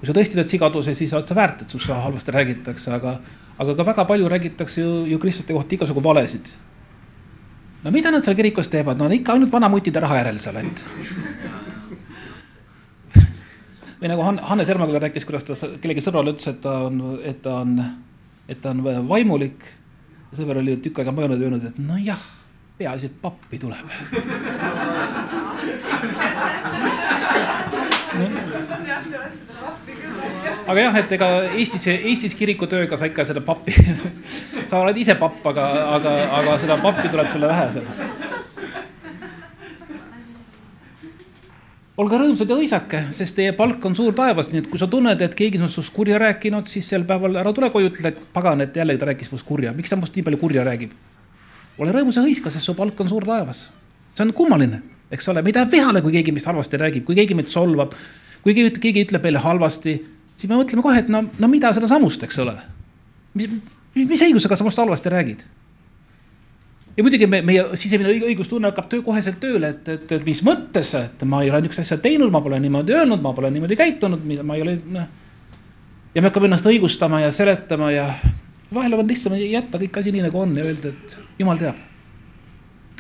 kui 0.01 0.09
sa 0.09 0.15
tõesti 0.17 0.39
teed 0.39 0.49
sigaduse, 0.49 0.95
siis 0.97 1.13
oled 1.13 1.29
sa 1.29 1.35
väärt, 1.37 1.61
et 1.61 1.73
sinust 1.73 1.91
halvasti 1.93 2.33
räägitakse, 2.33 2.89
aga, 2.97 3.19
aga 3.61 3.75
ka 3.77 3.85
väga 3.85 4.05
palju 4.09 4.31
räägitakse 4.33 4.81
ju, 4.81 4.93
ju 5.11 5.19
kristlaste 5.21 5.53
kohta 5.53 5.77
igasugu 5.77 6.01
valesid. 6.05 6.49
no 7.85 7.91
mida 7.93 8.11
nad 8.11 8.25
seal 8.25 8.37
kirikus 8.37 8.69
teevad, 8.73 8.99
no 8.99 9.11
ikka 9.13 9.33
ainult 9.37 9.53
vanamutide 9.53 10.01
raha 10.01 10.17
järel 10.23 10.39
seal 10.41 10.57
ainult. 10.57 10.85
või 14.01 14.09
nagu 14.09 14.23
Han-, 14.25 14.41
Hannes 14.49 14.69
Ermaküla 14.73 15.05
rääkis, 15.05 15.29
kuidas 15.29 15.45
ta 15.45 15.55
kellegi 15.83 16.01
sõbrale 16.01 16.33
ütles, 16.33 16.49
et 16.49 16.61
ta 16.65 16.73
on, 16.89 17.21
et 17.21 17.43
ta 17.45 17.61
on, 17.61 17.77
et 18.49 18.61
ta 18.61 18.73
on 18.73 18.81
vaimulik. 19.09 19.61
sõber 20.33 20.57
oli 20.63 20.77
tükk 20.81 20.99
aega 21.03 21.13
mõelnud 21.13 21.37
ja 21.37 21.45
öelnud, 21.51 21.65
et 21.69 21.79
nojah, 21.79 22.23
peaasi, 22.79 23.07
et 23.13 23.21
pappi 23.21 23.59
tuleb 23.61 23.85
aga 30.71 30.87
jah, 30.87 30.99
et 31.01 31.13
ega 31.17 31.29
Eestis, 31.59 31.87
Eestis 31.91 32.37
kirikutööga 32.39 32.99
sa 32.99 33.09
ikka 33.11 33.27
seda 33.29 33.43
pappi 33.45 33.75
sa 34.71 34.81
oled 34.85 34.99
ise 35.01 35.17
papp, 35.19 35.43
aga, 35.51 35.67
aga, 35.97 36.17
aga 36.41 36.59
seda 36.63 36.79
pappi 36.83 37.11
tuleb 37.11 37.31
sulle 37.33 37.51
vähe 37.51 37.71
seal. 37.75 37.89
olge 42.01 42.17
rõõmsad 42.17 42.49
ja 42.49 42.57
õisake, 42.57 43.01
sest 43.13 43.37
teie 43.37 43.53
palk 43.53 43.85
on 43.85 43.93
suur 43.99 44.15
taevas, 44.17 44.49
nii 44.53 44.63
et 44.63 44.69
kui 44.73 44.81
sa 44.81 44.87
tunned, 44.89 45.21
et 45.21 45.35
keegi 45.37 45.59
on 45.61 45.69
sinust 45.69 45.93
kurja 45.93 46.17
rääkinud, 46.23 46.71
siis 46.71 46.87
sel 46.89 47.03
päeval 47.05 47.37
ära 47.37 47.53
tule 47.53 47.69
koju, 47.75 47.91
ütle, 47.91 48.15
et 48.15 48.23
pagan, 48.33 48.63
et 48.65 48.79
jällegi 48.79 49.03
ta 49.03 49.11
rääkis 49.11 49.29
minust 49.29 49.45
kurja, 49.49 49.75
miks 49.77 49.93
ta 49.93 49.99
minust 49.99 50.17
nii 50.17 50.25
palju 50.29 50.41
kurja 50.41 50.65
räägib? 50.65 50.95
ole 51.81 51.93
rõõmus 51.93 52.17
ja 52.17 52.25
hõiska, 52.25 52.53
sest 52.53 52.69
su 52.69 52.77
palk 52.79 52.99
on 53.05 53.11
suur 53.13 53.27
taevas. 53.29 53.67
see 54.15 54.25
on 54.25 54.33
kummaline, 54.37 54.81
eks 55.13 55.29
ole, 55.29 55.43
me 55.43 55.53
ei 55.53 55.59
taha 55.59 55.69
vihale, 55.73 56.01
kui 56.07 56.17
keegi 56.17 56.33
meist 56.33 56.49
halvasti 56.49 56.81
räägib, 56.81 57.05
kui 57.05 57.19
keegi 57.19 57.37
meid 57.37 57.53
solvab, 57.53 57.93
kui 58.47 58.57
keegi, 58.57 58.81
keegi 58.81 59.05
ütleb 59.09 59.29
meile 59.29 59.45
halvasti 59.45 59.99
siis 60.41 60.49
me 60.49 60.57
mõtleme 60.57 60.85
kohe, 60.85 61.01
et 61.03 61.09
no, 61.13 61.27
no 61.39 61.49
mida 61.53 61.73
sedasamust, 61.77 62.23
eks 62.25 62.39
ole. 62.41 62.57
mis, 63.37 63.53
mis 63.95 64.23
õigusega 64.25 64.57
sa 64.57 64.65
minust 64.65 64.81
halvasti 64.81 65.13
räägid? 65.13 65.45
ja 66.97 67.05
muidugi 67.05 67.29
me, 67.31 67.41
meie 67.47 67.65
sisemine 67.81 68.13
õigustunne 68.29 68.71
hakkab 68.71 68.89
töö 68.91 69.05
koheselt 69.07 69.39
tööle, 69.43 69.75
et, 69.75 69.89
et, 69.89 70.13
et 70.17 70.27
mis 70.27 70.41
mõttes, 70.47 70.93
et 70.99 71.25
ma 71.29 71.43
ei 71.45 71.53
ole 71.53 71.63
niisugust 71.63 71.85
asja 71.85 72.01
teinud, 72.03 72.33
ma 72.35 72.43
pole 72.45 72.59
niimoodi 72.61 72.97
öelnud, 72.97 73.23
ma 73.25 73.35
pole 73.37 73.53
niimoodi 73.55 73.79
käitunud, 73.79 74.25
ma 74.43 74.57
ei 74.57 74.65
ole, 74.65 74.77
noh. 74.97 75.07
ja 76.15 76.23
me 76.23 76.29
hakkame 76.29 76.51
ennast 76.51 76.67
õigustama 76.69 77.23
ja 77.23 77.31
seletama 77.35 77.93
ja 77.95 78.09
vahel 78.75 78.99
on 78.99 79.09
lihtsam 79.09 79.37
jätta 79.39 79.81
kõik 79.83 80.01
asi 80.01 80.15
nii, 80.15 80.25
nagu 80.27 80.41
on 80.41 80.57
ja 80.59 80.67
öelda, 80.67 80.95
et 80.95 81.17
jumal 81.39 81.61
teab. 81.61 81.79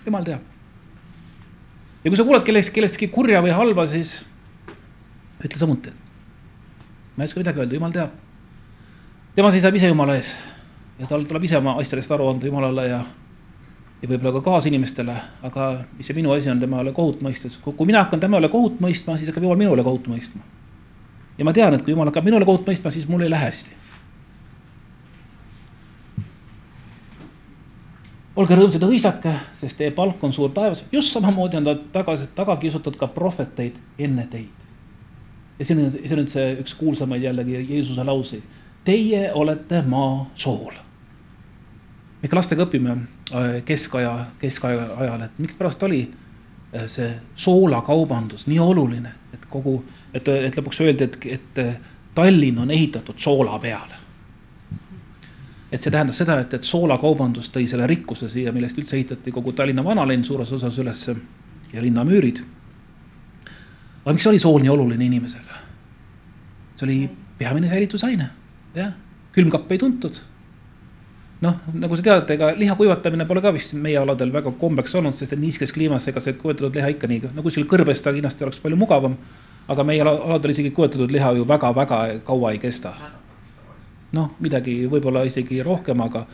jumal 0.06 0.28
teab. 0.28 0.44
ja 2.04 2.12
kui 2.12 2.20
sa 2.20 2.28
kuuled 2.28 2.46
kellestki, 2.46 2.78
kellestki 2.78 3.10
kurja 3.16 3.42
või 3.44 3.56
halba, 3.56 3.88
siis 3.90 4.20
ütle 5.40 5.58
samuti, 5.58 5.90
et 5.90 6.09
ma 7.20 7.24
ei 7.24 7.28
oska 7.28 7.40
midagi 7.40 7.60
öelda, 7.60 7.74
jumal 7.76 7.92
teab. 7.92 8.12
tema 9.36 9.50
seisab 9.52 9.74
ise 9.76 9.88
jumala 9.90 10.14
ees 10.16 10.30
ja 10.98 11.06
tal 11.06 11.26
tuleb 11.28 11.42
ise 11.44 11.58
oma 11.58 11.74
asjadest 11.82 12.12
aru 12.16 12.30
anda 12.30 12.46
jumalale 12.48 12.86
ja, 12.88 13.00
ja 14.00 14.08
võib-olla 14.08 14.32
ka 14.38 14.40
kaasinimestele, 14.46 15.16
aga 15.44 15.66
mis 15.98 16.08
see 16.08 16.16
minu 16.16 16.32
asi 16.32 16.48
on 16.48 16.62
tema 16.62 16.78
üle 16.80 16.94
kohut 16.96 17.20
mõista, 17.20 17.50
sest 17.50 17.60
kui 17.60 17.90
mina 17.90 18.00
hakkan 18.06 18.22
tema 18.22 18.40
üle 18.40 18.48
kohut 18.48 18.80
mõistma, 18.80 19.18
siis 19.20 19.28
hakkab 19.28 19.44
jumal 19.44 19.60
minu 19.60 19.74
üle 19.76 19.84
kohut 19.84 20.08
mõistma. 20.08 20.40
ja 21.36 21.44
ma 21.44 21.52
tean, 21.52 21.76
et 21.76 21.84
kui 21.84 21.92
jumal 21.92 22.08
hakkab 22.08 22.24
minu 22.24 22.40
üle 22.40 22.48
kohut 22.48 22.64
mõistma, 22.70 22.94
siis 22.94 23.04
mul 23.08 23.26
ei 23.26 23.32
lähe 23.34 23.50
hästi. 23.50 23.76
olge 28.40 28.56
rõõmsad 28.56 28.80
ja 28.80 28.88
hõisake, 28.88 29.34
sest 29.60 29.76
teie 29.76 29.92
palk 29.92 30.24
on 30.24 30.32
suur 30.32 30.56
taevas, 30.56 30.86
just 30.92 31.12
samamoodi 31.12 31.60
on 31.60 31.68
ta 31.68 31.76
tagasi, 32.00 32.30
taga 32.34 32.56
kiusatud 32.56 32.96
ka 32.96 33.12
prohveteid 33.12 33.76
enne 33.98 34.24
teid 34.32 34.69
ja 35.60 35.64
see 35.64 35.76
on, 35.76 35.90
see 35.92 36.16
on 36.16 36.28
see 36.28 36.52
üks 36.62 36.74
kuulsamaid 36.78 37.22
jällegi 37.22 37.60
Jeesuse 37.68 38.04
lauseid. 38.04 38.42
Teie 38.84 39.28
olete 39.36 39.82
maa 39.86 40.24
sool. 40.34 40.72
me 42.20 42.28
ikka 42.28 42.36
lastega 42.36 42.64
õpime 42.66 42.96
äh, 42.96 43.60
keskaja, 43.64 44.12
keskaja 44.40 44.88
ajal, 44.96 45.22
et 45.24 45.38
mikspärast 45.40 45.82
oli 45.82 46.02
äh, 46.04 46.84
see 46.88 47.08
soolakaubandus 47.36 48.46
nii 48.48 48.58
oluline, 48.60 49.12
et 49.36 49.46
kogu, 49.52 49.78
et, 50.14 50.28
et 50.28 50.56
lõpuks 50.56 50.80
öeldi, 50.84 51.08
et, 51.08 51.18
et 51.38 51.60
äh, 51.64 51.74
Tallinn 52.14 52.58
on 52.58 52.70
ehitatud 52.70 53.18
soola 53.20 53.58
peale. 53.58 54.00
et 55.72 55.80
see 55.80 55.92
tähendas 55.92 56.16
seda, 56.18 56.40
et, 56.40 56.54
et 56.54 56.64
soolakaubandus 56.64 57.52
tõi 57.54 57.68
selle 57.70 57.86
rikkuse 57.86 58.28
siia, 58.28 58.52
millest 58.52 58.78
üldse 58.80 58.96
ehitati 58.96 59.32
kogu 59.32 59.52
Tallinna 59.52 59.84
vanalinn 59.84 60.24
suures 60.24 60.52
osas 60.52 60.78
üles 60.82 61.04
ja 61.72 61.82
linnamüürid 61.84 62.40
aga 64.10 64.18
miks 64.18 64.26
oli 64.26 64.38
sool 64.42 64.58
nii 64.58 64.72
oluline 64.74 65.06
inimesele? 65.06 65.60
see 66.80 66.86
oli 66.86 67.10
peamine 67.38 67.68
säilitusaine, 67.68 68.26
jah, 68.74 68.92
külmkappe 69.32 69.74
ei 69.76 69.78
tuntud. 69.78 70.16
noh, 71.40 71.60
nagu 71.72 71.96
sa 71.96 72.02
tead, 72.04 72.32
ega 72.34 72.50
liha 72.56 72.74
kuivatamine 72.76 73.24
pole 73.28 73.40
ka 73.44 73.52
vist 73.54 73.76
meie 73.76 74.00
aladel 74.00 74.32
väga 74.32 74.50
kombeks 74.60 74.96
olnud, 74.98 75.14
sest 75.16 75.36
et 75.36 75.40
niiskes 75.40 75.72
kliimas, 75.76 76.08
ega 76.10 76.20
see 76.20 76.34
kuivatatud 76.40 76.74
liha 76.76 76.90
ikka 76.96 77.08
nii, 77.08 77.30
no 77.36 77.44
kuskil 77.46 77.68
kõrbes 77.70 78.02
ta 78.02 78.12
kindlasti 78.16 78.44
oleks 78.48 78.60
palju 78.64 78.80
mugavam. 78.80 79.16
aga 79.70 79.84
meie 79.86 80.02
aladel 80.02 80.50
isegi 80.50 80.74
kuivatatud 80.74 81.12
liha 81.14 81.32
ju 81.38 81.46
väga-väga 81.48 82.20
kaua 82.24 82.52
ei 82.52 82.58
kesta. 82.58 82.94
noh, 84.12 84.34
midagi 84.40 84.86
võib-olla 84.90 85.22
isegi 85.24 85.62
rohkem, 85.62 86.00
aga, 86.00 86.26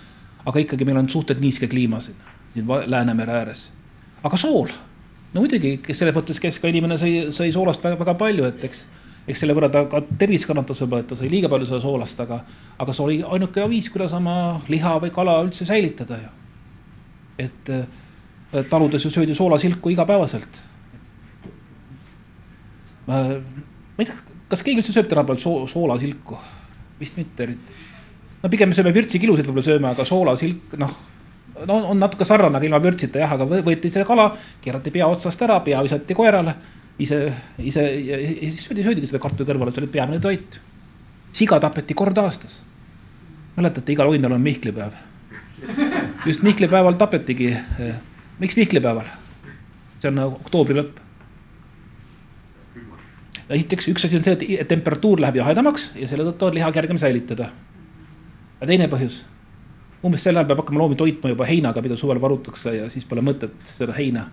aga 0.47 0.65
ikkagi 0.65 0.85
meil 0.89 1.05
on 1.05 1.09
suhteliselt 1.09 1.45
niiske 1.45 1.69
kliima 1.69 2.01
siin, 2.01 2.17
siin 2.55 2.67
Läänemere 2.87 3.33
ääres. 3.43 3.71
aga 4.25 4.37
sool 4.37 4.73
no 5.35 5.43
muidugi, 5.43 5.77
kes 5.85 6.01
selles 6.01 6.15
mõttes 6.17 6.41
keska 6.43 6.71
inimene 6.71 6.99
sõi, 7.01 7.17
sõi 7.35 7.51
soolast 7.55 7.85
väga, 7.85 7.99
väga 8.01 8.15
palju, 8.21 8.47
et 8.49 8.65
eks, 8.69 8.85
eks 9.27 9.43
selle 9.43 9.57
võrra 9.57 9.71
ta 9.73 9.85
ka 9.91 10.03
tervis 10.21 10.47
kannatas 10.49 10.81
võib-olla, 10.83 11.05
et 11.05 11.11
ta 11.13 11.19
sõi 11.19 11.31
liiga 11.33 11.51
palju 11.53 11.69
seda 11.71 11.83
soolast, 11.85 12.21
aga, 12.25 12.41
aga 12.83 12.95
see 12.97 13.07
oli 13.07 13.19
ainuke 13.37 13.67
viis, 13.73 13.91
kuidas 13.93 14.15
oma 14.17 14.37
liha 14.73 14.97
või 15.03 15.13
kala 15.15 15.39
üldse 15.45 15.69
säilitada 15.69 16.21
ju. 16.23 16.35
et 17.47 17.73
taludes 18.71 19.05
ju 19.05 19.11
söödi 19.11 19.35
soolasilku 19.35 19.91
igapäevaselt. 19.93 20.63
ma, 23.07 23.23
ma 23.97 24.03
ei 24.03 24.07
tea, 24.07 24.17
kas 24.51 24.63
keegi 24.63 24.81
üldse 24.83 24.95
sööb 24.95 25.11
tänapäeval 25.11 25.43
soo-, 25.43 25.67
soolasilku? 25.71 26.39
vist 27.01 27.19
mitte 27.21 27.45
eriti. 27.45 27.83
no 28.43 28.49
pigem 28.49 28.73
me 28.73 28.79
sööme 28.79 28.95
vürtsikilusid 28.97 29.49
võib-olla 29.49 29.69
sööme, 29.69 29.93
aga 29.93 30.09
soolasilk, 30.09 30.79
noh 30.81 30.97
no 31.65 31.77
on 31.91 32.01
natuke 32.01 32.27
sarnane, 32.27 32.59
aga 32.59 32.69
ilma 32.69 32.81
vürtsita 32.83 33.21
jah, 33.23 33.33
aga 33.37 33.47
võeti 33.49 33.91
see 33.93 34.05
kala, 34.07 34.29
keerati 34.65 34.93
pea 34.95 35.09
otsast 35.09 35.43
ära, 35.47 35.59
pea 35.65 35.81
visati 35.85 36.17
koerale, 36.17 36.55
ise, 37.03 37.21
ise 37.59 37.85
ja 38.07 38.19
siis 38.21 38.67
söödi, 38.67 38.85
söödigi 38.85 39.11
seda 39.11 39.21
kartuli 39.23 39.49
kõrvale, 39.49 39.73
see 39.75 39.85
oli 39.85 39.93
peamine 39.93 40.21
toit. 40.23 40.61
siga 41.37 41.59
tapeti 41.61 41.95
kord 41.95 42.19
aastas. 42.19 42.63
mäletate, 43.57 43.93
igal 43.93 44.09
uinal 44.09 44.33
on 44.33 44.41
Mihklipäev. 44.41 44.93
just 46.27 46.43
Mihklipäeval 46.43 46.93
tapetigi. 46.93 47.57
miks 48.39 48.57
Mihklipäeval? 48.57 49.07
see 50.01 50.09
on 50.09 50.19
oktoobri 50.19 50.77
lõpp. 50.77 51.01
esiteks 53.49 53.89
üks 53.89 54.05
asi 54.05 54.17
on 54.17 54.25
see, 54.25 54.59
et 54.61 54.69
temperatuur 54.69 55.21
läheb 55.21 55.37
jahedamaks 55.37 55.91
ja 55.95 56.09
selle 56.09 56.29
tõttu 56.29 56.51
on 56.51 56.55
liha 56.55 56.73
kergem 56.73 56.99
säilitada. 56.99 57.49
ja 58.61 58.67
teine 58.67 58.89
põhjus 58.89 59.25
umbes 60.07 60.25
sel 60.27 60.37
ajal 60.37 60.49
peab 60.49 60.63
hakkama 60.63 60.83
loomi 60.83 60.99
toitma 60.99 61.33
juba 61.33 61.47
heinaga, 61.49 61.83
mida 61.85 61.97
suvel 61.99 62.21
varutakse 62.23 62.75
ja 62.77 62.91
siis 62.93 63.07
pole 63.09 63.25
mõtet 63.27 63.55
seda 63.69 63.95
heina 63.97 64.27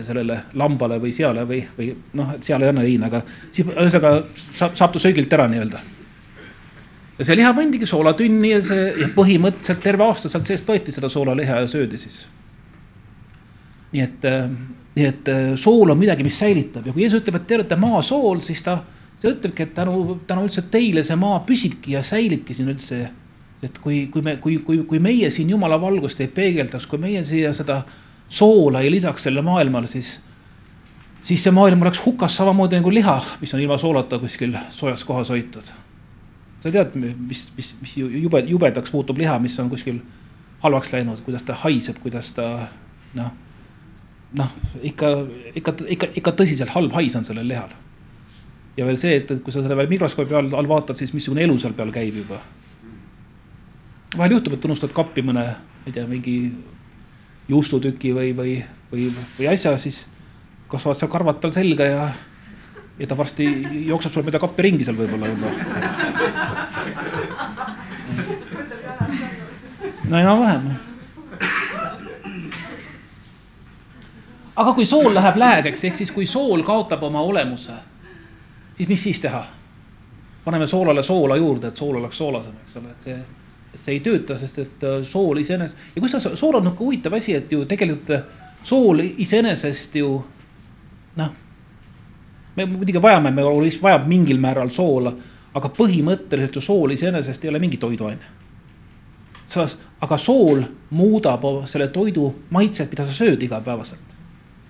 sellele 0.00 0.38
lambale 0.56 0.96
või 1.02 1.12
seale 1.12 1.44
või, 1.48 1.60
või 1.76 1.90
noh, 2.16 2.36
seal 2.44 2.62
ei 2.64 2.70
anna 2.72 2.84
liina, 2.86 3.10
aga 3.10 3.20
siis 3.52 3.66
ühesõnaga 3.66 4.12
saab, 4.56 4.76
saab 4.78 4.94
ta 4.94 5.02
söögilt 5.02 5.32
ära 5.36 5.48
nii-öelda. 5.52 5.80
ja 7.18 7.26
see 7.28 7.36
liha 7.36 7.52
pandigi 7.56 7.88
soolatünni 7.88 8.54
ja 8.54 8.62
see 8.64 8.86
ja 9.02 9.10
põhimõtteliselt 9.16 9.82
terve 9.84 10.06
aasta 10.06 10.32
sealt 10.32 10.48
seest 10.48 10.68
võeti 10.68 10.94
seda 10.96 11.12
soolaliha 11.12 11.60
ja 11.60 11.68
söödi 11.68 12.00
siis. 12.00 12.24
nii 13.92 14.02
et, 14.06 14.26
nii 14.96 15.06
et 15.10 15.32
sool 15.60 15.92
on 15.92 16.00
midagi, 16.00 16.24
mis 16.24 16.40
säilitab 16.40 16.86
ja 16.86 16.92
kui 16.92 17.04
Jeesus 17.04 17.20
ütleb, 17.20 17.42
et 17.42 17.46
te 17.46 17.60
olete 17.60 17.76
maasool, 17.76 18.40
siis 18.40 18.64
ta, 18.64 18.78
ta 19.20 19.34
ütlebki, 19.34 19.68
et 19.68 19.74
tänu, 19.76 20.20
tänu 20.26 20.48
üldse 20.48 20.64
teile 20.72 21.04
see 21.04 21.20
maa 21.20 21.42
püsibki 21.44 21.98
ja 21.98 22.02
säilibki 22.06 22.56
siin 22.56 22.72
üldse 22.72 23.04
et 23.62 23.78
kui, 23.78 24.06
kui 24.10 24.24
me, 24.26 24.36
kui, 24.42 24.58
kui, 24.66 24.80
kui 24.88 24.98
meie 25.02 25.30
siin 25.30 25.50
Jumala 25.50 25.78
valgust 25.80 26.20
ei 26.20 26.30
peegeldaks, 26.34 26.88
kui 26.90 26.98
meie 27.02 27.22
siia 27.24 27.52
seda 27.54 27.82
soola 28.32 28.82
ei 28.82 28.90
lisaks 28.90 29.28
sellele 29.28 29.44
maailmale, 29.46 29.86
siis, 29.86 30.16
siis 31.22 31.44
see 31.44 31.54
maailm 31.54 31.84
oleks 31.84 32.00
hukas 32.04 32.36
samamoodi 32.40 32.80
nagu 32.80 32.92
liha, 32.94 33.18
mis 33.40 33.54
on 33.54 33.62
ilma 33.62 33.78
soolata 33.78 34.18
kuskil 34.18 34.56
soojas 34.74 35.04
kohas 35.06 35.30
hoitud. 35.30 35.70
sa 36.62 36.70
tead, 36.70 36.98
mis, 36.98 37.46
mis, 37.56 37.74
mis 37.80 37.94
jube, 37.98 38.42
jubedaks 38.46 38.92
muutub 38.94 39.18
liha, 39.18 39.38
mis 39.42 39.58
on 39.58 39.70
kuskil 39.70 40.02
halvaks 40.62 40.92
läinud, 40.92 41.22
kuidas 41.26 41.42
ta 41.42 41.54
haiseb, 41.58 41.98
kuidas 42.02 42.32
ta 42.34 42.48
noh, 43.18 43.30
noh, 44.38 44.52
ikka, 44.82 45.10
ikka, 45.58 45.74
ikka, 45.96 46.10
ikka 46.18 46.34
tõsiselt 46.38 46.72
halb 46.74 46.94
hais 46.96 47.16
on 47.18 47.26
sellel 47.26 47.48
lihal. 47.50 47.70
ja 48.76 48.86
veel 48.88 48.96
see, 48.96 49.16
et, 49.20 49.30
et 49.30 49.42
kui 49.44 49.52
sa 49.52 49.62
seda 49.62 49.76
veel 49.76 49.90
mikroskoobi 49.90 50.34
all, 50.34 50.54
all 50.56 50.68
vaatad, 50.68 50.96
siis 50.96 51.12
missugune 51.12 51.44
elu 51.44 51.58
seal 51.60 51.74
peal 51.76 51.92
käib 51.94 52.22
juba. 52.22 52.40
Vahel 54.16 54.36
juhtub, 54.36 54.56
et 54.56 54.64
unustad 54.68 54.92
kappi 54.94 55.24
mõne, 55.24 55.44
ma 55.56 55.88
ei 55.88 55.94
tea, 55.94 56.04
mingi 56.08 56.36
juustutüki 57.48 58.12
või, 58.16 58.32
või, 58.36 58.56
või, 58.92 59.08
või 59.38 59.48
asja, 59.52 59.74
siis 59.80 60.04
kasvavad 60.72 61.00
seal 61.00 61.10
karvad 61.12 61.40
tal 61.40 61.52
selga 61.54 61.88
ja, 61.88 62.04
ja 62.98 63.08
ta 63.08 63.16
varsti 63.18 63.48
jookseb 63.88 64.12
sul 64.14 64.26
mööda 64.26 64.40
kappi 64.42 64.68
ringi 64.68 64.86
seal 64.88 64.98
võib-olla 64.98 65.32
juba. 65.32 65.46
no 70.08 70.20
enam-vähem. 70.20 70.72
aga 74.56 74.72
kui 74.76 74.86
sool 74.86 75.14
läheb 75.14 75.36
läägeks, 75.40 75.84
ehk 75.88 75.96
siis 75.96 76.12
kui 76.12 76.26
sool 76.28 76.62
kaotab 76.64 77.02
oma 77.08 77.20
olemuse, 77.24 77.76
siis 78.76 78.88
mis 78.88 79.02
siis 79.08 79.20
teha? 79.24 79.44
paneme 80.44 80.66
soolale 80.66 81.02
soola 81.06 81.36
juurde, 81.38 81.68
et 81.70 81.78
sool 81.78 81.96
oleks 82.00 82.18
soolasem, 82.18 82.54
eks 82.64 82.76
ole, 82.76 82.90
et 82.90 83.04
see 83.06 83.41
see 83.74 83.96
ei 83.96 84.00
tööta, 84.04 84.36
sest 84.36 84.58
et 84.62 84.84
äh, 84.84 85.00
sool 85.06 85.40
iseenesest 85.40 85.96
ja 85.96 86.02
kusjuures 86.02 86.38
sool 86.38 86.58
on 86.58 86.66
niisugune 86.66 86.78
huvitav 86.78 87.16
asi, 87.16 87.34
et 87.36 87.52
ju 87.52 87.64
tegelikult 87.68 88.10
äh, 88.12 88.24
sool 88.68 89.00
iseenesest 89.04 89.96
ju 89.96 90.12
noh, 91.16 91.32
me 92.56 92.66
muidugi 92.68 93.02
vajame, 93.02 93.32
me 93.32 93.44
vajab 93.82 94.06
mingil 94.08 94.40
määral 94.40 94.70
soola, 94.70 95.14
aga 95.54 95.70
põhimõtteliselt 95.76 96.56
ju 96.56 96.64
sool 96.64 96.92
iseenesest 96.92 97.44
ei 97.44 97.52
ole 97.52 97.60
mingi 97.62 97.80
toiduaine. 97.80 98.40
aga 100.00 100.18
sool 100.18 100.62
muudab 100.90 101.42
selle 101.66 101.88
toidu 101.88 102.34
maitset, 102.50 102.90
mida 102.90 103.04
sa 103.04 103.12
sööd 103.12 103.42
igapäevaselt. 103.42 104.18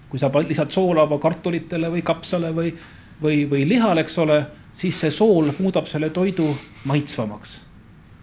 kui 0.08 0.18
sa 0.18 0.30
lisad 0.48 0.70
soola 0.70 1.18
kartulitele 1.18 1.88
või 1.88 2.02
kapsale 2.02 2.52
või, 2.54 2.74
või, 3.22 3.48
või 3.50 3.68
lihale, 3.68 4.00
eks 4.00 4.18
ole, 4.18 4.46
siis 4.74 5.00
see 5.00 5.10
sool 5.10 5.52
muudab 5.58 5.86
selle 5.86 6.10
toidu 6.10 6.54
maitsvamaks 6.84 7.60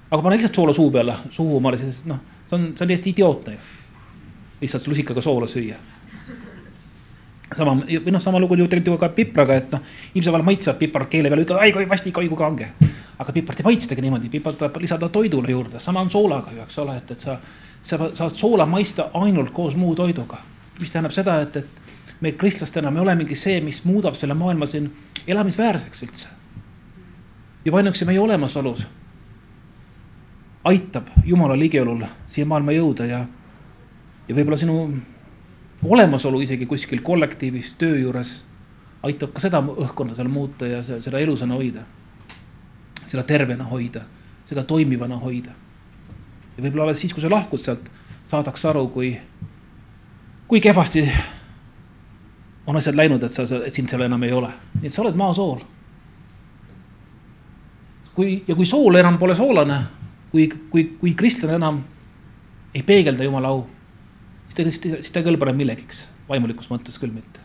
aga 0.09 0.21
pane 0.21 0.37
lihtsalt 0.37 0.55
soola 0.55 0.73
suu 0.73 0.91
peale, 0.91 1.15
suhu 1.29 1.57
omale, 1.57 1.77
siis 1.77 2.03
noh, 2.09 2.19
see 2.49 2.57
on, 2.57 2.67
see 2.73 2.85
on 2.85 2.91
täiesti 2.91 3.13
idiootne 3.13 3.53
ju. 3.53 3.59
lihtsalt 4.61 4.87
lusikaga 4.87 5.21
soola 5.21 5.47
süüa. 5.47 5.77
sama 7.55 7.75
või 7.81 8.13
noh, 8.13 8.21
sama 8.21 8.39
lugu 8.39 8.55
ju 8.55 8.67
tegelikult 8.67 8.97
ju 8.97 9.01
ka 9.01 9.09
pipraga, 9.15 9.55
et 9.61 9.71
noh, 9.73 9.85
inimesed 10.13 10.33
vahel 10.33 10.45
maitsevad 10.45 10.79
pipart 10.79 11.09
keele 11.09 11.29
peale, 11.29 11.45
ütlevad 11.45 11.65
ai 11.65 11.73
kui 11.73 11.89
vastik, 11.89 12.17
oi 12.17 12.29
kui 12.29 12.37
kange. 12.37 12.71
aga 13.19 13.33
pipart 13.35 13.59
ei 13.59 13.69
maitstagi 13.69 14.01
niimoodi, 14.01 14.29
pipart 14.33 14.57
tuleb 14.57 14.81
lisada 14.81 15.09
toidule 15.09 15.51
juurde, 15.51 15.79
sama 15.79 16.01
on 16.01 16.09
soolaga 16.09 16.53
ju, 16.55 16.61
eks 16.65 16.77
ole, 16.81 16.97
et, 16.97 17.11
et 17.11 17.19
sa, 17.19 17.39
sa 17.81 18.09
saad 18.13 18.35
soola 18.35 18.65
maista 18.65 19.09
ainult 19.13 19.51
koos 19.51 19.75
muu 19.75 19.95
toiduga. 19.95 20.41
mis 20.79 20.91
tähendab 20.91 21.11
seda, 21.11 21.41
et, 21.41 21.57
et 21.57 22.21
me 22.21 22.31
kristlastena, 22.31 22.91
me 22.91 23.01
olemegi 23.01 23.35
see, 23.35 23.61
mis 23.61 23.83
muudab 23.85 24.15
selle 24.15 24.33
maailma 24.33 24.65
siin 24.65 24.89
elamisväärseks 25.27 26.03
üldse. 26.03 26.27
juba 27.65 27.77
ainuüksi 27.77 28.05
meie 28.05 28.19
olemasolus 28.19 28.87
aitab 30.63 31.07
Jumala 31.25 31.55
ligiolul 31.59 32.03
siia 32.27 32.45
maailma 32.45 32.75
jõuda 32.75 33.07
ja, 33.07 33.19
ja 34.27 34.35
võib-olla 34.35 34.59
sinu 34.59 34.75
olemasolu 35.83 36.41
isegi 36.43 36.67
kuskil 36.67 37.01
kollektiivis, 37.05 37.73
töö 37.79 37.97
juures 37.99 38.41
aitab 39.03 39.31
ka 39.33 39.43
seda 39.43 39.61
õhkkonda 39.63 40.17
seal 40.17 40.27
muuta 40.31 40.67
ja 40.67 40.83
seda 40.83 41.19
elusana 41.19 41.55
hoida. 41.55 41.85
seda 43.09 43.23
tervena 43.23 43.63
hoida, 43.65 44.03
seda 44.45 44.63
toimivana 44.63 45.17
hoida. 45.17 45.51
ja 46.57 46.63
võib-olla 46.63 46.83
alles 46.83 46.99
siis, 47.01 47.13
kui 47.13 47.21
sa 47.21 47.29
lahkud 47.29 47.63
sealt, 47.63 47.89
saadakse 48.27 48.67
aru, 48.67 48.87
kui, 48.87 49.17
kui 50.47 50.61
kehvasti 50.61 51.09
on 52.67 52.75
asjad 52.77 52.95
läinud, 52.95 53.23
et 53.23 53.31
sa, 53.31 53.43
et 53.65 53.73
sind 53.73 53.89
seal 53.89 54.01
enam 54.01 54.23
ei 54.23 54.31
ole. 54.31 54.51
nii 54.81 54.91
et 54.91 54.93
sa 54.93 55.01
oled 55.01 55.15
maasool. 55.15 55.63
kui, 58.13 58.43
ja 58.47 58.55
kui 58.55 58.65
sool 58.65 58.99
enam 58.99 59.17
pole 59.17 59.35
soolane 59.35 59.79
kui, 60.31 60.47
kui, 60.71 60.85
kui 60.99 61.13
kristlane 61.17 61.57
enam 61.57 61.81
ei 62.75 62.83
peegelda 62.85 63.25
Jumala 63.25 63.53
au, 63.53 63.63
siis 64.45 64.57
ta, 64.57 64.65
siis 64.67 64.81
ta, 64.83 64.91
siis 65.01 65.13
ta 65.13 65.21
ei 65.21 65.27
kõlba 65.29 65.47
enam 65.47 65.61
millegiks, 65.63 66.03
vaimulikus 66.29 66.69
mõttes 66.71 66.99
küll 67.01 67.13
mitte. 67.13 67.41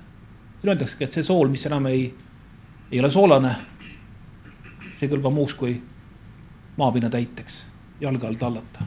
siin 0.60 0.72
öeldaksegi, 0.72 1.04
et 1.04 1.12
see 1.12 1.26
sool, 1.26 1.48
mis 1.52 1.64
enam 1.68 1.86
ei, 1.88 2.06
ei 2.90 3.00
ole 3.00 3.10
soolane, 3.10 3.54
see 4.96 5.06
ei 5.06 5.12
kõlba 5.12 5.32
muuks 5.32 5.56
kui 5.60 5.78
maapinna 6.76 7.10
täiteks, 7.12 7.62
jalge 8.00 8.28
all 8.28 8.40
tallata. 8.40 8.86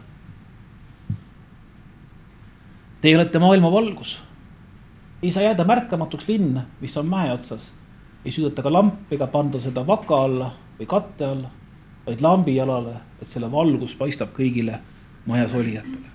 Teie 3.02 3.18
olete 3.18 3.40
maailma 3.40 3.72
valgus. 3.72 4.20
ei 5.24 5.32
saa 5.32 5.44
jääda 5.44 5.66
märkamatuks 5.66 6.28
linn, 6.28 6.60
mis 6.82 6.98
on 6.98 7.08
mäe 7.10 7.32
otsas. 7.34 7.72
ei 8.26 8.32
suudeta 8.32 8.62
ka 8.62 8.74
lampi 8.74 9.16
ega 9.16 9.28
panda 9.28 9.60
seda 9.60 9.88
vaka 9.88 10.16
alla 10.24 10.52
või 10.80 10.86
katte 10.86 11.26
alla 11.26 11.50
vaid 12.08 12.24
lambi 12.24 12.56
jalale, 12.56 12.96
et 13.22 13.28
selle 13.28 13.50
valgus 13.52 13.96
paistab 14.00 14.32
kõigile 14.36 14.80
majas 15.28 15.54
olijatele. 15.58 16.08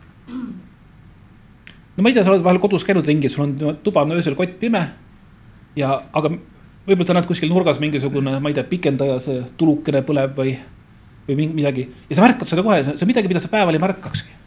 no 1.96 2.04
ma 2.04 2.08
ei 2.08 2.16
tea, 2.16 2.24
sa 2.24 2.32
oled 2.32 2.44
vahel 2.44 2.60
kodus 2.62 2.86
käinud 2.88 3.06
ringi, 3.06 3.28
sul 3.28 3.44
on 3.44 3.78
tuba 3.84 4.06
on 4.06 4.16
öösel 4.16 4.36
kott 4.38 4.56
pime 4.60 4.86
ja, 5.76 5.98
aga 6.12 6.32
võib-olla 6.86 7.08
sa 7.10 7.16
näed 7.18 7.28
kuskil 7.28 7.52
nurgas 7.52 7.80
mingisugune, 7.82 8.38
ma 8.40 8.50
ei 8.50 8.56
tea, 8.56 8.66
pikendaja, 8.68 9.18
see 9.22 9.42
tulukene 9.60 10.02
põleb 10.06 10.34
või, 10.38 10.56
või 11.28 11.48
midagi 11.52 11.86
ja 12.08 12.16
sa 12.16 12.24
märkad 12.24 12.48
seda 12.48 12.64
kohe, 12.64 12.80
see 12.88 12.96
on 12.96 13.12
midagi, 13.12 13.30
mida 13.30 13.42
sa 13.44 13.52
päeval 13.52 13.76
ei 13.76 13.84
märkakski. 13.84 14.38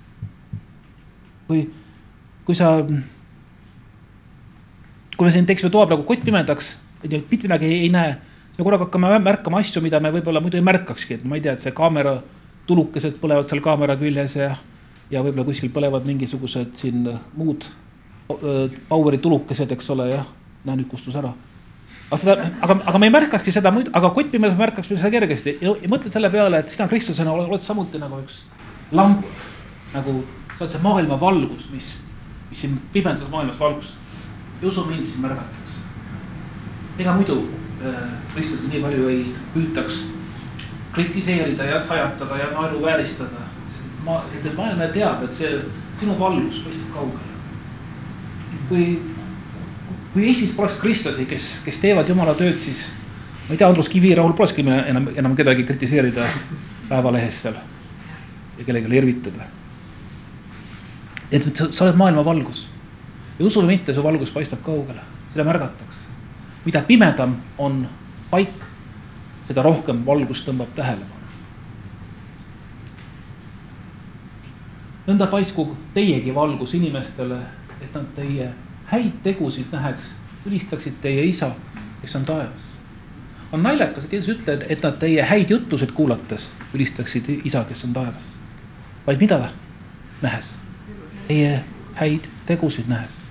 kui, 1.45 1.67
kui 2.47 2.57
sa, 2.57 2.79
kui 5.15 5.27
me 5.27 5.33
siin 5.33 5.45
teeksime 5.45 5.69
toa 5.69 5.85
praegu 5.85 6.07
kott 6.09 6.25
pimedaks, 6.25 6.79
mitte 7.05 7.45
midagi 7.45 7.69
ei 7.83 7.91
näe 7.93 8.17
me 8.57 8.63
korraga 8.63 8.87
hakkame 8.87 9.19
märkama 9.19 9.59
asju, 9.59 9.81
mida 9.83 9.99
me 9.99 10.11
võib-olla 10.15 10.41
muidu 10.43 10.59
ei 10.59 10.65
märkakski, 10.65 11.19
et 11.19 11.25
ma 11.27 11.37
ei 11.37 11.43
tea, 11.43 11.55
et 11.55 11.63
see 11.63 11.73
kaamera 11.75 12.19
tulukesed 12.69 13.17
põlevad 13.21 13.49
seal 13.49 13.61
kaamera 13.63 13.97
küljes 13.99 14.37
ja, 14.39 14.53
ja 15.11 15.23
võib-olla 15.25 15.47
kuskil 15.49 15.73
põlevad 15.73 16.07
mingisugused 16.07 16.77
siin 16.79 17.03
muud 17.35 17.67
Poweri 18.89 19.19
tulukesed, 19.21 19.69
eks 19.75 19.91
ole, 19.93 20.07
jah, 20.15 20.25
näe 20.65 20.79
nüüd 20.79 20.87
kustus 20.89 21.13
ära. 21.19 21.29
aga 22.07 22.17
seda, 22.21 22.33
aga, 22.65 22.77
aga 22.89 23.01
me 23.01 23.09
ei 23.09 23.13
märkakski 23.13 23.51
seda 23.53 23.69
muidu, 23.73 23.91
aga 23.97 24.09
kottpimedas 24.13 24.57
märkaks 24.57 24.89
seda 24.89 25.11
kergesti 25.13 25.55
ja, 25.61 25.75
ja 25.81 25.89
mõtled 25.91 26.13
selle 26.13 26.29
peale, 26.33 26.61
et 26.61 26.73
sina 26.73 26.87
kristlasena 26.89 27.33
oled, 27.33 27.51
oled 27.51 27.61
samuti 27.61 28.01
nagu 28.01 28.17
üks 28.23 28.39
lamp, 28.97 29.25
nagu 29.93 30.15
sa 30.55 30.63
oled 30.63 30.73
see 30.73 30.81
maailma 30.85 31.19
valgus, 31.21 31.67
mis, 31.73 31.91
mis 32.49 32.65
siin 32.65 32.79
pimedas 32.93 33.25
maailmas 33.29 33.61
valgustab. 33.61 34.01
ja 34.61 34.67
usu 34.71 34.85
mind, 34.89 35.05
sind 35.09 35.25
märgatakse. 35.25 35.85
ega 36.97 37.13
muidu 37.19 37.43
kristlasi 38.33 38.69
nii 38.71 38.81
palju 38.83 39.07
ei 39.11 39.23
püütaks 39.53 40.03
kritiseerida 40.95 41.63
ja 41.63 41.79
sajatada 41.79 42.37
ja 42.37 42.51
naeruvääristada. 42.51 43.43
ma, 44.05 44.21
et 44.37 44.57
maailm 44.57 44.81
teab, 44.93 45.23
et 45.25 45.33
see 45.33 45.49
sinu 45.99 46.13
valgus 46.19 46.59
paistab 46.61 46.91
kaugele. 46.93 47.33
kui, 48.69 48.85
kui 50.13 50.27
Eestis 50.27 50.53
poleks 50.53 50.77
kristlasi, 50.81 51.25
kes, 51.25 51.49
kes 51.65 51.79
teevad 51.81 52.09
jumala 52.09 52.35
tööd, 52.37 52.55
siis 52.57 52.85
ma 53.47 53.55
ei 53.55 53.57
tea, 53.57 53.67
Andrus 53.67 53.89
Kivirahul 53.89 54.33
polekski 54.33 54.61
enam, 54.61 55.09
enam 55.15 55.35
kedagi 55.35 55.63
kritiseerida 55.63 56.27
päevalehes 56.89 57.41
seal 57.41 57.59
ja 58.57 58.65
kellelegi 58.65 59.01
irvitada. 59.01 59.51
et 61.31 61.43
sa 61.71 61.85
oled 61.85 61.97
maailma 61.97 62.25
valgus 62.25 62.67
ja 63.39 63.45
usu 63.45 63.61
või 63.61 63.75
mitte, 63.75 63.93
su 63.93 64.03
valgus 64.03 64.31
paistab 64.31 64.61
kaugele, 64.63 65.01
seda 65.33 65.43
märgatakse 65.43 66.14
mida 66.65 66.81
pimedam 66.81 67.35
on 67.57 67.87
paik, 68.29 68.63
seda 69.47 69.61
rohkem 69.61 70.05
valgust 70.05 70.47
tõmbab 70.47 70.73
tähelepanu. 70.75 71.15
nõnda 75.05 75.27
paisku 75.29 75.67
teiegi 75.93 76.33
valgus 76.33 76.73
inimestele, 76.73 77.37
et 77.81 77.93
nad 77.93 78.07
teie 78.17 78.49
häid 78.89 79.19
tegusid 79.23 79.73
näheks, 79.73 80.07
ülistaksid 80.45 80.97
teie 81.01 81.25
isa, 81.29 81.51
kes 82.01 82.15
on 82.15 82.25
taevas. 82.25 82.71
on 83.51 83.63
naljakas, 83.63 84.05
et 84.05 84.13
Jeesus 84.13 84.35
ütleb, 84.35 84.63
et 84.69 84.81
nad 84.83 84.97
teie 84.99 85.21
häid 85.23 85.49
jutusid 85.49 85.91
kuulates 85.91 86.49
ülistaksid 86.73 87.29
isa, 87.43 87.63
kes 87.63 87.83
on 87.85 87.93
taevas. 87.93 88.33
vaid 89.07 89.19
mida 89.21 89.51
nähes? 90.21 90.55
Teie 91.27 91.63
häid 91.95 92.27
tegusid 92.45 92.87
nähes. 92.87 93.24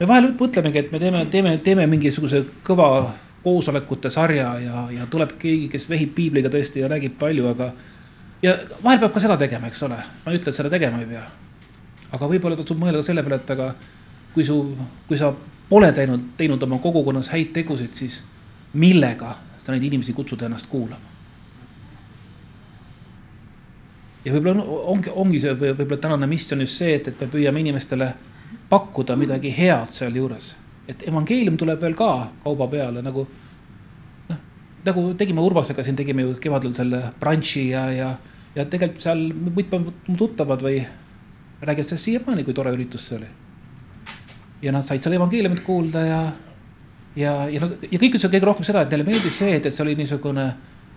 Me 0.00 0.08
vahel 0.08 0.32
mõtlemegi, 0.36 0.82
et 0.82 0.92
me 0.92 1.00
teeme, 1.00 1.24
teeme, 1.32 1.56
teeme 1.64 1.86
mingisuguse 1.90 2.42
kõva 2.66 2.88
koosolekute 3.46 4.10
sarja 4.10 4.48
ja, 4.60 4.86
ja 4.92 5.06
tuleb 5.10 5.36
keegi, 5.40 5.68
kes 5.72 5.88
vehib 5.90 6.14
piibliga 6.16 6.50
tõesti 6.52 6.82
ja 6.82 6.90
räägib 6.90 7.16
palju, 7.20 7.46
aga 7.52 7.70
ja 8.42 8.56
vahel 8.82 9.00
peab 9.02 9.14
ka 9.14 9.22
seda 9.22 9.38
tegema, 9.40 9.70
eks 9.70 9.82
ole, 9.86 9.98
ma 10.24 10.32
ei 10.32 10.40
ütle, 10.40 10.52
et 10.52 10.58
seda 10.58 10.72
tegema 10.72 11.00
ei 11.02 11.10
pea. 11.10 11.24
aga 12.16 12.30
võib-olla 12.30 12.58
tasub 12.58 12.80
mõelda 12.80 13.02
selle 13.06 13.22
peale, 13.26 13.40
et 13.42 13.52
aga 13.56 13.72
kui 14.34 14.44
su, 14.44 14.56
kui 15.08 15.18
sa 15.18 15.32
pole 15.70 15.90
teinud, 15.92 16.32
teinud 16.38 16.62
oma 16.62 16.78
kogukonnas 16.82 17.30
häid 17.32 17.52
tegusid, 17.56 17.92
siis 17.94 18.20
millega 18.74 19.34
sa 19.62 19.72
neid 19.72 19.86
inimesi 19.88 20.14
kutsud 20.14 20.42
ennast 20.46 20.68
kuulama? 20.70 21.14
ja 24.26 24.34
võib-olla 24.34 24.64
ongi, 24.92 25.10
ongi 25.14 25.40
see 25.42 25.54
võib-olla 25.54 26.02
tänane 26.02 26.26
missioon 26.26 26.64
just 26.66 26.82
see, 26.82 26.96
et, 26.98 27.08
et 27.08 27.20
me 27.22 27.30
püüame 27.30 27.62
inimestele 27.62 28.10
pakkuda 28.68 29.16
midagi 29.16 29.52
head 29.56 29.90
sealjuures. 29.90 30.54
et 30.88 31.02
evangeelium 31.08 31.56
tuleb 31.58 31.80
veel 31.82 31.94
ka 31.98 32.28
kauba 32.44 32.68
peale 32.70 33.02
nagu 33.02 33.24
noh, 34.28 34.38
nagu 34.86 35.02
tegime 35.18 35.42
Urvasega 35.42 35.82
siin, 35.82 35.96
tegime 35.98 36.22
ju 36.22 36.36
kevadel 36.42 36.74
selle 36.74 37.00
branši 37.20 37.64
ja, 37.70 37.88
ja, 37.90 38.10
ja 38.54 38.64
tegelikult 38.64 39.02
seal 39.02 39.24
mitmed 39.34 39.90
mu 40.06 40.16
tuttavad 40.16 40.62
või 40.62 40.84
räägivad 41.60 41.88
sellest 41.88 42.04
siiamaani, 42.04 42.44
kui 42.44 42.54
tore 42.54 42.74
üritus 42.76 43.08
see 43.08 43.18
oli. 43.18 43.32
ja 44.62 44.72
nad 44.72 44.86
said 44.86 45.02
seal 45.02 45.18
evangeeliumit 45.18 45.64
kuulda 45.66 46.06
ja, 46.06 46.22
ja, 47.16 47.34
ja 47.50 47.60
nad 47.66 47.82
ja 47.82 47.98
kõik 47.98 48.14
ütlesid 48.14 48.30
kõige 48.30 48.50
rohkem 48.52 48.70
seda, 48.70 48.86
et 48.86 48.94
neile 48.94 49.10
meeldis 49.10 49.42
see, 49.42 49.56
et, 49.58 49.66
et 49.66 49.74
see 49.74 49.82
oli 49.82 49.98
niisugune 49.98 50.50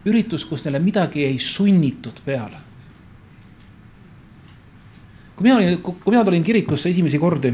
üritus, 0.05 0.45
kus 0.45 0.65
neile 0.65 0.79
midagi 0.83 1.25
ei 1.25 1.41
sunnitud 1.41 2.21
peale 2.25 2.68
kui 5.39 5.47
mina 5.47 5.55
olin, 5.55 5.77
kui 5.81 6.11
mina 6.11 6.23
tulin 6.27 6.43
kirikusse 6.43 6.89
esimesi 6.91 7.15
kordi, 7.19 7.53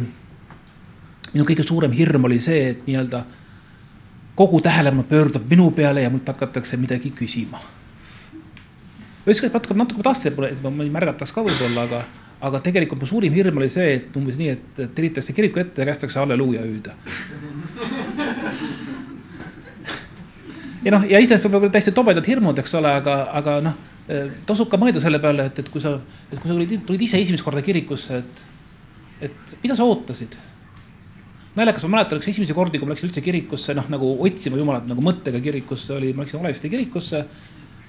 minu 1.33 1.43
kõige 1.45 1.63
suurem 1.67 1.91
hirm 1.93 2.23
oli 2.25 2.39
see, 2.41 2.69
et 2.71 2.87
nii-öelda 2.87 3.19
kogu 4.35 4.61
tähelepanu 4.65 5.03
pöördub 5.05 5.45
minu 5.49 5.71
peale 5.71 6.01
ja 6.01 6.09
mult 6.09 6.27
hakatakse 6.27 6.77
midagi 6.81 7.11
küsima. 7.13 7.59
ükskord 9.27 9.53
natuke, 9.53 9.73
natuke 9.77 9.97
ma 10.01 10.03
tahtsin, 10.09 10.33
et 10.49 10.63
ma 10.65 10.83
ei 10.83 10.89
märgataks 10.97 11.31
ka 11.33 11.41
võib-olla, 11.45 11.81
aga, 11.85 11.99
aga 12.41 12.59
tegelikult 12.65 13.01
mu 13.01 13.07
suurim 13.09 13.33
hirm 13.33 13.57
oli 13.61 13.69
see, 13.69 13.93
et 13.99 14.17
umbes 14.17 14.37
nii, 14.41 14.49
et 14.49 14.75
tellitakse 14.97 15.33
kiriku 15.33 15.59
ette 15.61 15.81
ja 15.81 15.85
kästakse 15.91 16.19
halleluuja 16.19 16.61
hüüda. 16.65 16.91
ja 20.85 20.91
noh, 20.97 21.03
ja 21.05 21.17
iseenesest 21.21 21.49
võib-olla 21.49 21.73
täiesti 21.73 21.91
tobedad 21.93 22.25
hirmud, 22.33 22.57
eks 22.65 22.73
ole, 22.81 22.89
aga, 23.01 23.15
aga 23.41 23.51
noh 23.69 23.75
tasub 24.45 24.69
ka 24.69 24.77
mõelda 24.77 25.01
selle 25.01 25.19
peale, 25.21 25.47
et, 25.49 25.59
et 25.63 25.69
kui 25.73 25.81
sa, 25.81 25.95
et 26.29 26.37
kui 26.37 26.49
sa 26.49 26.53
tulid, 26.53 26.75
tulid 26.85 27.05
ise 27.07 27.17
esimest 27.21 27.45
korda 27.45 27.63
kirikusse, 27.65 28.19
et, 28.21 28.43
et 29.29 29.55
mida 29.63 29.77
sa 29.77 29.87
ootasid? 29.87 30.37
naljakas, 31.55 31.85
ma 31.87 31.95
mäletan 31.95 32.19
üks 32.19 32.27
esimesi 32.27 32.53
kordi, 32.53 32.81
kui 32.81 32.87
ma 32.87 32.93
läksin 32.93 33.07
üldse 33.07 33.23
kirikusse, 33.23 33.73
noh 33.77 33.85
nagu 33.87 34.09
otsima 34.27 34.59
Jumalat 34.59 34.89
nagu 34.89 35.01
mõttega 35.01 35.39
kirikusse, 35.41 35.93
oli, 35.95 36.11
ma 36.13 36.25
läksin 36.25 36.41
Oleviste 36.41 36.69
kirikusse 36.69 37.21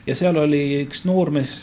ja 0.07 0.15
seal 0.15 0.39
oli 0.39 0.85
üks 0.85 1.03
noormees, 1.09 1.57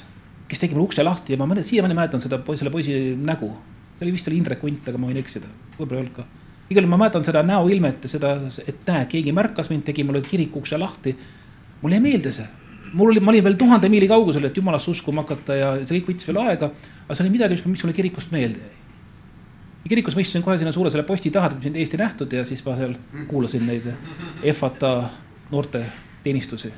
kes 0.52 0.60
tegi 0.60 0.76
mulle 0.76 0.90
ukse 0.90 1.06
lahti 1.08 1.34
ja 1.34 1.40
ma 1.40 1.48
siiamaani 1.56 1.96
mäletan 1.96 2.22
seda, 2.22 2.42
selle 2.60 2.74
poisi 2.74 3.16
nägu. 3.16 3.54
see 3.96 4.06
oli 4.06 4.12
vist 4.18 4.28
oli 4.28 4.38
Indrek 4.42 4.64
Unt, 4.68 4.90
aga 4.90 5.00
ma 5.00 5.08
võin 5.08 5.22
eksida, 5.22 5.48
võib-olla 5.78 6.02
ei 6.02 6.04
olnud 6.04 6.18
ka. 6.18 6.26
igal 6.70 6.84
juhul 6.84 6.92
ma 6.92 7.00
mäletan 7.06 7.24
seda 7.24 7.44
näoilmet 7.48 8.04
ja 8.04 8.12
seda, 8.12 8.34
et 8.68 8.84
näe, 8.86 9.08
keegi 9.08 9.32
märkas 9.32 9.72
mind, 9.72 9.88
tegi 9.88 10.04
mulle 10.04 10.22
kiriku 10.22 10.60
ukse 10.60 10.78
lahti. 10.78 11.16
mulle 11.82 11.96
jäi 11.96 12.04
meelde 12.04 12.36
see 12.36 12.50
mul 12.94 13.12
oli, 13.12 13.20
ma 13.20 13.32
olin 13.34 13.44
veel 13.44 13.58
tuhande 13.60 13.90
miili 13.90 14.08
kaugusel, 14.10 14.46
et 14.48 14.58
jumalasse 14.58 14.92
uskuma 14.92 15.24
hakata 15.24 15.58
ja 15.58 15.74
see 15.82 16.00
kõik 16.00 16.14
võttis 16.14 16.30
veel 16.30 16.40
aega, 16.44 16.70
aga 17.06 17.18
see 17.18 17.26
oli 17.26 17.34
midagi, 17.34 17.60
mis 17.66 17.84
mulle 17.84 17.98
kirikust 17.98 18.34
meelde 18.34 18.62
jäi. 18.64 18.80
kirikus 19.90 20.16
ma 20.16 20.24
istusin 20.24 20.46
kohe 20.46 20.58
sinna 20.58 20.72
suure 20.72 20.92
selle 20.94 21.06
posti 21.08 21.32
taha, 21.34 21.52
et 21.52 21.66
mind 21.66 21.80
Eesti 21.82 22.00
nähtud 22.00 22.34
ja 22.34 22.46
siis 22.48 22.64
ma 22.66 22.76
seal 22.80 22.96
kuulasin 23.28 23.66
neid 23.68 23.90
EFATA 24.44 24.94
noorte 25.52 25.84
teenistusi. 26.24 26.74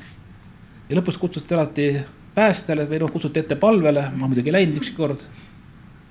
ja 0.89 0.99
lõpus 0.99 1.19
kutsuti 1.19 1.53
alati 1.53 1.89
päästjale 2.35 2.87
või 2.89 2.99
noh, 3.03 3.11
kutsuti 3.11 3.39
ette 3.39 3.55
palvele, 3.55 4.09
ma 4.15 4.27
muidugi 4.27 4.51
ei 4.51 4.59
läinud 4.59 4.79
ükski 4.81 4.95
kord. 4.95 5.27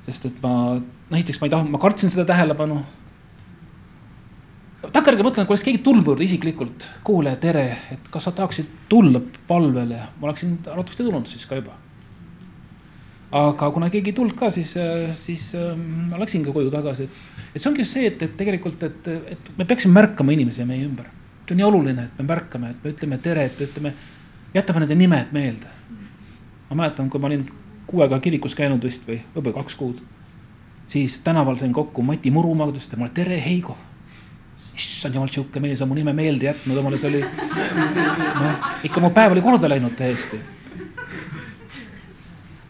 sest 0.06 0.26
et 0.28 0.42
ma, 0.42 0.76
noh 0.76 1.18
esiteks 1.18 1.40
ma 1.40 1.48
ei 1.48 1.56
taha, 1.56 1.64
ma 1.64 1.80
kartsin 1.80 2.12
seda 2.12 2.28
tähelepanu 2.28 2.82
takkajärgi 4.92 5.24
mõtlen, 5.24 5.46
kui 5.46 5.54
oleks 5.54 5.64
keegi 5.66 5.80
tulnud 5.84 6.20
isiklikult, 6.24 6.86
kuule, 7.06 7.32
tere, 7.40 7.64
et 7.94 8.06
kas 8.12 8.26
sa 8.26 8.32
tahaksid 8.36 8.68
tulla 8.90 9.20
palvele, 9.48 10.00
ma 10.20 10.28
oleksin 10.28 10.56
arvatavasti 10.64 11.06
tulnud 11.06 11.28
siis 11.30 11.46
ka 11.48 11.60
juba. 11.60 11.76
aga 13.34 13.70
kuna 13.74 13.88
keegi 13.90 14.12
ei 14.12 14.14
tulnud 14.14 14.36
ka, 14.38 14.50
siis, 14.54 14.74
siis 15.18 15.48
ma 16.08 16.20
läksingi 16.20 16.52
koju 16.54 16.70
tagasi, 16.70 17.08
et, 17.08 17.46
et 17.54 17.62
see 17.62 17.70
ongi 17.70 17.86
see, 17.88 18.06
et, 18.06 18.22
et 18.22 18.36
tegelikult, 18.38 18.82
et, 18.86 19.08
et 19.34 19.50
me 19.58 19.66
peaksime 19.66 19.94
märkama 19.96 20.34
inimesi 20.36 20.66
meie 20.68 20.84
ümber. 20.86 21.08
see 21.44 21.54
on 21.54 21.62
nii 21.62 21.68
oluline, 21.68 22.08
et 22.08 22.18
me 22.20 22.28
märkame, 22.28 22.70
et 22.70 22.84
me 22.84 22.92
ütleme 22.94 23.18
tere, 23.22 23.48
et 23.50 23.64
ütleme, 23.68 23.94
jätame 24.54 24.84
nende 24.84 24.98
nimed 24.98 25.32
meelde. 25.32 25.72
ma 26.70 26.82
mäletan, 26.82 27.10
kui 27.10 27.20
ma 27.20 27.30
olin 27.30 27.48
kuu 27.86 28.02
aega 28.02 28.20
kirikus 28.20 28.54
käinud 28.54 28.84
vist 28.84 29.08
või 29.08 29.20
võib-olla 29.34 29.62
kaks 29.62 29.74
kuud, 29.80 30.04
siis 30.88 31.18
tänaval 31.24 31.56
sain 31.56 31.72
kokku 31.72 32.02
Mati 32.02 32.30
Murumaaga, 32.30 32.72
ta 32.72 32.78
ütles 32.78 32.90
temale 32.90 33.10
tere, 33.14 33.40
Heigo 33.44 33.76
issand 35.04 35.18
jumal, 35.18 35.28
sihuke 35.28 35.60
mees 35.60 35.82
on 35.84 35.90
mu 35.90 35.96
nime 35.98 36.14
meelde 36.16 36.48
jätnud 36.48 36.80
omale, 36.80 36.98
see 36.98 37.10
oli, 37.10 37.22
noh, 38.40 38.68
ikka 38.88 39.02
mu 39.04 39.10
päev 39.14 39.34
oli 39.34 39.42
korda 39.44 39.68
läinud 39.68 39.96
täiesti. 39.98 40.40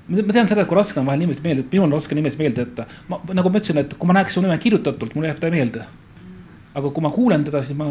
ma 0.09 0.33
tean 0.35 0.49
seda, 0.51 0.65
et 0.65 0.69
kui 0.69 0.77
raske 0.77 1.01
on 1.01 1.07
vahel 1.07 1.23
nimesid 1.23 1.45
meelde, 1.47 1.65
et 1.65 1.73
minul 1.73 1.87
on 1.89 1.97
raske 1.97 2.17
nimesid 2.19 2.43
meelde 2.43 2.65
jätta. 2.65 2.89
ma, 3.09 3.21
nagu 3.33 3.53
ma 3.53 3.61
ütlesin, 3.61 3.79
et 3.85 3.95
kui 3.95 4.11
ma 4.11 4.19
näeks 4.19 4.35
su 4.35 4.43
nime 4.43 4.59
kirjutatult, 4.59 5.15
mul 5.15 5.29
jääb 5.31 5.39
ta 5.41 5.51
meelde. 5.55 5.87
aga 6.75 6.91
kui 6.91 7.07
ma 7.07 7.13
kuulen 7.15 7.47
teda, 7.47 7.63
siis 7.63 7.79
ma 7.79 7.87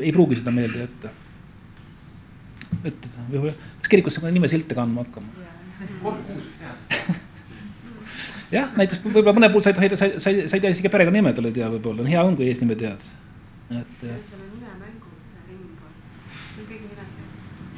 ei 0.00 0.12
pruugi 0.12 0.40
seda 0.42 0.54
meelde 0.54 0.86
jätta. 0.86 1.14
et 2.82 3.10
võib-olla, 3.30 3.54
kas 3.80 3.92
kirikusse 3.94 4.30
nimesilte 4.30 4.74
kandma 4.74 5.06
hakkama? 5.06 5.50
kord 6.02 6.18
kuus 6.26 6.42
võiks 6.42 6.58
teha 6.58 7.14
jah, 8.54 8.72
näiteks 8.76 9.02
võib-olla 9.04 9.34
mõne 9.36 9.50
puhul 9.52 9.64
sa 9.64 9.72
ei, 9.72 9.96
sa 9.96 10.06
ei, 10.06 10.18
sa 10.20 10.30
ei, 10.30 10.48
sa 10.48 10.56
ei 10.56 10.62
tea 10.62 10.72
isegi 10.74 10.90
perekonnanime 10.92 11.32
tal 11.34 11.48
ei 11.48 11.54
tea 11.56 11.70
võib-olla, 11.72 12.06
hea 12.08 12.22
on, 12.22 12.36
kui 12.38 12.50
eesnime 12.50 12.76
tead 12.78 13.02
et. 13.70 13.96
käes. 14.00 14.34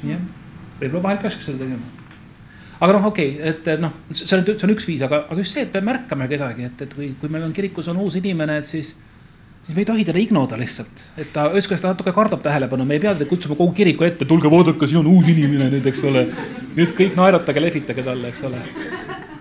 jah, 0.07 0.21
võib-olla 0.81 1.05
vahel 1.09 1.23
peakski 1.23 1.47
seda 1.47 1.63
tegema. 1.65 1.87
aga 2.81 2.93
noh, 2.99 3.11
okei 3.11 3.35
okay,, 3.37 3.51
et 3.53 3.83
noh, 3.83 3.93
see 4.13 4.27
on, 4.37 4.47
see 4.47 4.67
on 4.69 4.75
üks 4.77 4.89
viis, 4.89 5.05
aga, 5.07 5.25
aga 5.31 5.43
just 5.43 5.57
see, 5.57 5.67
et 5.67 5.77
me 5.79 5.87
märkame 5.93 6.29
kedagi, 6.33 6.71
et, 6.71 6.87
et 6.87 6.97
kui, 6.97 7.13
kui 7.21 7.33
meil 7.33 7.47
on 7.47 7.55
kirikus 7.57 7.89
on 7.93 8.01
uus 8.05 8.19
inimene, 8.21 8.59
et 8.63 8.69
siis 8.69 8.95
siis 9.67 9.75
me 9.75 9.83
ei 9.83 9.89
tohi 9.89 10.05
teda 10.07 10.21
ignoda 10.23 10.59
lihtsalt, 10.59 11.01
et 11.19 11.33
ta, 11.35 11.49
ühest 11.51 11.67
küljest 11.71 11.83
ta 11.83 11.91
natuke 11.91 12.13
kardab 12.15 12.43
tähelepanu, 12.45 12.85
me 12.87 12.99
ei 12.99 13.03
pea 13.03 13.17
teda 13.17 13.27
kutsuma 13.31 13.57
kogu 13.59 13.75
kiriku 13.75 14.07
ette, 14.07 14.29
tulge 14.29 14.51
vaadake, 14.53 14.87
siin 14.87 15.01
on 15.01 15.11
uus 15.11 15.27
inimene 15.33 15.67
nüüd, 15.73 15.89
eks 15.91 16.05
ole. 16.07 16.27
nüüd 16.77 16.95
kõik 16.99 17.19
naeratage, 17.19 17.63
lehvitage 17.65 18.05
talle, 18.07 18.31
eks 18.31 18.45
ole. 18.47 18.63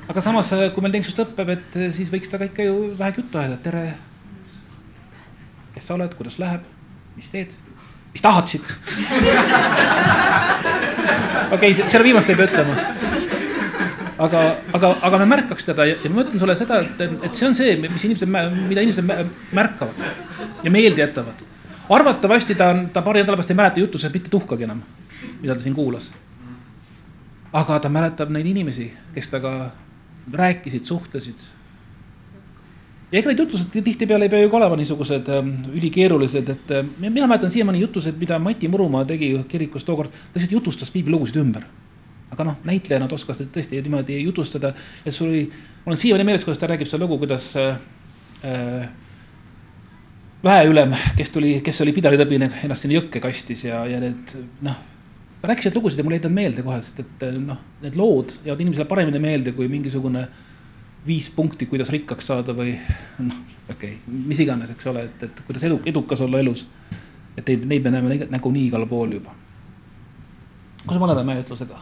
aga 0.09 0.23
samas, 0.25 0.49
kui 0.73 0.85
meil 0.85 0.95
teenistus 0.95 1.19
lõpeb, 1.19 1.53
et 1.57 1.79
siis 1.93 2.09
võiks 2.13 2.31
temaga 2.31 2.49
ikka 2.49 2.65
ju 2.65 2.79
vähegi 2.97 3.21
juttu 3.21 3.41
ajada, 3.41 3.59
tere, 3.67 3.85
kes 5.75 5.87
sa 5.89 5.97
oled, 5.97 6.13
kuidas 6.15 6.37
läheb, 6.39 6.63
mis 7.17 7.27
teed, 7.31 7.51
mis 8.13 8.23
tahtsid 8.23 8.63
okei 11.55 11.71
okay,, 11.71 11.89
selle 11.89 12.05
viimast 12.07 12.31
ei 12.31 12.37
pea 12.39 12.47
ütlema. 12.47 12.75
aga, 14.25 14.43
aga, 14.77 14.91
aga 15.09 15.19
me 15.19 15.27
märkaks 15.33 15.67
teda 15.67 15.87
ja, 15.89 15.97
ja 16.03 16.11
ma 16.13 16.23
ütlen 16.23 16.39
sulle 16.39 16.55
seda, 16.59 16.79
et, 16.85 17.17
et 17.27 17.33
see 17.35 17.47
on 17.49 17.57
see, 17.57 17.75
mis 17.83 18.05
inimesed, 18.07 18.31
mida 18.69 18.85
inimesed 18.85 19.03
märkavad 19.55 19.97
ja 20.63 20.71
meelde 20.71 21.03
jätavad. 21.03 21.43
arvatavasti 21.89 22.55
ta 22.55 22.69
on, 22.73 22.85
ta 22.95 23.03
paari 23.03 23.23
nädala 23.23 23.41
pärast 23.41 23.51
ei 23.51 23.59
mäleta 23.59 23.83
jutusest 23.83 24.15
mitte 24.15 24.31
tuhkagi 24.31 24.63
enam, 24.69 24.79
mida 25.41 25.57
ta 25.57 25.61
siin 25.65 25.75
kuulas. 25.75 26.07
aga 27.53 27.79
ta 27.79 27.91
mäletab 27.91 28.31
neid 28.31 28.47
inimesi, 28.47 28.93
kes 29.13 29.29
temaga 29.33 29.71
rääkisid, 30.33 30.87
suhtlesid 30.87 31.39
ja 33.11 33.19
ega 33.19 33.31
need 33.31 33.41
jutused 33.43 33.73
tihtipeale 33.85 34.25
ei 34.25 34.33
pea 34.33 34.43
ju 34.43 34.51
ka 34.51 34.57
olema 34.59 34.77
niisugused 34.79 35.29
ähm, 35.33 35.51
ülikeerulised, 35.77 36.49
et 36.49 36.71
äh, 36.73 36.85
mina 36.97 37.27
mäletan 37.27 37.51
siiamaani 37.53 37.83
jutused, 37.83 38.17
mida 38.21 38.39
Mati 38.41 38.69
Murumaa 38.71 39.05
tegi 39.05 39.31
kirikus 39.49 39.85
tookord, 39.85 40.13
ta 40.13 40.39
lihtsalt 40.39 40.55
jutustas 40.57 40.93
piiblilugusid 40.93 41.41
ümber. 41.41 41.65
aga 42.35 42.43
noh, 42.43 42.55
näitlejana 42.67 43.05
ta 43.07 43.15
oskas 43.15 43.37
tõesti 43.53 43.77
niimoodi 43.79 44.17
jutustada, 44.23 44.73
et 45.05 45.13
sul 45.13 45.29
oli, 45.29 45.43
mul 45.85 45.93
on 45.93 45.99
siiamaani 45.99 46.25
meeles, 46.27 46.43
kuidas 46.43 46.59
ta 46.59 46.67
räägib 46.67 46.89
seda 46.89 47.03
lugu, 47.05 47.19
kuidas 47.21 47.51
äh, 47.61 47.77
äh, 48.43 48.89
väeülem, 50.43 50.97
kes 51.15 51.31
tuli, 51.31 51.59
kes 51.63 51.79
oli 51.85 51.93
pidalitõbine, 51.95 52.49
ennast 52.65 52.83
sinna 52.83 52.97
jõkke 52.97 53.21
kastis 53.23 53.63
ja, 53.67 53.85
ja 53.87 54.01
need 54.01 54.33
noh, 54.65 54.81
rääkisid 55.45 55.77
lugusid 55.77 56.01
ja 56.01 56.07
mulle 56.07 56.17
ei 56.17 56.25
jäänud 56.25 56.35
meelde 56.41 56.65
kohe, 56.65 56.81
sest 56.81 57.05
et 57.05 57.23
äh, 57.29 57.37
noh, 57.37 57.61
need 57.85 57.95
lood 58.01 58.35
jäävad 58.41 58.65
inimesele 58.65 58.89
paremini 58.89 59.21
meelde 59.21 59.53
kui 59.55 59.69
mingisugune 59.71 60.25
äh, 60.25 60.43
viis 61.07 61.29
punkti, 61.29 61.65
kuidas 61.69 61.91
rikkaks 61.93 62.27
saada 62.31 62.53
või 62.57 62.75
noh, 63.19 63.41
okei 63.69 63.97
okay,, 63.97 64.19
mis 64.29 64.39
iganes, 64.41 64.71
eks 64.73 64.87
ole, 64.89 65.05
et, 65.09 65.25
et 65.27 65.41
kuidas 65.47 65.65
edu, 65.67 65.79
edukas 65.85 66.21
olla 66.25 66.39
elus. 66.41 66.65
et 67.37 67.47
neid, 67.47 67.65
neid 67.69 67.83
me 67.83 67.91
näeme 67.91 68.27
nagunii 68.31 68.67
igal 68.69 68.87
pool 68.89 69.17
juba. 69.19 69.35
kus 70.85 70.97
me 70.97 71.05
oleme 71.05 71.23
meie 71.27 71.43
ütlusega? 71.43 71.79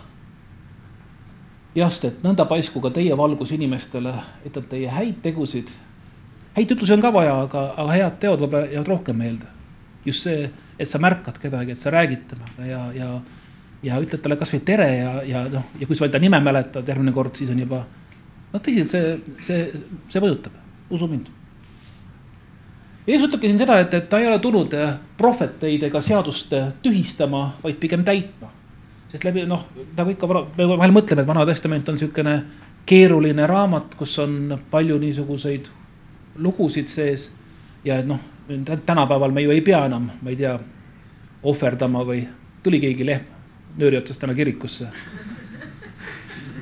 jah, 1.76 1.92
sest 1.92 2.10
et 2.10 2.26
nõnda 2.26 2.46
paisku 2.50 2.82
ka 2.82 2.92
teie 2.94 3.18
valgus 3.18 3.52
inimestele, 3.56 4.14
et 4.46 4.56
nad 4.56 4.68
teie 4.70 4.92
häid 4.92 5.22
tegusid, 5.24 5.72
häid 6.58 6.76
ütlusi 6.76 6.94
on 6.98 7.02
ka 7.02 7.14
vaja, 7.14 7.40
aga, 7.48 7.70
aga 7.78 7.98
head 7.98 8.20
teod 8.20 8.44
võib-olla 8.44 8.70
jäävad 8.74 8.92
rohkem 8.92 9.18
meelde. 9.18 9.48
just 10.06 10.28
see, 10.28 10.50
et 10.80 10.88
sa 10.88 11.00
märkad 11.00 11.40
kedagi, 11.40 11.72
et 11.72 11.80
sa 11.80 11.92
räägid 11.92 12.28
temaga 12.28 12.66
ja, 12.68 12.80
ja, 12.92 13.10
ja 13.84 14.00
ütled 14.04 14.20
talle 14.22 14.36
kasvõi 14.36 14.60
tere 14.68 14.88
ja, 14.98 15.12
ja 15.24 15.44
noh, 15.50 15.70
ja 15.80 15.88
kui 15.88 15.96
sa 15.96 16.04
veel 16.04 16.12
ta 16.12 16.20
nime 16.20 16.40
mäletad 16.44 16.88
järgmine 16.88 17.14
kord, 17.16 17.36
siis 17.40 17.50
on 17.54 17.62
juba 17.64 17.86
noh, 18.54 18.62
tõsiselt 18.62 18.92
see, 18.94 19.38
see, 19.44 19.86
see 20.14 20.24
mõjutab, 20.24 20.58
usu 20.94 21.10
mind. 21.12 21.30
Jeesus 23.04 23.28
ütlebki 23.28 23.50
siin 23.52 23.60
seda, 23.60 23.82
et, 23.84 23.94
et 23.98 24.06
ta 24.10 24.22
ei 24.22 24.30
ole 24.30 24.40
tulnud 24.40 24.74
prohveteid 25.20 25.90
ega 25.90 26.02
seadust 26.02 26.54
tühistama, 26.86 27.50
vaid 27.64 27.82
pigem 27.82 28.06
täitma 28.08 28.54
sest 29.14 29.28
läbi 29.28 29.44
noh, 29.46 29.68
nagu 29.94 30.10
ikka, 30.10 30.28
me 30.58 30.66
vahel 30.72 30.94
mõtleme, 30.96 31.22
et 31.22 31.30
Vana 31.30 31.46
Testament 31.46 31.90
on 31.90 31.98
niisugune 32.00 32.32
keeruline 32.90 33.46
raamat, 33.48 33.94
kus 34.00 34.16
on 34.24 34.56
palju 34.72 34.98
niisuguseid 35.04 35.70
lugusid 36.42 36.90
sees 36.90 37.28
ja 37.86 38.00
et 38.02 38.10
noh, 38.10 38.22
tänapäeval 38.74 39.36
me 39.36 39.46
ju 39.46 39.54
ei 39.54 39.62
pea 39.62 39.84
enam, 39.86 40.10
ma 40.22 40.34
ei 40.34 40.40
tea, 40.40 40.56
ohverdama 41.46 42.02
või 42.08 42.24
tuli 42.66 42.80
keegi 42.82 43.06
lehm 43.06 43.30
nööri 43.78 44.00
otsast 44.00 44.22
täna 44.24 44.34
kirikusse. 44.38 44.90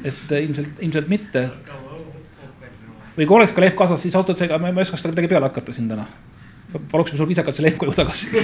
Et 0.04 0.36
ilmselt, 0.42 0.80
ilmselt 0.80 1.10
mitte. 1.12 1.50
või 3.18 3.28
kui 3.28 3.36
oleks 3.38 3.56
ka 3.56 3.62
lehm 3.62 3.76
kaasas, 3.78 4.02
siis 4.02 4.16
ausalt 4.16 4.36
öeldes, 4.36 4.48
ega 4.50 4.60
ma 4.62 4.72
ei 4.72 4.86
oskaks 4.86 5.04
talle 5.04 5.16
midagi 5.16 5.32
peale 5.34 5.50
hakata 5.50 5.74
siin 5.76 5.90
täna. 5.92 6.06
paluksime 6.92 7.18
sul 7.18 7.28
viisakalt 7.28 7.56
see 7.56 7.66
lehm 7.68 7.78
koju 7.78 7.94
tagasi 7.98 8.32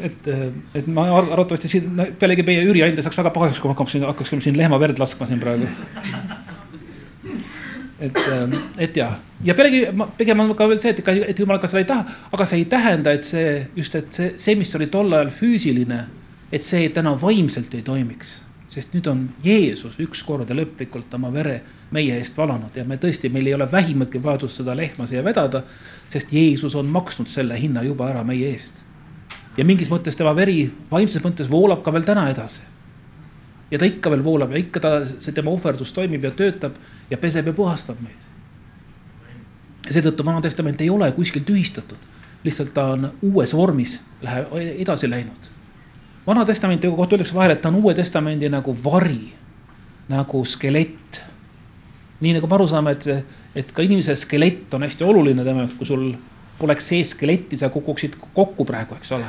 et, 0.00 0.28
et 0.74 0.88
ma 0.92 1.06
arvatavasti 1.18 1.70
siin 1.70 2.02
pealegi 2.20 2.44
meie 2.46 2.64
üüriandja 2.66 3.04
saaks 3.06 3.20
väga 3.20 3.32
pahaseks, 3.34 3.60
kui 3.62 3.70
ma 3.70 3.76
hakkaks 3.76 3.96
siin, 3.96 4.04
hakkaksime 4.08 4.44
siin 4.44 4.58
lehma 4.58 4.80
verd 4.82 5.00
laskma 5.00 5.28
siin 5.30 5.40
praegu. 5.42 5.68
et, 8.06 8.20
et 8.88 8.98
jah, 9.00 9.16
ja 9.44 9.56
pealegi 9.56 9.86
ma, 9.96 10.08
pigem 10.18 10.44
on 10.44 10.54
ka 10.58 10.68
veel 10.68 10.82
see, 10.82 10.92
et 10.92 11.00
ikka, 11.02 11.16
et 11.32 11.38
jumal 11.40 11.60
ka 11.62 11.70
seda 11.72 11.84
ei 11.84 11.88
taha, 11.88 12.16
aga 12.36 12.48
see 12.48 12.60
ei 12.60 12.68
tähenda, 12.76 13.14
et 13.16 13.24
see 13.24 13.60
just, 13.78 13.96
et 13.98 14.10
see, 14.12 14.34
see, 14.42 14.58
mis 14.58 14.74
oli 14.76 14.90
tol 14.92 15.16
ajal 15.16 15.32
füüsiline, 15.32 16.02
et 16.52 16.66
see 16.66 16.90
täna 16.94 17.16
vaimselt 17.20 17.72
ei 17.74 17.86
toimiks 17.86 18.40
sest 18.68 18.94
nüüd 18.94 19.06
on 19.06 19.28
Jeesus 19.44 20.00
ükskord 20.02 20.50
ja 20.50 20.56
lõplikult 20.58 21.12
oma 21.14 21.30
vere 21.32 21.60
meie 21.94 22.16
eest 22.18 22.36
valanud 22.36 22.74
ja 22.74 22.84
me 22.84 22.96
tõesti, 22.98 23.30
meil 23.30 23.46
ei 23.46 23.54
ole 23.54 23.68
vähimatki 23.72 24.22
vajadust 24.22 24.62
seda 24.62 24.74
lehma 24.74 25.06
siia 25.06 25.22
vedada, 25.24 25.62
sest 26.08 26.32
Jeesus 26.32 26.74
on 26.74 26.90
maksnud 26.90 27.30
selle 27.30 27.58
hinna 27.60 27.86
juba 27.86 28.10
ära 28.10 28.24
meie 28.26 28.50
eest 28.56 28.82
ja 29.56 29.64
mingis 29.64 29.90
mõttes 29.92 30.16
tema 30.16 30.34
veri 30.36 30.66
vaimses 30.90 31.24
mõttes 31.24 31.50
voolab 31.50 31.82
ka 31.84 31.92
veel 31.94 32.04
täna 32.04 32.28
edasi. 32.30 32.62
ja 33.70 33.78
ta 33.78 33.86
ikka 33.88 34.10
veel 34.10 34.22
voolab 34.24 34.52
ja 34.52 34.60
ikka 34.62 34.80
ta, 34.80 34.90
see 35.06 35.32
tema 35.34 35.50
ohverdus 35.50 35.92
toimib 35.92 36.24
ja 36.24 36.30
töötab 36.30 36.76
ja 37.10 37.18
peseb 37.18 37.46
ja 37.46 37.52
puhastab 37.52 38.00
meid. 38.00 38.20
ja 39.86 39.96
seetõttu 39.96 40.24
Vana 40.24 40.40
Testament 40.40 40.80
ei 40.80 40.90
ole 40.90 41.10
kuskil 41.12 41.44
tühistatud, 41.44 41.98
lihtsalt 42.44 42.74
ta 42.74 42.86
on 42.94 43.10
uues 43.22 43.54
vormis, 43.54 44.00
läheb 44.22 44.52
edasi 44.78 45.10
läinud. 45.10 45.50
Vana 46.26 46.44
Testamenti 46.44 46.90
kohta 46.90 47.14
öeldakse 47.14 47.34
vahel, 47.34 47.54
et 47.54 47.62
ta 47.62 47.70
on 47.70 47.80
Uue 47.82 47.94
Testamendi 47.94 48.50
nagu 48.50 48.74
vari, 48.84 49.32
nagu 50.08 50.44
skelett. 50.44 51.22
nii 52.20 52.32
nagu 52.32 52.48
me 52.48 52.54
aru 52.56 52.66
saame, 52.66 52.96
et, 52.96 53.26
et 53.54 53.72
ka 53.72 53.84
inimese 53.84 54.16
skelett 54.16 54.74
on 54.74 54.82
hästi 54.82 55.04
oluline 55.04 55.44
tema 55.44 55.66
jaoks, 55.66 55.74
kui 55.78 55.86
sul 55.86 56.06
poleks 56.58 56.88
sees 56.88 57.12
skeletti, 57.12 57.58
sa 57.60 57.68
kukuksid 57.68 58.16
kokku 58.34 58.64
praegu, 58.64 58.96
eks 58.96 59.12
ole 59.12 59.28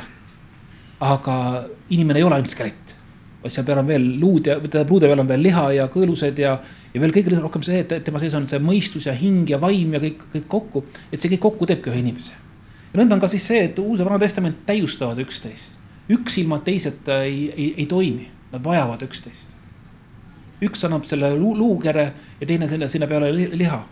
aga 1.04 1.68
inimene 1.94 2.20
ei 2.20 2.26
ole 2.26 2.38
ainult 2.40 2.54
skelett, 2.54 2.94
vaid 3.44 3.54
seal 3.54 3.66
peal 3.68 3.82
on 3.84 3.90
veel 3.90 4.06
luud 4.22 4.50
ja, 4.50 4.58
tähendab 4.58 4.92
luude 4.92 5.10
peal 5.10 5.22
on 5.22 5.30
veel 5.30 5.44
liha 5.46 5.66
ja 5.78 5.88
kõõlused 5.94 6.40
ja, 6.42 6.56
ja 6.94 7.02
veel 7.02 7.14
kõige 7.14 7.38
rohkem 7.38 7.66
see, 7.66 7.84
et 7.84 7.94
tema 8.06 8.22
sees 8.22 8.36
on 8.38 8.48
see 8.50 8.62
mõistus 8.64 9.06
ja 9.10 9.14
hing 9.18 9.50
ja 9.50 9.62
vaim 9.62 9.94
ja 9.94 10.02
kõik, 10.04 10.26
kõik 10.34 10.48
kokku, 10.52 10.86
et 11.12 11.22
see 11.22 11.32
kõik 11.36 11.44
kokku 11.46 11.70
teebki 11.70 11.94
ühe 11.94 12.02
inimese. 12.02 12.34
ja 12.94 13.02
nõnda 13.02 13.18
on 13.18 13.22
ka 13.22 13.30
siis 13.32 13.46
see, 13.46 13.68
et 13.70 13.80
Uus 13.80 14.02
ja 14.02 14.08
Vana 14.08 14.20
Testament 14.22 14.66
täiustavad 14.66 15.22
üksteist. 15.22 15.78
Üks 16.10 16.38
ilma 16.38 16.60
teiseta 16.60 17.22
ei, 17.24 17.52
ei, 17.58 17.74
ei 17.78 17.86
toimi, 17.86 18.32
nad 18.52 18.64
vajavad 18.64 19.02
üksteist. 19.02 19.54
üks 20.62 20.86
annab 20.86 21.04
selle 21.06 21.36
luu, 21.38 21.58
luukere 21.58 22.14
ja 22.42 22.48
teine 22.48 22.68
selle 22.68 22.88
sinna 22.88 23.08
peale 23.08 23.34
liha. 23.34 23.84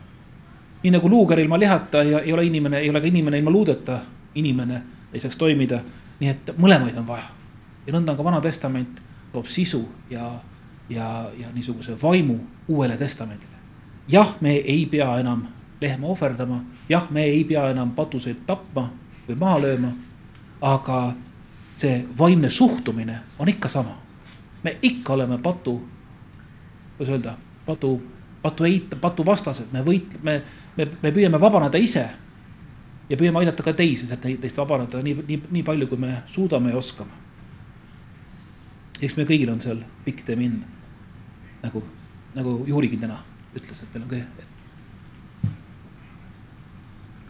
nii 0.84 0.92
nagu 0.92 1.10
luuker 1.10 1.40
ilma 1.40 1.60
lihata 1.60 2.02
ei, 2.02 2.14
ei 2.14 2.34
ole 2.34 2.46
inimene, 2.46 2.78
ei 2.80 2.90
ole 2.90 3.02
ka 3.02 3.08
inimene 3.08 3.38
ilma 3.38 3.52
luudeta 3.52 4.00
inimene, 4.36 4.82
ei 5.14 5.20
saaks 5.20 5.38
toimida 5.38 5.82
nii 6.20 6.32
et 6.32 6.52
mõlemaid 6.58 6.98
on 7.00 7.08
vaja. 7.08 7.28
ja 7.86 7.94
nõnda 7.94 8.14
on 8.14 8.18
ka 8.18 8.24
Vana 8.24 8.42
Testament 8.42 9.02
loob 9.34 9.48
sisu 9.52 9.84
ja, 10.10 10.40
ja, 10.90 11.30
ja 11.38 11.52
niisuguse 11.54 11.98
vaimu 12.02 12.40
Uuele 12.68 12.98
Testamendile. 12.98 13.60
jah, 14.08 14.36
me 14.42 14.56
ei 14.56 14.86
pea 14.86 15.18
enam 15.20 15.48
lehma 15.82 16.08
ohverdama, 16.08 16.64
jah, 16.90 17.10
me 17.12 17.24
ei 17.24 17.44
pea 17.44 17.70
enam 17.70 17.92
patuseid 17.92 18.46
tapma 18.46 18.90
või 19.28 19.36
maha 19.40 19.60
lööma, 19.62 19.92
aga 20.62 21.14
see 21.76 22.06
vaimne 22.18 22.50
suhtumine 22.50 23.20
on 23.40 23.50
ikka 23.50 23.70
sama. 23.70 24.02
me 24.64 24.78
ikka 24.82 25.14
oleme 25.14 25.38
patu, 25.38 25.88
kuidas 26.98 27.12
öelda, 27.14 27.38
patu, 27.66 28.02
patu 28.42 28.64
eita-, 28.64 28.98
patuvastased, 29.02 29.68
me 29.72 29.84
võit-, 29.86 30.18
me, 30.24 30.42
me, 30.78 30.88
me 31.04 31.12
püüame 31.12 31.40
vabaneda 31.42 31.78
ise 31.78 32.06
ja 33.10 33.18
püüame 33.18 33.44
aidata 33.44 33.64
ka 33.64 33.74
teisi, 33.78 34.10
et 34.14 34.26
neist 34.26 34.58
vabaneda 34.58 35.04
nii, 35.06 35.20
nii, 35.28 35.42
nii 35.52 35.64
palju, 35.68 35.88
kui 35.92 36.02
me 36.02 36.16
suudame 36.26 36.74
ja 36.74 36.82
oskame. 36.82 37.22
eks 39.02 39.18
me 39.18 39.28
kõigil 39.28 39.52
on 39.52 39.62
seal 39.62 39.84
pikk 40.06 40.26
tee 40.26 40.36
minna. 40.40 40.66
nagu, 41.62 41.84
nagu 42.34 42.58
Juurigi 42.68 42.98
täna 42.98 43.22
ütles, 43.56 43.82
et 43.82 43.94
meil 43.94 44.08
on 44.08 44.12
kõik. 44.16 44.55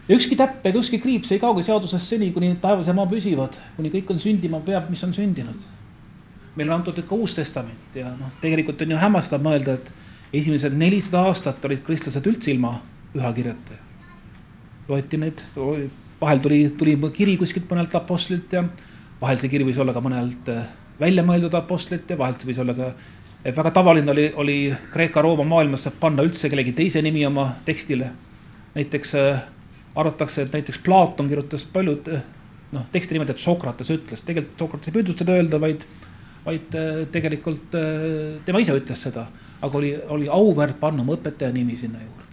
Ja 0.07 0.17
ükski 0.17 0.37
täpp 0.39 0.65
ega 0.65 0.79
ükski 0.79 0.99
kriips 1.01 1.31
ei 1.31 1.39
kauge 1.39 1.63
seadusest 1.65 2.13
seni, 2.13 2.31
kuni 2.33 2.53
taevas 2.61 2.87
ja 2.87 2.93
maa 2.97 3.09
püsivad, 3.09 3.57
kuni 3.77 3.91
kõik 3.93 4.11
on 4.13 4.21
sündima 4.21 4.61
peab, 4.65 4.89
mis 4.89 5.03
on 5.03 5.13
sündinud. 5.13 5.71
meile 6.55 6.71
on 6.71 6.79
antud 6.79 6.95
nüüd 6.95 7.07
ka 7.09 7.15
Uus 7.15 7.33
Testament 7.35 7.95
ja 7.95 8.13
noh, 8.15 8.29
tegelikult 8.41 8.81
on 8.81 8.93
ju 8.93 8.99
hämmastav 9.01 9.41
mõelda, 9.43 9.75
et 9.75 9.91
esimesed 10.33 10.77
nelisada 10.77 11.25
aastat 11.27 11.65
olid 11.65 11.83
kristlased 11.83 12.27
üldse 12.27 12.53
ilma 12.53 12.77
pühakirjata 13.13 13.81
loeti 14.87 15.17
neid, 15.17 15.41
vahel 16.21 16.41
tuli, 16.43 16.59
tuli 16.77 16.95
kiri 17.13 17.37
kuskilt 17.41 17.69
mõnelt 17.71 17.95
apostlilt 17.97 18.53
ja 18.53 18.63
vahel 19.21 19.39
see 19.41 19.51
kiri 19.51 19.67
võis 19.67 19.79
olla 19.81 19.95
ka 19.95 20.03
mõnelt 20.03 20.51
äh, 20.51 20.65
välja 20.99 21.25
mõeldud 21.25 21.55
apostlilt 21.57 22.09
ja 22.09 22.17
vahel 22.19 22.37
see 22.37 22.51
võis 22.51 22.61
olla 22.61 22.75
ka, 22.77 22.91
väga 23.45 23.71
tavaline 23.73 24.13
oli, 24.13 24.27
oli 24.41 24.57
Kreeka-Rooma 24.93 25.45
maailmas 25.47 25.87
panna 25.99 26.25
üldse 26.25 26.51
kellegi 26.51 26.75
teise 26.77 27.01
nimi 27.01 27.25
oma 27.25 27.49
tekstile. 27.65 28.11
näiteks 28.75 29.15
äh, 29.15 29.43
arvatakse, 29.95 30.43
et 30.45 30.55
näiteks 30.55 30.81
Platon 30.83 31.29
kirjutas 31.31 31.65
paljud 31.73 32.09
äh, 32.11 32.25
noh, 32.75 32.85
teksti 32.91 33.15
niimoodi, 33.15 33.35
et 33.35 33.43
Sokrates 33.43 33.91
ütles, 33.93 34.23
tegelikult 34.27 34.65
Sokrates 34.65 34.91
ei 34.91 34.97
püüdnud 34.97 35.21
seda 35.21 35.37
öelda, 35.37 35.59
vaid, 35.63 35.85
vaid 36.45 36.77
äh, 36.79 37.01
tegelikult 37.13 37.77
äh, 37.79 38.35
tema 38.47 38.61
ise 38.63 38.75
ütles 38.77 39.05
seda, 39.07 39.27
aga 39.63 39.81
oli, 39.81 39.95
oli 40.17 40.29
auväärt 40.31 40.79
panna 40.81 41.05
oma 41.05 41.17
õpetaja 41.17 41.55
nimi 41.55 41.77
sinna 41.79 42.03
juurde. 42.03 42.23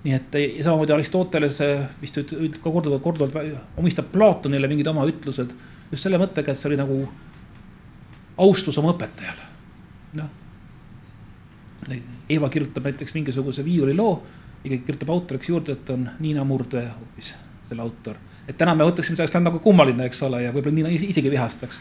Nii 0.00 0.14
et 0.16 0.36
samamoodi 0.64 0.94
Aristoteles 0.94 1.58
vist 2.00 2.16
ka 2.16 2.70
korduvalt, 2.72 3.02
korduvalt 3.04 3.34
omistab 3.82 4.06
Platonile 4.14 4.70
mingid 4.70 4.88
oma 4.88 5.04
ütlused 5.04 5.52
just 5.90 6.06
selle 6.06 6.16
mõttega, 6.22 6.54
et 6.54 6.56
see 6.56 6.70
oli 6.70 6.78
nagu 6.80 7.02
austus 8.40 8.78
oma 8.80 8.94
õpetajale. 8.94 9.48
noh, 10.16 10.30
Eva 12.30 12.48
kirjutab 12.48 12.86
näiteks 12.88 13.12
mingisuguse 13.16 13.64
viiuliloo, 13.64 14.14
ikkagi 14.64 14.82
kirjutab 14.86 15.14
autoriks 15.14 15.48
juurde, 15.48 15.72
et 15.72 15.90
on 15.90 16.08
Niina 16.20 16.44
Murde 16.44 16.84
hoopis 16.88 17.34
selle 17.68 17.82
autor. 17.82 18.18
et 18.48 18.56
täna 18.58 18.74
me 18.74 18.84
mõtleksime 18.84 19.16
sellest 19.16 19.36
nagu 19.40 19.60
kummaline, 19.62 20.04
eks 20.08 20.22
ole, 20.26 20.42
ja 20.42 20.52
võib-olla 20.52 20.74
Niina 20.74 20.90
isegi 20.90 21.30
vihastaks. 21.30 21.80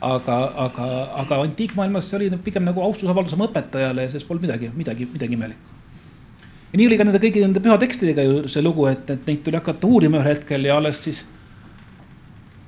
aga, 0.00 0.36
aga, 0.66 0.86
aga 1.24 1.40
antiikmaailmas 1.42 2.10
see 2.10 2.16
oli 2.20 2.30
pigem 2.44 2.64
nagu 2.64 2.82
austusavaldus 2.82 3.34
oma 3.34 3.48
õpetajale 3.48 4.04
ja 4.04 4.10
selles 4.12 4.28
polnud 4.28 4.46
midagi, 4.46 4.70
midagi, 4.74 5.08
midagi 5.10 5.34
imelikku 5.34 5.78
ja 6.72 6.78
nii 6.78 6.86
oli 6.86 6.98
ka 7.00 7.06
nende 7.08 7.20
kõigi 7.22 7.42
nende 7.42 7.62
pühatekstidega 7.64 8.24
ju 8.26 8.40
see 8.52 8.62
lugu, 8.62 8.86
et, 8.90 9.10
et 9.10 9.26
neid 9.26 9.42
tuli 9.44 9.58
hakata 9.58 9.88
uurima 9.88 10.20
ühel 10.20 10.34
hetkel 10.34 10.68
ja 10.68 10.76
alles 10.78 11.00
siis 11.04 11.24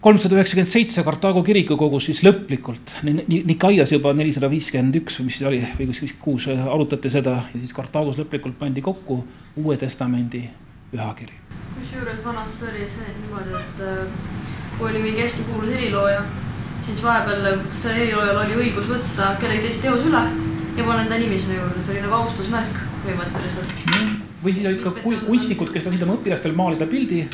kolmsada 0.01 0.39
üheksakümmend 0.39 0.71
seitse 0.71 1.03
Kartaago 1.05 1.43
kirikukogus 1.45 2.07
siis 2.09 2.23
lõplikult, 2.25 2.95
Nikaias 3.05 3.93
juba 3.93 4.15
nelisada 4.17 4.49
viiskümmend 4.53 4.97
üks 5.03 5.21
või 5.21 5.29
mis 5.29 5.41
see 5.41 5.49
oli, 5.51 5.61
või 5.77 5.89
kuskil 5.91 6.15
kuus 6.25 6.47
arutati 6.49 7.13
seda 7.13 7.37
ja 7.43 7.61
siis 7.61 7.75
Kartaagos 7.77 8.17
lõplikult 8.21 8.57
pandi 8.61 8.85
kokku 8.85 9.21
Uue 9.61 9.77
Testamendi 9.81 10.47
pühakiri. 10.93 11.37
kusjuures 11.75 12.25
vanasti 12.25 12.65
oli 12.71 12.89
see 12.95 13.13
niimoodi, 13.19 13.61
et 13.61 13.83
äh, 13.85 14.49
kui 14.79 14.89
oli 14.91 15.05
mingi 15.05 15.23
hästi 15.23 15.45
kuulus 15.51 15.75
helilooja, 15.75 16.25
siis 16.87 17.03
vahepeal 17.05 17.45
sellel 17.83 18.01
heliloojal 18.01 18.43
oli 18.47 18.59
õigus 18.65 18.89
võtta 18.89 19.35
kellegi 19.43 19.69
teise 19.69 19.85
teos 19.85 20.09
üle 20.09 20.25
ja 20.77 20.85
panna 20.87 21.05
enda 21.05 21.21
nimi 21.21 21.39
sinna 21.39 21.61
juurde, 21.61 21.85
see 21.85 21.97
oli 21.97 22.07
nagu 22.07 22.19
austusmärk 22.23 22.83
põhimõtteliselt. 23.05 23.81
või 24.41 24.57
siis 24.57 24.67
olid 24.73 24.83
ka 24.83 24.97
kunstnikud, 25.05 25.73
kes 25.75 25.89
lasid 25.91 26.09
oma 26.09 26.17
õpilastel 26.17 26.57
maalida 26.57 26.89
pildi, 26.89 27.27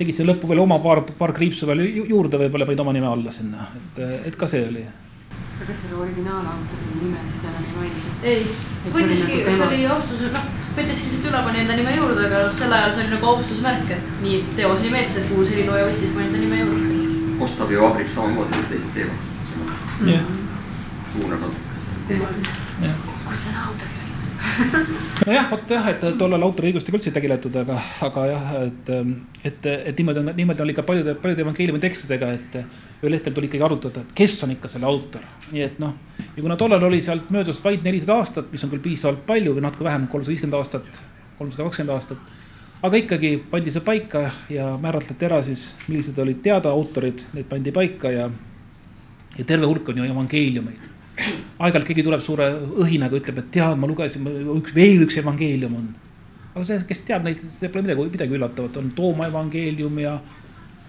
tegid 0.00 0.16
selle 0.16 0.32
lõppu 0.32 0.48
veel 0.50 0.62
oma 0.62 0.80
paar, 0.82 1.02
paar 1.18 1.34
kriipsu 1.36 1.68
veel 1.68 1.84
juurde, 2.08 2.40
võib-olla 2.40 2.66
panid 2.68 2.82
oma 2.84 2.94
nime 2.96 3.08
alla 3.10 3.32
sinna, 3.34 3.68
et, 3.76 4.02
et 4.30 4.38
ka 4.40 4.48
see 4.50 4.62
oli. 4.68 4.84
aga 5.60 5.68
kas 5.68 5.82
selle 5.82 5.98
originaalautori 6.00 6.96
nime 7.02 7.20
siis 7.28 7.44
enam 7.50 7.66
ei 7.66 7.74
mainitud? 7.76 8.24
ei, 8.32 8.46
võttiski, 8.96 9.42
see 9.44 9.66
oli 9.66 9.82
austus, 9.96 10.24
noh, 10.32 10.48
võttiski 10.78 11.10
lihtsalt 11.10 11.28
üle, 11.32 11.44
pani 11.48 11.62
enda 11.64 11.76
nime 11.82 11.96
juurde, 11.98 12.26
aga 12.30 12.42
sel 12.56 12.76
ajal 12.78 12.96
see 12.96 13.04
oli 13.04 13.14
nagu 13.16 13.30
austusmärk, 13.34 13.94
et 13.98 14.10
nii 14.24 14.40
teos 14.56 14.80
nii 14.84 14.94
meeldis, 14.96 15.20
et 15.20 15.28
kuulus 15.28 15.52
helilooja 15.52 15.90
võttis, 15.90 16.16
pani 16.16 16.30
enda 16.30 16.44
nime 16.46 16.64
juurde. 16.64 16.88
Gustav 17.40 17.72
ju 17.72 17.84
vabrik 17.84 18.10
samamoodi, 18.12 18.56
nagu 18.56 18.72
teised 18.72 18.96
teevad. 18.96 19.30
jah, 20.08 20.28
natuke. 21.36 21.58
jah 22.88 23.08
kus 23.30 23.44
see 23.44 23.56
autor? 23.66 23.99
nojah, 25.26 25.46
vot 25.50 25.72
jah, 25.72 25.86
et 25.92 26.04
tollal 26.18 26.44
autoriõigustega 26.46 26.98
üldse 26.98 27.10
ei 27.10 27.16
tegeletud, 27.16 27.56
aga, 27.62 27.76
aga 28.06 28.24
jah, 28.28 28.50
et, 28.66 28.90
et, 29.50 29.68
et 29.90 30.00
niimoodi 30.00 30.22
on, 30.22 30.32
niimoodi 30.36 30.64
oli 30.64 30.74
ka 30.76 30.84
paljude, 30.86 31.14
paljude 31.22 31.44
evangeeliumi 31.44 31.82
tekstidega, 31.82 32.30
et 32.38 32.58
ühel 32.60 33.16
hetkel 33.16 33.36
tuli 33.36 33.50
ikkagi 33.50 33.66
arutada, 33.66 34.04
et 34.04 34.12
kes 34.16 34.36
on 34.46 34.54
ikka 34.54 34.70
selle 34.72 34.88
autor. 34.90 35.24
nii 35.52 35.64
et 35.66 35.80
noh, 35.82 35.94
ja 36.20 36.42
kuna 36.42 36.58
tollal 36.60 36.84
oli 36.90 37.00
sealt 37.04 37.32
möödas 37.34 37.62
vaid 37.64 37.86
nelisada 37.86 38.18
aastat, 38.20 38.50
mis 38.52 38.64
on 38.66 38.74
küll 38.74 38.84
piisavalt 38.84 39.24
palju 39.28 39.56
või 39.56 39.64
natuke 39.66 39.86
vähem, 39.86 40.06
kolmsada 40.12 40.34
viiskümmend 40.34 40.58
aastat, 40.60 41.00
kolmsada 41.38 41.66
kakskümmend 41.66 41.96
aastat, 41.96 42.30
aga 42.86 43.02
ikkagi 43.02 43.34
pandi 43.50 43.74
see 43.74 43.84
paika 43.86 44.28
ja 44.52 44.70
määratleti 44.80 45.28
ära 45.30 45.42
siis, 45.46 45.70
millised 45.88 46.18
olid 46.22 46.42
teada 46.44 46.72
autorid, 46.74 47.26
need 47.36 47.50
pandi 47.50 47.74
paika 47.74 48.14
ja, 48.14 48.30
ja 49.36 49.44
terve 49.44 49.68
hulk 49.70 49.92
on 49.92 50.02
ju 50.02 50.10
evangeeliumeid 50.12 50.99
aeg-ajalt 51.20 51.86
keegi 51.88 52.04
tuleb 52.06 52.22
suure 52.24 52.48
õhinaga, 52.84 53.18
ütleb, 53.20 53.40
et 53.42 53.50
tead, 53.56 53.78
ma 53.80 53.90
lugesin, 53.90 54.26
üks 54.56 54.74
veel 54.76 55.04
üks 55.06 55.18
evangeelium 55.20 55.76
on. 55.78 55.88
aga 56.54 56.64
see, 56.66 56.80
kes 56.88 57.04
teab 57.08 57.26
neid, 57.26 57.40
see 57.40 57.70
pole 57.70 57.84
midagi, 57.86 58.08
midagi 58.16 58.36
üllatavat, 58.38 58.80
on 58.80 58.90
Tooma 58.96 59.28
evangeelium 59.30 60.00
ja, 60.02 60.16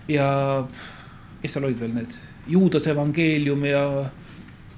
ja 0.09 0.27
kes 1.43 1.55
seal 1.55 1.67
olid 1.69 1.79
veel 1.81 1.95
need, 1.99 2.17
Juudase 2.51 2.91
evangeelium 2.95 3.65
ja, 3.69 3.85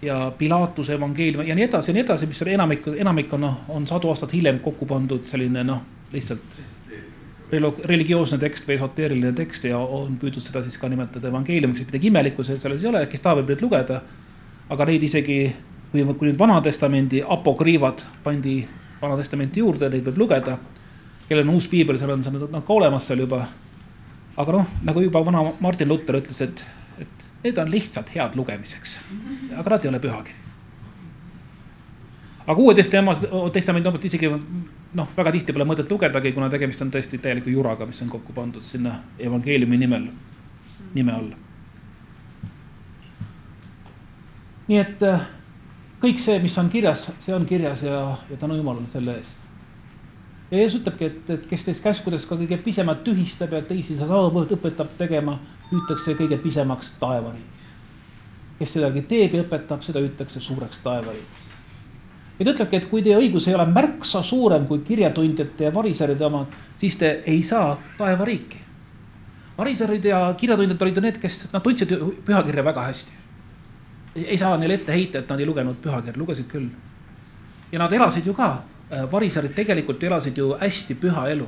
ja 0.03 0.19
Pilatuse 0.37 0.97
evangeelium 0.97 1.47
ja 1.47 1.55
nii 1.55 1.69
edasi 1.69 1.91
ja 1.91 1.97
nii 1.97 2.05
edasi, 2.05 2.29
mis 2.29 2.43
on 2.43 2.53
enamik, 2.57 2.89
enamik 3.05 3.35
on 3.37 3.45
noh, 3.47 3.59
on 3.71 3.87
sadu 3.89 4.11
aastaid 4.11 4.35
hiljem 4.35 4.59
kokku 4.65 4.89
pandud 4.89 5.23
selline 5.29 5.63
noh, 5.67 5.83
lihtsalt 6.13 6.59
religioosne 7.53 8.39
tekst 8.41 8.65
või 8.67 8.79
esoteeriline 8.79 9.31
tekst 9.37 9.67
ja 9.67 9.77
on 9.77 10.17
püüdnud 10.21 10.41
seda 10.41 10.63
siis 10.65 10.77
ka 10.81 10.89
nimetada 10.89 11.29
evangeeliumiks, 11.29 11.85
midagi 11.85 12.09
imelikku 12.09 12.45
selles 12.47 12.81
ei 12.81 12.89
ole, 12.89 13.03
kes 13.09 13.21
tahab, 13.21 13.43
võib 13.43 13.53
neid 13.53 13.61
lugeda 13.65 13.99
aga 14.74 14.88
neid 14.89 15.03
isegi, 15.05 15.39
kui, 15.91 16.03
kui 16.03 16.30
nüüd 16.30 16.39
Vana-testamendi 16.39 17.21
apokriivad 17.36 18.01
pandi 18.26 18.61
Vana-testamenti 19.01 19.61
juurde, 19.61 19.89
neid 19.91 20.07
võib 20.07 20.24
lugeda. 20.24 20.57
kellel 21.28 21.47
on 21.47 21.55
uus 21.55 21.67
piibel, 21.71 21.97
seal 21.97 22.11
on 22.13 22.24
see 22.24 22.34
nad 22.36 22.63
ka 22.65 22.74
olemas 22.74 23.05
seal 23.07 23.24
juba. 23.24 23.47
aga 24.38 24.51
noh, 24.51 24.71
nagu 24.84 25.01
juba 25.01 25.21
vana 25.26 25.43
Martin 25.61 25.88
Luther 25.88 26.17
ütles, 26.17 26.41
et, 26.41 26.65
et 26.99 27.28
need 27.43 27.57
on 27.57 27.69
lihtsalt 27.71 28.09
head 28.15 28.36
lugemiseks, 28.36 28.97
aga 29.57 29.76
nad 29.76 29.86
ei 29.86 29.89
ole 29.91 29.99
pühakiri. 29.99 30.39
aga 32.47 32.59
Uue 32.59 32.74
Testamendi 32.74 33.89
omast 33.89 34.09
isegi 34.09 34.32
noh, 34.93 35.15
väga 35.17 35.32
tihti 35.38 35.53
pole 35.53 35.69
mõtet 35.69 35.91
lugedagi, 35.91 36.34
kuna 36.34 36.49
tegemist 36.49 36.82
on 36.82 36.91
tõesti 36.91 37.21
täieliku 37.21 37.53
juraga, 37.53 37.86
mis 37.86 38.01
on 38.01 38.09
kokku 38.09 38.34
pandud 38.34 38.65
sinna 38.65 39.01
evangeeliumi 39.19 39.78
nimel, 39.86 40.09
nime 40.93 41.11
alla 41.11 41.52
nii 44.68 44.80
et 44.80 45.01
äh, 45.03 45.24
kõik 46.03 46.20
see, 46.20 46.36
mis 46.43 46.55
on 46.59 46.70
kirjas, 46.72 47.07
see 47.24 47.36
on 47.36 47.45
kirjas 47.47 47.84
ja, 47.86 47.99
ja 48.30 48.38
tänu 48.39 48.57
Jumalale 48.59 48.88
selle 48.91 49.18
eest. 49.20 49.39
ja 50.51 50.57
Jeesus 50.59 50.82
ütlebki, 50.82 51.09
et, 51.09 51.30
et 51.36 51.45
kes 51.49 51.64
teist 51.68 51.84
käskudest 51.84 52.30
ka 52.30 52.38
kõige 52.39 52.59
pisemat 52.64 53.03
tühistab 53.03 53.55
ja 53.55 53.64
teisi 53.68 53.97
saadavõõt 53.99 54.51
õpetab 54.57 54.91
tegema, 54.99 55.38
hüütakse 55.72 56.16
kõige 56.20 56.38
pisemaks 56.43 56.93
taevariigis. 56.99 57.72
kes 58.59 58.76
sedagi 58.78 59.05
teeb 59.07 59.36
ja 59.36 59.45
õpetab, 59.45 59.84
seda 59.84 60.03
hüütakse 60.03 60.43
suureks 60.43 60.84
taevariigis. 60.84 61.47
ja 62.39 62.45
ta 62.45 62.51
ütlebki, 62.51 62.82
et 62.82 62.89
kui 62.91 63.03
teie 63.03 63.18
õigus 63.20 63.47
ei 63.47 63.55
ole 63.55 63.66
märksa 63.72 64.24
suurem 64.24 64.68
kui 64.68 64.80
kirjatundjate 64.80 65.68
ja 65.70 65.74
variseride 65.74 66.26
oma, 66.26 66.45
siis 66.80 66.97
te 66.97 67.18
ei 67.26 67.43
saa 67.43 67.76
taevariiki. 67.97 68.64
variserid 69.57 70.05
ja 70.05 70.24
kirjatundjad 70.38 70.88
olid 70.88 70.95
ju 70.95 71.07
need, 71.07 71.20
kes, 71.20 71.45
nad 71.51 71.64
tundsid 71.64 71.91
pühakirja 72.26 72.64
väga 72.72 72.88
hästi 72.91 73.22
ei 74.16 74.38
saa 74.38 74.57
neile 74.57 74.78
ette 74.80 74.93
heita, 74.93 75.20
et 75.20 75.30
nad 75.30 75.41
ei 75.41 75.47
lugenud 75.49 75.80
pühakirja, 75.82 76.20
lugesid 76.20 76.47
küll. 76.51 76.70
ja 77.72 77.80
nad 77.80 77.93
elasid 77.93 78.26
ju 78.26 78.34
ka, 78.38 78.64
äh, 78.91 79.11
variserid 79.11 79.55
tegelikult 79.55 80.03
elasid 80.03 80.38
ju 80.38 80.53
hästi 80.59 80.95
püha 80.95 81.28
elu. 81.30 81.47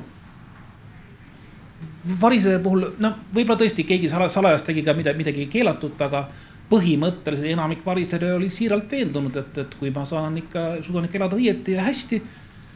varisejate 2.20 2.62
puhul, 2.62 2.84
no 2.98 3.12
võib-olla 3.34 3.58
tõesti 3.60 3.84
keegi 3.84 4.08
salajas 4.08 4.62
tegi 4.62 4.82
ka 4.82 4.94
midagi, 4.94 5.18
midagi 5.18 5.46
keelatut, 5.46 6.00
aga 6.02 6.28
põhimõtteliselt 6.70 7.50
enamik 7.50 7.84
varisere 7.86 8.32
oli 8.34 8.48
siiralt 8.50 8.90
veendunud, 8.90 9.36
et, 9.36 9.58
et 9.58 9.74
kui 9.78 9.90
ma 9.90 10.04
saan 10.04 10.38
ikka, 10.38 10.82
suudan 10.82 11.04
ikka 11.06 11.18
elada 11.18 11.36
õieti 11.36 11.74
ja 11.74 11.82
hästi, 11.86 12.20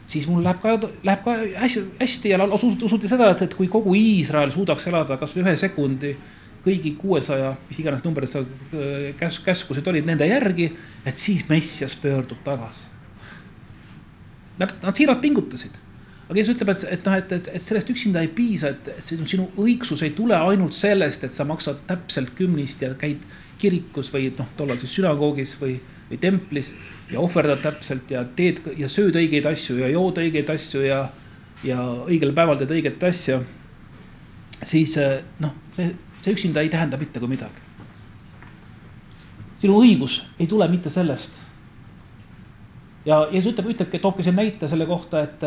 siis 0.07 0.27
mul 0.27 0.43
läheb 0.43 0.61
ka, 0.61 0.77
läheb 1.03 1.23
ka 1.23 1.35
hästi, 1.63 1.83
hästi 1.99 2.29
ja 2.31 2.45
usuti 2.47 3.07
seda, 3.07 3.31
et, 3.31 3.41
et 3.41 3.55
kui 3.55 3.67
kogu 3.67 3.95
Iisrael 3.95 4.51
suudaks 4.51 4.87
elada 4.87 5.17
kasvõi 5.19 5.43
ühe 5.43 5.55
sekundi 5.59 6.15
kõigi 6.65 6.93
kuuesaja, 6.99 7.53
mis 7.69 7.79
iganes 7.81 8.03
number 8.05 8.27
seal 8.29 8.45
äh, 8.45 9.11
käs-, 9.19 9.41
käskused 9.45 9.87
olid 9.89 10.07
nende 10.07 10.27
järgi, 10.29 10.69
et 11.05 11.17
siis 11.17 11.47
Messias 11.49 11.95
pöördub 11.99 12.43
tagasi. 12.45 12.89
Nad, 14.61 14.75
nad 14.83 14.97
siiralt 14.97 15.23
pingutasid. 15.23 15.77
aga 16.27 16.37
Jeesus 16.37 16.55
ütleb, 16.55 16.69
et, 16.71 16.83
et 16.95 17.07
noh, 17.07 17.15
et, 17.17 17.31
et, 17.35 17.47
et 17.57 17.63
sellest 17.63 17.89
üksinda 17.91 18.21
ei 18.21 18.29
piisa, 18.35 18.75
et, 18.75 18.91
et 18.93 19.03
sinu, 19.03 19.25
sinu 19.27 19.47
õigsus 19.59 20.03
ei 20.05 20.13
tule 20.15 20.37
ainult 20.37 20.77
sellest, 20.77 21.25
et 21.25 21.33
sa 21.33 21.47
maksad 21.49 21.81
täpselt 21.89 22.35
kümnist 22.37 22.83
ja 22.85 22.93
käid 22.99 23.25
kirikus 23.61 24.11
või 24.13 24.29
noh, 24.37 24.47
tollal 24.57 24.79
siis 24.81 24.93
sünagoogis 24.99 25.55
või, 25.61 25.79
või 26.11 26.21
templis 26.21 26.71
ja 27.11 27.19
ohverdad 27.21 27.63
täpselt 27.65 28.13
ja 28.13 28.23
teed 28.37 28.61
ja 28.77 28.89
sööd 28.89 29.17
õigeid 29.17 29.49
asju 29.49 29.81
ja 29.81 29.89
jood 29.91 30.21
õigeid 30.21 30.53
asju 30.53 30.85
ja, 30.85 31.01
ja 31.67 31.81
õigel 32.05 32.33
päeval 32.37 32.61
teed 32.61 32.71
õiget 32.77 33.03
asja. 33.09 33.41
siis 34.61 34.95
äh, 35.01 35.19
noh, 35.41 35.57
see 35.75 35.91
see 36.21 36.33
üksinda 36.33 36.61
ei 36.61 36.69
tähenda 36.69 36.97
mitte 36.97 37.19
kui 37.19 37.29
midagi. 37.29 37.61
sinu 39.61 39.77
õigus 39.81 40.21
ei 40.39 40.47
tule 40.47 40.67
mitte 40.67 40.89
sellest. 40.89 41.31
ja 43.05 43.27
Jeesus 43.31 43.53
ütleb, 43.53 43.71
ütlebki, 43.73 43.99
toobki 43.99 44.23
siin 44.23 44.35
näite 44.35 44.67
selle 44.67 44.85
kohta, 44.85 45.21
et, 45.21 45.43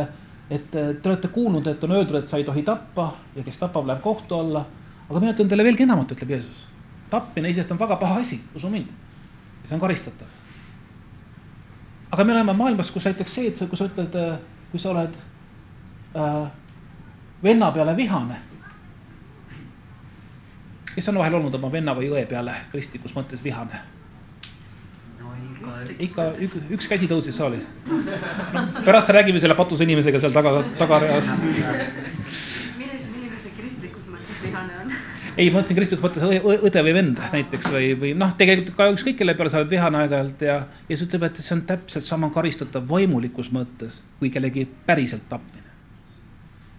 et 0.50 0.70
te 0.70 1.08
olete 1.08 1.28
kuulnud, 1.28 1.66
et 1.66 1.84
on 1.84 1.92
öeldud, 1.92 2.16
et 2.18 2.28
sa 2.28 2.36
ei 2.36 2.44
tohi 2.44 2.62
tappa 2.62 3.12
ja 3.36 3.42
kes 3.42 3.58
tapab, 3.58 3.86
läheb 3.86 4.02
kohtu 4.02 4.38
alla. 4.38 4.64
aga 5.08 5.20
mina 5.20 5.34
ütlen 5.34 5.48
teile 5.48 5.64
veelgi 5.64 5.86
enamat, 5.86 6.16
ütleb 6.16 6.30
Jeesus. 6.36 6.64
tapmine 7.10 7.48
iseenesest 7.48 7.72
on 7.72 7.78
väga 7.78 7.96
paha 7.96 8.20
asi, 8.20 8.40
usu 8.54 8.70
mind. 8.70 8.88
ja 9.62 9.68
see 9.68 9.74
on 9.74 9.80
karistatav. 9.80 10.28
aga 12.10 12.24
me 12.24 12.32
oleme 12.32 12.52
maailmas, 12.52 12.90
kus 12.90 13.04
näiteks 13.04 13.34
see, 13.34 13.46
et 13.52 13.56
sa, 13.56 13.66
kui 13.66 13.78
sa 13.78 13.86
ütled, 13.90 14.18
kui 14.72 14.80
sa 14.80 14.90
oled 14.90 15.14
äh, 16.16 16.50
venna 17.42 17.70
peale 17.72 17.96
vihane 17.96 18.42
kes 20.94 21.08
on 21.10 21.18
vahel 21.18 21.34
olnud 21.40 21.54
oma 21.58 21.70
venna 21.72 21.94
või 21.96 22.10
õe 22.14 22.24
peale 22.30 22.54
kristlikus 22.72 23.14
mõttes 23.16 23.42
vihane? 23.44 23.82
ikka 25.98 26.26
üks, 26.44 26.58
üks 26.76 26.86
käsi 26.90 27.06
tõusis 27.08 27.36
saalis 27.38 27.64
no,. 27.88 27.96
pärast 28.84 29.10
räägime 29.16 29.40
selle 29.40 29.56
patuse 29.58 29.86
inimesega 29.86 30.20
seal 30.20 30.34
taga, 30.34 30.58
tagareas. 30.78 31.30
milline 31.40 33.40
see 33.40 33.54
kristlikus 33.56 34.06
mõttes 34.12 34.44
vihane 34.44 34.78
on? 34.82 34.92
ei, 35.38 35.48
ma 35.48 35.58
mõtlesin 35.58 35.80
kristlikus 35.80 36.04
mõttes 36.04 36.22
õde 36.68 36.84
või 36.86 36.94
vend 36.98 37.24
näiteks 37.32 37.72
või, 37.72 37.90
või 38.04 38.12
noh, 38.20 38.36
tegelikult 38.38 38.76
ka 38.78 38.90
ükskõik 38.94 39.18
kelle 39.22 39.34
peale 39.38 39.54
sa 39.54 39.62
oled 39.62 39.72
vihane 39.72 40.04
aeg-ajalt 40.04 40.46
ja, 40.46 40.60
ja 40.84 40.94
siis 40.94 41.08
ütleb, 41.08 41.26
et 41.30 41.42
see 41.42 41.56
on 41.56 41.66
täpselt 41.72 42.06
sama 42.06 42.30
karistatav 42.34 42.86
vaimulikus 42.90 43.50
mõttes 43.54 44.02
kui 44.20 44.30
kellegi 44.34 44.68
päriselt 44.86 45.26
tapmine 45.32 45.63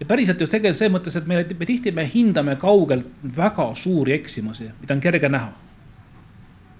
ja 0.00 0.06
päriselt 0.06 0.40
just 0.40 0.52
tegelikult 0.52 0.78
selles 0.78 0.94
mõttes, 0.94 1.16
et 1.16 1.28
me, 1.28 1.42
me 1.58 1.68
tihti 1.68 1.92
me 1.96 2.04
hindame 2.10 2.56
kaugelt 2.60 3.06
väga 3.36 3.70
suuri 3.78 4.16
eksimusi, 4.16 4.68
mida 4.80 4.96
on 4.96 5.04
kerge 5.04 5.30
näha. 5.32 5.52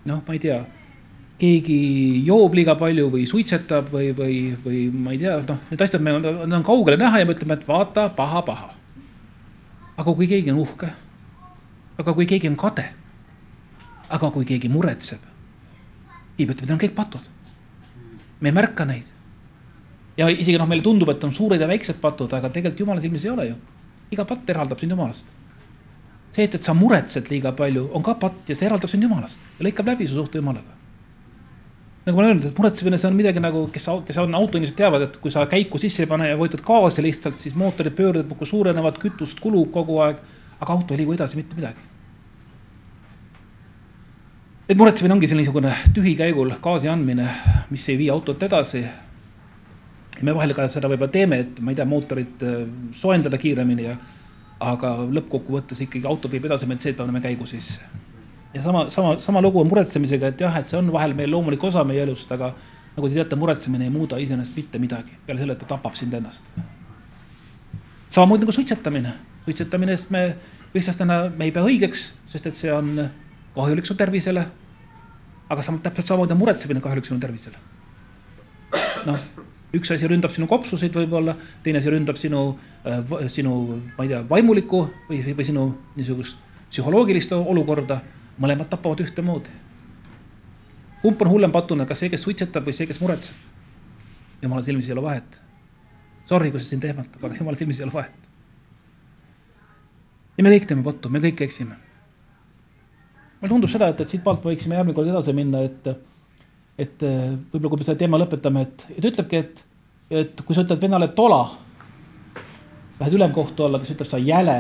noh, 0.07 0.21
ma 0.27 0.35
ei 0.37 0.39
tea, 0.39 0.61
keegi 1.41 1.79
joob 2.27 2.55
liiga 2.55 2.77
palju 2.79 3.09
või 3.13 3.25
suitsetab 3.27 3.89
või, 3.93 4.13
või, 4.17 4.37
või 4.65 4.83
ma 4.93 5.17
ei 5.17 5.23
tea, 5.25 5.41
noh, 5.49 5.65
need 5.71 5.83
asjad, 5.83 6.05
need 6.05 6.59
on 6.61 6.67
kaugele 6.67 7.01
näha 7.01 7.23
ja 7.23 7.27
me 7.27 7.35
ütleme, 7.35 7.57
et 7.59 7.67
vaata, 7.69 8.09
paha, 8.17 8.45
paha. 8.47 8.71
aga 9.97 10.15
kui 10.15 10.29
keegi 10.31 10.53
on 10.53 10.61
uhke, 10.63 10.93
aga 11.99 12.15
kui 12.15 12.29
keegi 12.29 12.53
on 12.53 12.61
kade, 12.61 12.87
aga 14.13 14.31
kui 14.31 14.47
keegi 14.49 14.71
muretseb, 14.73 15.33
Piibel 16.37 16.53
ütleb, 16.53 16.69
need 16.69 16.77
on 16.77 16.81
kõik 16.85 16.95
patud. 16.95 17.29
me 18.41 18.51
ei 18.51 18.55
märka 18.55 18.85
neid 18.85 19.16
ja 20.17 20.29
isegi 20.33 20.59
noh, 20.61 20.69
meile 20.69 20.85
tundub, 20.85 21.11
et 21.13 21.25
on 21.27 21.35
suured 21.35 21.61
ja 21.61 21.69
väiksed 21.69 21.99
patud, 22.03 22.33
aga 22.33 22.51
tegelikult 22.53 22.85
jumala 22.85 23.03
silmis 23.05 23.27
ei 23.27 23.33
ole 23.33 23.51
ju. 23.51 23.57
iga 24.15 24.25
patt 24.25 24.51
eraldab 24.51 24.79
sind 24.81 24.95
jumalast. 24.95 25.27
see, 26.33 26.45
et, 26.45 26.55
et 26.55 26.63
sa 26.63 26.75
muretsed 26.75 27.31
liiga 27.31 27.53
palju, 27.57 27.89
on 27.93 28.03
ka 28.03 28.15
patt 28.21 28.49
ja 28.49 28.57
see 28.57 28.67
eraldab 28.69 28.91
sind 28.93 29.03
jumalast 29.03 29.41
ja 29.59 29.67
lõikab 29.69 29.93
läbi 29.93 30.07
su 30.09 30.15
suhte 30.15 30.39
jumalaga. 30.39 30.73
nagu 32.07 32.17
ma 32.17 32.23
olen 32.23 32.31
öelnud, 32.31 32.47
et 32.51 32.59
muretsemine, 32.59 32.99
see 32.99 33.11
on 33.11 33.19
midagi 33.19 33.43
nagu, 33.43 33.67
kes, 33.73 33.89
kes 34.07 34.21
on 34.23 34.35
autoinimesed 34.39 34.77
teavad, 34.79 35.09
et 35.09 35.19
kui 35.21 35.31
sa 35.35 35.47
käiku 35.51 35.79
sisse 35.83 36.05
ei 36.05 36.11
pane 36.11 36.31
ja 36.31 36.39
vajutad 36.39 36.63
gaasi 36.65 37.03
lihtsalt, 37.03 37.37
siis 37.37 37.55
mootorid 37.59 37.97
pöörduvad 37.99 38.31
muudkui 38.31 38.47
suurenevad, 38.47 39.01
kütust 39.03 39.43
kulub 39.43 39.73
kogu 39.75 39.99
aeg, 40.05 40.23
aga 40.61 40.73
auto 40.73 40.95
ei 40.95 41.03
liigu 41.03 41.17
edasi 41.19 41.37
mitte 41.37 41.59
midagi. 41.59 41.93
et 44.69 44.79
muretsemine 44.79 45.15
ongi 45.15 45.29
selline 45.31 45.45
niisugune 45.45 45.75
tühikäigul 45.95 46.55
gaasi 46.63 46.89
andmine, 46.89 47.27
mis 47.71 47.89
ei 47.89 47.99
vii 47.99 48.09
autot 48.11 48.43
edasi. 48.43 48.87
Me 50.23 50.35
vahel 50.37 50.55
ka 50.57 50.69
seda 50.73 50.89
võib-olla 50.89 51.13
teeme, 51.13 51.43
et 51.45 51.61
ma 51.61 51.73
ei 51.73 51.79
tea, 51.79 51.89
mootorit 51.89 52.43
äh, 52.47 52.65
soojendada 52.97 53.39
kiiremini 53.41 53.91
ja 53.91 53.97
aga 54.65 54.97
lõppkokkuvõttes 55.13 55.83
ikkagi 55.85 56.09
auto 56.09 56.31
viib 56.33 56.49
edasi 56.49 56.69
meid 56.69 56.81
see, 56.81 56.95
et 56.95 57.01
paneme 57.01 57.21
käigu 57.21 57.49
sisse 57.49 57.85
ja 58.57 58.63
sama, 58.63 58.91
sama, 58.91 59.21
sama 59.21 59.43
lugu 59.43 59.61
on 59.61 59.69
muretsemisega, 59.69 60.33
et 60.33 60.41
jah, 60.41 60.57
et 60.57 60.67
see 60.67 60.79
on 60.79 60.89
vahel 60.93 61.15
meil 61.19 61.31
loomulik 61.33 61.65
osa 61.69 61.85
meie 61.85 62.03
elust, 62.07 62.31
aga 62.33 62.53
nagu 62.97 63.09
te 63.09 63.19
teate, 63.19 63.37
muretsemine 63.37 63.85
ei 63.85 63.93
muuda 63.93 64.19
iseenesest 64.23 64.57
mitte 64.57 64.81
midagi, 64.81 65.17
peale 65.27 65.43
selle, 65.43 65.57
et 65.57 65.65
ta 65.65 65.69
tapab 65.75 65.97
sind 65.99 66.15
ennast. 66.17 66.49
samamoodi 68.09 68.47
nagu 68.47 68.55
suitsetamine, 68.57 69.13
suitsetaminest 69.45 70.13
me 70.15 70.23
kristlasena, 70.73 71.19
me 71.37 71.49
ei 71.49 71.53
pea 71.53 71.65
õigeks, 71.67 72.11
sest 72.33 72.47
et 72.49 72.57
see 72.57 72.73
on 72.73 72.95
kahjulik 73.57 73.89
su 73.89 73.95
tervisele. 73.95 74.47
aga 75.49 75.63
sam-, 75.63 75.83
täpselt 75.83 76.09
samamoodi 76.09 76.33
on 76.33 76.39
muretsemine 76.39 76.81
kahjulik 76.81 77.05
sinu 77.05 77.21
tervisele. 77.21 77.61
noh, 79.07 79.21
üks 79.77 79.91
asi 79.95 80.09
ründab 80.09 80.33
sinu 80.35 80.49
kopsuseid 80.51 80.95
võib-olla, 80.97 81.37
teine 81.65 81.81
asi 81.83 81.93
ründab 81.93 82.19
sinu, 82.21 82.43
sinu, 83.33 83.55
ma 83.97 84.07
ei 84.07 84.13
tea, 84.13 84.23
vaimulikku 84.31 84.83
või, 85.09 85.21
või 85.37 85.47
sinu 85.47 85.67
niisugust 85.97 86.41
psühholoogilist 86.71 87.35
olukorda 87.37 88.01
mõlemad 88.43 88.71
tapavad 88.71 89.01
ühtemoodi. 89.05 89.51
kumb 91.03 91.21
on 91.23 91.29
hullem 91.31 91.53
patune, 91.53 91.87
kas 91.87 92.01
see, 92.03 92.11
kes 92.11 92.23
suitsetab 92.23 92.67
või 92.67 92.75
see, 92.75 92.87
kes 92.87 93.01
muretseb? 93.01 93.35
jumala 94.43 94.63
silmis 94.63 94.89
ei 94.89 94.93
ole 94.93 95.03
vahet. 95.03 95.41
Sorry, 96.27 96.51
kui 96.51 96.61
see 96.61 96.75
sind 96.75 96.85
ehmatab, 96.85 97.23
aga 97.25 97.37
jumala 97.41 97.59
silmis 97.59 97.81
ei 97.81 97.87
ole 97.87 97.95
vahet. 97.95 98.31
ja 100.37 100.45
me 100.45 100.53
kõik 100.53 100.67
teeme 100.69 100.85
pattu, 100.85 101.09
me 101.09 101.23
kõik 101.25 101.41
eksime. 101.47 101.79
mulle 103.41 103.53
tundub 103.53 103.73
seda, 103.73 103.89
et, 103.93 104.01
et 104.01 104.13
siitpoolt 104.13 104.45
me 104.45 104.53
võiksime 104.53 104.77
järgmine 104.77 104.97
kord 104.97 105.09
edasi 105.13 105.33
minna, 105.37 105.63
et, 105.69 105.89
et 106.79 107.01
võib-olla 107.03 107.71
kui 107.73 107.81
me 107.81 107.87
selle 107.89 108.01
teema 108.01 108.21
lõpetame, 108.21 108.67
et, 108.67 108.87
et 108.99 109.05
ütlebki, 109.11 109.41
et, 109.41 109.63
et 110.11 110.43
kui 110.45 110.57
sa 110.57 110.65
ütled 110.67 110.83
vennale 110.83 111.09
tola, 111.17 111.43
lähed 113.01 113.17
ülemkohtu 113.17 113.65
alla, 113.67 113.81
kes 113.81 113.95
ütleb 113.97 114.11
sa 114.11 114.21
jäle, 114.21 114.59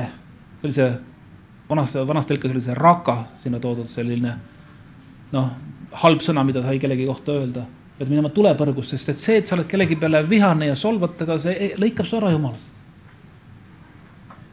sellise 0.62 0.90
vanas, 1.68 1.96
vanas 2.08 2.28
tõlkes 2.28 2.52
oli 2.52 2.62
see 2.64 2.76
raka 2.78 3.22
sinna 3.42 3.60
toodud 3.62 3.88
selline 3.90 4.36
noh, 5.34 5.50
halb 6.02 6.22
sõna, 6.22 6.44
mida 6.46 6.62
sai 6.64 6.78
kellegi 6.82 7.08
kohta 7.08 7.40
öelda. 7.40 7.66
pead 7.96 8.10
minema 8.12 8.28
tulepõrgus, 8.28 8.90
sest 8.92 9.08
et 9.08 9.16
see, 9.16 9.36
et 9.40 9.48
sa 9.48 9.54
oled 9.56 9.68
kellegi 9.70 9.96
peale 9.96 10.20
vihane 10.28 10.66
ja 10.68 10.74
solvad 10.76 11.14
teda, 11.16 11.38
see 11.40 11.70
lõikab 11.80 12.04
su 12.04 12.18
ära 12.18 12.32
jumalast. 12.34 12.72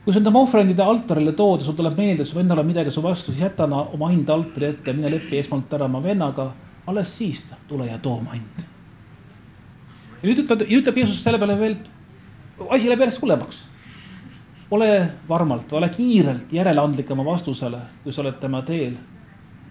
kui 0.04 0.14
sa 0.14 0.20
enda 0.20 0.32
ohvrendide 0.36 0.84
altarile 0.84 1.34
tood 1.36 1.62
ja 1.62 1.66
sul 1.68 1.76
tuleb 1.76 1.98
meelde, 1.98 2.26
su 2.26 2.38
vennal 2.38 2.60
on 2.60 2.68
midagi 2.68 2.92
su 2.92 3.02
vastu, 3.02 3.32
siis 3.32 3.44
jäta 3.44 3.68
oma 3.68 4.10
hind 4.12 4.30
altari 4.30 4.72
ette 4.72 4.94
mine 4.94 5.12
lepi 5.12 5.38
esmalt 5.40 5.74
ära 5.74 5.86
oma 5.86 6.02
vennaga. 6.04 6.52
Alles 6.88 7.18
siis 7.18 7.46
tule 7.68 7.88
ja 7.88 7.98
too 7.98 8.18
oma 8.18 8.32
hind. 8.38 8.66
ja 10.22 10.30
nüüd 10.30 10.44
ütleb, 10.46 10.66
ütleb 10.70 10.98
Jeesus 10.98 11.24
selle 11.24 11.40
peale 11.40 11.60
veel, 11.60 11.78
asi 12.70 12.88
läheb 12.88 13.06
järjest 13.06 13.22
hullemaks 13.22 13.64
ole 14.74 15.10
varmalt, 15.30 15.74
ole 15.74 15.90
kiirelt 15.90 16.54
järeleandlik 16.54 17.12
oma 17.12 17.26
vastusele, 17.26 17.80
kui 18.04 18.14
sa 18.14 18.22
oled 18.24 18.40
tema 18.42 18.62
teel. 18.62 18.96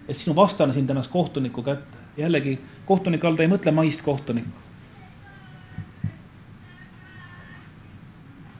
et 0.07 0.17
sinu 0.19 0.35
vastane 0.35 0.73
sind 0.73 0.89
ennast 0.89 1.11
kohtuniku 1.11 1.63
kätte. 1.63 1.97
jällegi, 2.17 2.59
kohtunike 2.85 3.27
all 3.27 3.35
ta 3.35 3.43
ei 3.43 3.49
mõtle 3.51 3.71
maist 3.71 4.01
kohtunikku. 4.01 4.59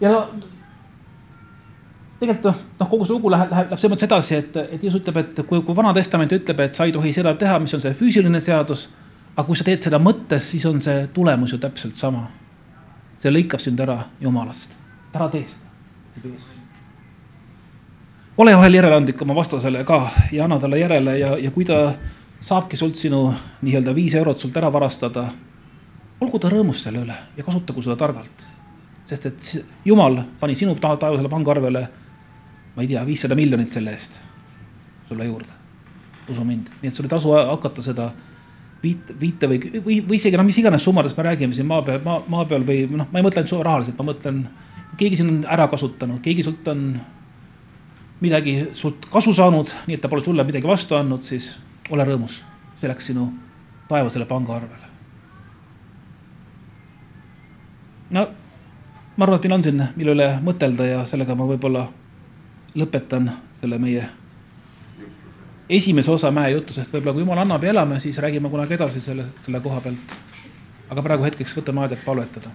ja 0.01 0.11
no 0.11 0.27
tegelikult 2.23 2.49
noh, 2.49 2.61
noh 2.79 2.91
kogu 2.91 3.07
see 3.07 3.15
lugu 3.17 3.31
läheb, 3.33 3.51
läheb, 3.53 3.71
läheb 3.71 3.81
selles 3.81 3.93
mõttes 3.93 4.07
edasi, 4.09 4.39
et, 4.39 4.57
et 4.63 4.83
Jeesus 4.83 5.01
ütleb, 5.01 5.19
et 5.21 5.43
kui, 5.49 5.61
kui 5.67 5.77
Vana 5.77 5.93
Testament 5.95 6.33
ütleb, 6.35 6.63
et 6.65 6.77
sa 6.77 6.87
ei 6.87 6.95
tohi 6.95 7.13
seda 7.15 7.35
teha, 7.39 7.59
mis 7.63 7.75
on 7.77 7.83
see 7.83 7.93
füüsiline 7.99 8.41
seadus, 8.43 8.87
aga 9.35 9.45
kui 9.49 9.59
sa 9.59 9.67
teed 9.67 9.85
seda 9.85 10.01
mõttes, 10.01 10.49
siis 10.53 10.65
on 10.69 10.81
see 10.83 11.05
tulemus 11.13 11.55
ju 11.55 11.61
täpselt 11.61 11.99
sama. 11.99 12.27
see 13.23 13.31
lõikab 13.31 13.61
sind 13.63 13.79
ära 13.79 14.01
Jumalast, 14.19 14.73
ära 15.15 15.29
tee 15.31 15.45
seda 15.47 16.33
ole 18.37 18.55
vahel 18.57 18.73
järeleandlik 18.73 19.21
oma 19.21 19.35
vastasele 19.35 19.83
ka 19.85 20.09
ja 20.31 20.45
anna 20.45 20.59
talle 20.59 20.79
järele 20.79 21.17
ja, 21.19 21.35
ja 21.37 21.51
kui 21.51 21.65
ta 21.65 21.93
saabki 22.41 22.77
sult 22.77 22.97
sinu 22.97 23.27
nii-öelda 23.61 23.93
viis 23.95 24.15
eurot 24.17 24.39
sult 24.41 24.57
ära 24.57 24.71
varastada, 24.73 25.27
olgu 26.21 26.39
ta 26.41 26.49
rõõmus 26.51 26.81
selle 26.83 27.03
üle 27.05 27.17
ja 27.37 27.45
kasutagu 27.45 27.83
seda 27.85 27.95
targalt. 27.99 28.45
sest 29.05 29.25
et 29.25 29.65
Jumal 29.85 30.21
pani 30.39 30.55
sinu 30.55 30.75
taevasele 30.79 31.29
pangaarvele, 31.29 31.87
ma 32.75 32.83
ei 32.83 32.89
tea, 32.89 33.05
viissada 33.05 33.35
miljonit 33.37 33.69
selle 33.69 33.93
eest 33.93 34.19
sulle 35.07 35.25
juurde. 35.25 35.61
usu 36.29 36.43
mind, 36.47 36.69
nii 36.81 36.87
et 36.87 36.95
sul 36.95 37.05
ei 37.05 37.11
tasu 37.11 37.33
hakata 37.35 37.83
seda 37.83 38.11
viit, 38.83 39.09
viite 39.19 39.47
või, 39.51 39.59
või, 39.83 39.97
või 40.07 40.19
isegi 40.19 40.39
noh, 40.39 40.45
mis 40.47 40.59
iganes 40.61 40.85
summadest 40.85 41.17
me 41.17 41.25
räägime 41.27 41.55
siin 41.55 41.67
maa 41.67 41.81
peal, 41.83 41.99
maa, 42.05 42.21
maa 42.31 42.45
peal 42.47 42.63
või 42.67 42.85
noh, 42.91 43.09
ma 43.11 43.19
ei 43.19 43.25
mõtle 43.25 43.43
ainult 43.43 43.65
rahaliselt, 43.67 43.97
ma 43.99 44.07
mõtlen 44.11 44.45
keegi 44.99 45.19
sind 45.19 45.33
on 45.33 45.41
ära 45.51 45.67
kasutanud, 45.71 46.21
keegi 46.23 46.45
sult 46.47 46.67
on 46.71 46.85
midagi 48.23 48.55
sult 48.77 49.09
kasu 49.11 49.33
saanud, 49.35 49.71
nii 49.87 49.97
et 49.97 50.03
ta 50.03 50.11
pole 50.11 50.23
sulle 50.23 50.45
midagi 50.47 50.69
vastu 50.69 50.95
andnud, 50.95 51.23
siis 51.25 51.53
ole 51.91 52.05
rõõmus, 52.07 52.39
see 52.79 52.91
läks 52.91 53.11
sinu 53.11 53.27
taevasele 53.89 54.27
pangaarvele. 54.29 54.91
no 58.13 58.27
ma 59.17 59.25
arvan, 59.25 59.37
et 59.39 59.43
meil 59.47 59.57
on 59.57 59.63
siin, 59.65 59.83
mille 59.97 60.15
üle 60.15 60.29
mõtelda 60.45 60.87
ja 60.87 61.03
sellega 61.09 61.35
ma 61.35 61.47
võib-olla 61.49 61.87
lõpetan 62.75 63.31
selle 63.61 63.77
meie 63.79 64.09
esimese 65.69 66.11
osa 66.11 66.31
mäejutu, 66.31 66.73
sest 66.73 66.93
võib-olla 66.93 67.13
kui 67.13 67.23
jumal 67.23 67.41
annab 67.45 67.63
ja 67.63 67.71
elame, 67.71 67.99
siis 67.99 68.19
räägime 68.19 68.49
kunagi 68.49 68.75
edasi 68.77 69.01
selle, 69.01 69.25
selle 69.45 69.61
koha 69.63 69.81
pealt. 69.81 70.19
aga 70.89 71.01
praegu 71.01 71.23
hetkeks 71.23 71.57
võtame 71.57 71.81
aega, 71.81 71.95
et 71.95 72.05
palvetada 72.05 72.51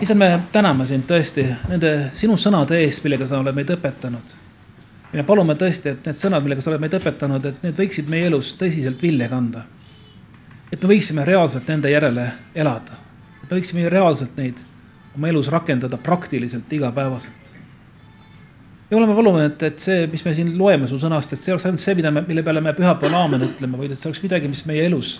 issand, 0.00 0.20
me 0.20 0.28
täname 0.52 0.84
sind 0.88 1.06
tõesti 1.08 1.44
nende 1.70 1.92
sinu 2.16 2.36
sõnade 2.40 2.76
eest, 2.82 3.04
millega 3.04 3.28
sa 3.28 3.40
oled 3.40 3.56
meid 3.56 3.70
õpetanud. 3.72 4.34
ja 5.12 5.24
palume 5.24 5.54
tõesti, 5.54 5.94
et 5.94 6.06
need 6.06 6.18
sõnad, 6.18 6.44
millega 6.44 6.60
sa 6.60 6.70
oled 6.70 6.82
meid 6.82 6.96
õpetanud, 6.98 7.46
et 7.46 7.62
need 7.64 7.78
võiksid 7.78 8.10
meie 8.12 8.26
elus 8.28 8.52
tõsiselt 8.60 9.02
vilja 9.02 9.28
kanda. 9.32 9.64
et 10.72 10.82
me 10.82 10.88
võiksime 10.88 11.24
reaalselt 11.24 11.68
nende 11.68 11.90
järele 11.90 12.32
elada. 12.54 12.98
et 13.42 13.50
me 13.50 13.56
võiksime 13.56 13.88
reaalselt 13.88 14.36
neid 14.36 14.60
oma 15.16 15.28
elus 15.28 15.48
rakendada 15.48 15.96
praktiliselt 15.96 16.72
igapäevaselt. 16.72 17.45
Ja 18.90 18.96
oleme 18.96 19.14
palume, 19.14 19.46
et, 19.50 19.62
et 19.62 19.78
see, 19.82 20.06
mis 20.12 20.24
me 20.24 20.34
siin 20.34 20.52
loeme 20.58 20.86
su 20.90 20.98
sõnast, 21.02 21.32
et 21.32 21.42
see 21.42 21.54
oleks 21.54 21.66
ainult 21.66 21.82
see, 21.82 21.96
mida 21.98 22.12
me, 22.14 22.22
mille 22.28 22.44
peale 22.46 22.62
me 22.62 22.74
pühapäeval 22.76 23.22
aamen 23.22 23.46
ütleme, 23.48 23.80
vaid 23.80 23.94
et 23.94 24.00
see 24.00 24.10
oleks 24.10 24.22
midagi, 24.22 24.50
mis 24.52 24.62
meie 24.68 24.84
elus 24.86 25.16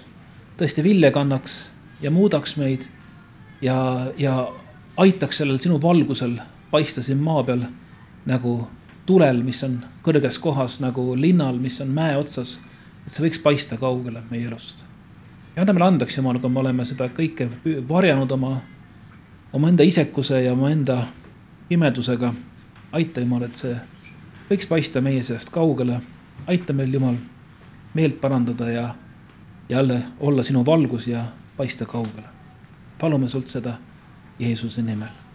tõesti 0.61 0.85
vilja 0.87 1.11
kannaks 1.13 1.65
ja 2.01 2.13
muudaks 2.15 2.57
meid 2.61 2.87
ja, 3.65 3.77
ja 4.19 4.37
aitaks 4.97 5.43
sellel 5.43 5.59
sinu 5.61 5.81
valgusel 5.83 6.39
paista 6.71 7.03
siin 7.03 7.21
maa 7.23 7.43
peal 7.45 7.67
nagu 8.27 8.57
tulel, 9.07 9.43
mis 9.47 9.63
on 9.65 9.79
kõrges 10.07 10.39
kohas, 10.43 10.81
nagu 10.83 11.13
linnal, 11.19 11.61
mis 11.63 11.79
on 11.85 11.93
mäe 11.95 12.17
otsas, 12.19 12.57
et 13.07 13.15
see 13.15 13.27
võiks 13.27 13.43
paista 13.43 13.79
kaugele 13.81 14.23
meie 14.31 14.49
elust. 14.49 14.85
ja 15.55 15.63
anna 15.63 15.73
meile 15.77 15.87
andeks, 15.93 16.17
Jumal, 16.17 16.41
kui 16.43 16.51
me 16.51 16.61
oleme 16.61 16.85
seda 16.85 17.09
kõike 17.09 17.49
varjanud 17.89 18.33
oma, 18.33 18.57
omaenda 19.53 19.87
isekuse 19.87 20.43
ja 20.43 20.53
omaenda 20.53 21.05
pimedusega. 21.69 22.33
Aita, 22.93 23.21
Jumal, 23.21 23.43
et 23.43 23.55
see 23.55 23.75
võiks 24.51 24.69
paista 24.71 25.01
meie 25.01 25.23
seast 25.23 25.51
kaugele. 25.51 26.01
aita 26.47 26.73
meil, 26.73 26.93
Jumal, 26.95 27.17
meelt 27.95 28.21
parandada 28.21 28.71
ja 28.71 28.95
jälle 29.69 30.03
olla 30.21 30.43
sinu 30.43 30.67
valgus 30.67 31.07
ja 31.07 31.25
paista 31.57 31.87
kaugele. 31.87 32.29
palume 33.01 33.29
sult 33.29 33.49
seda 33.49 33.79
Jeesuse 34.39 34.83
nimel 34.83 35.26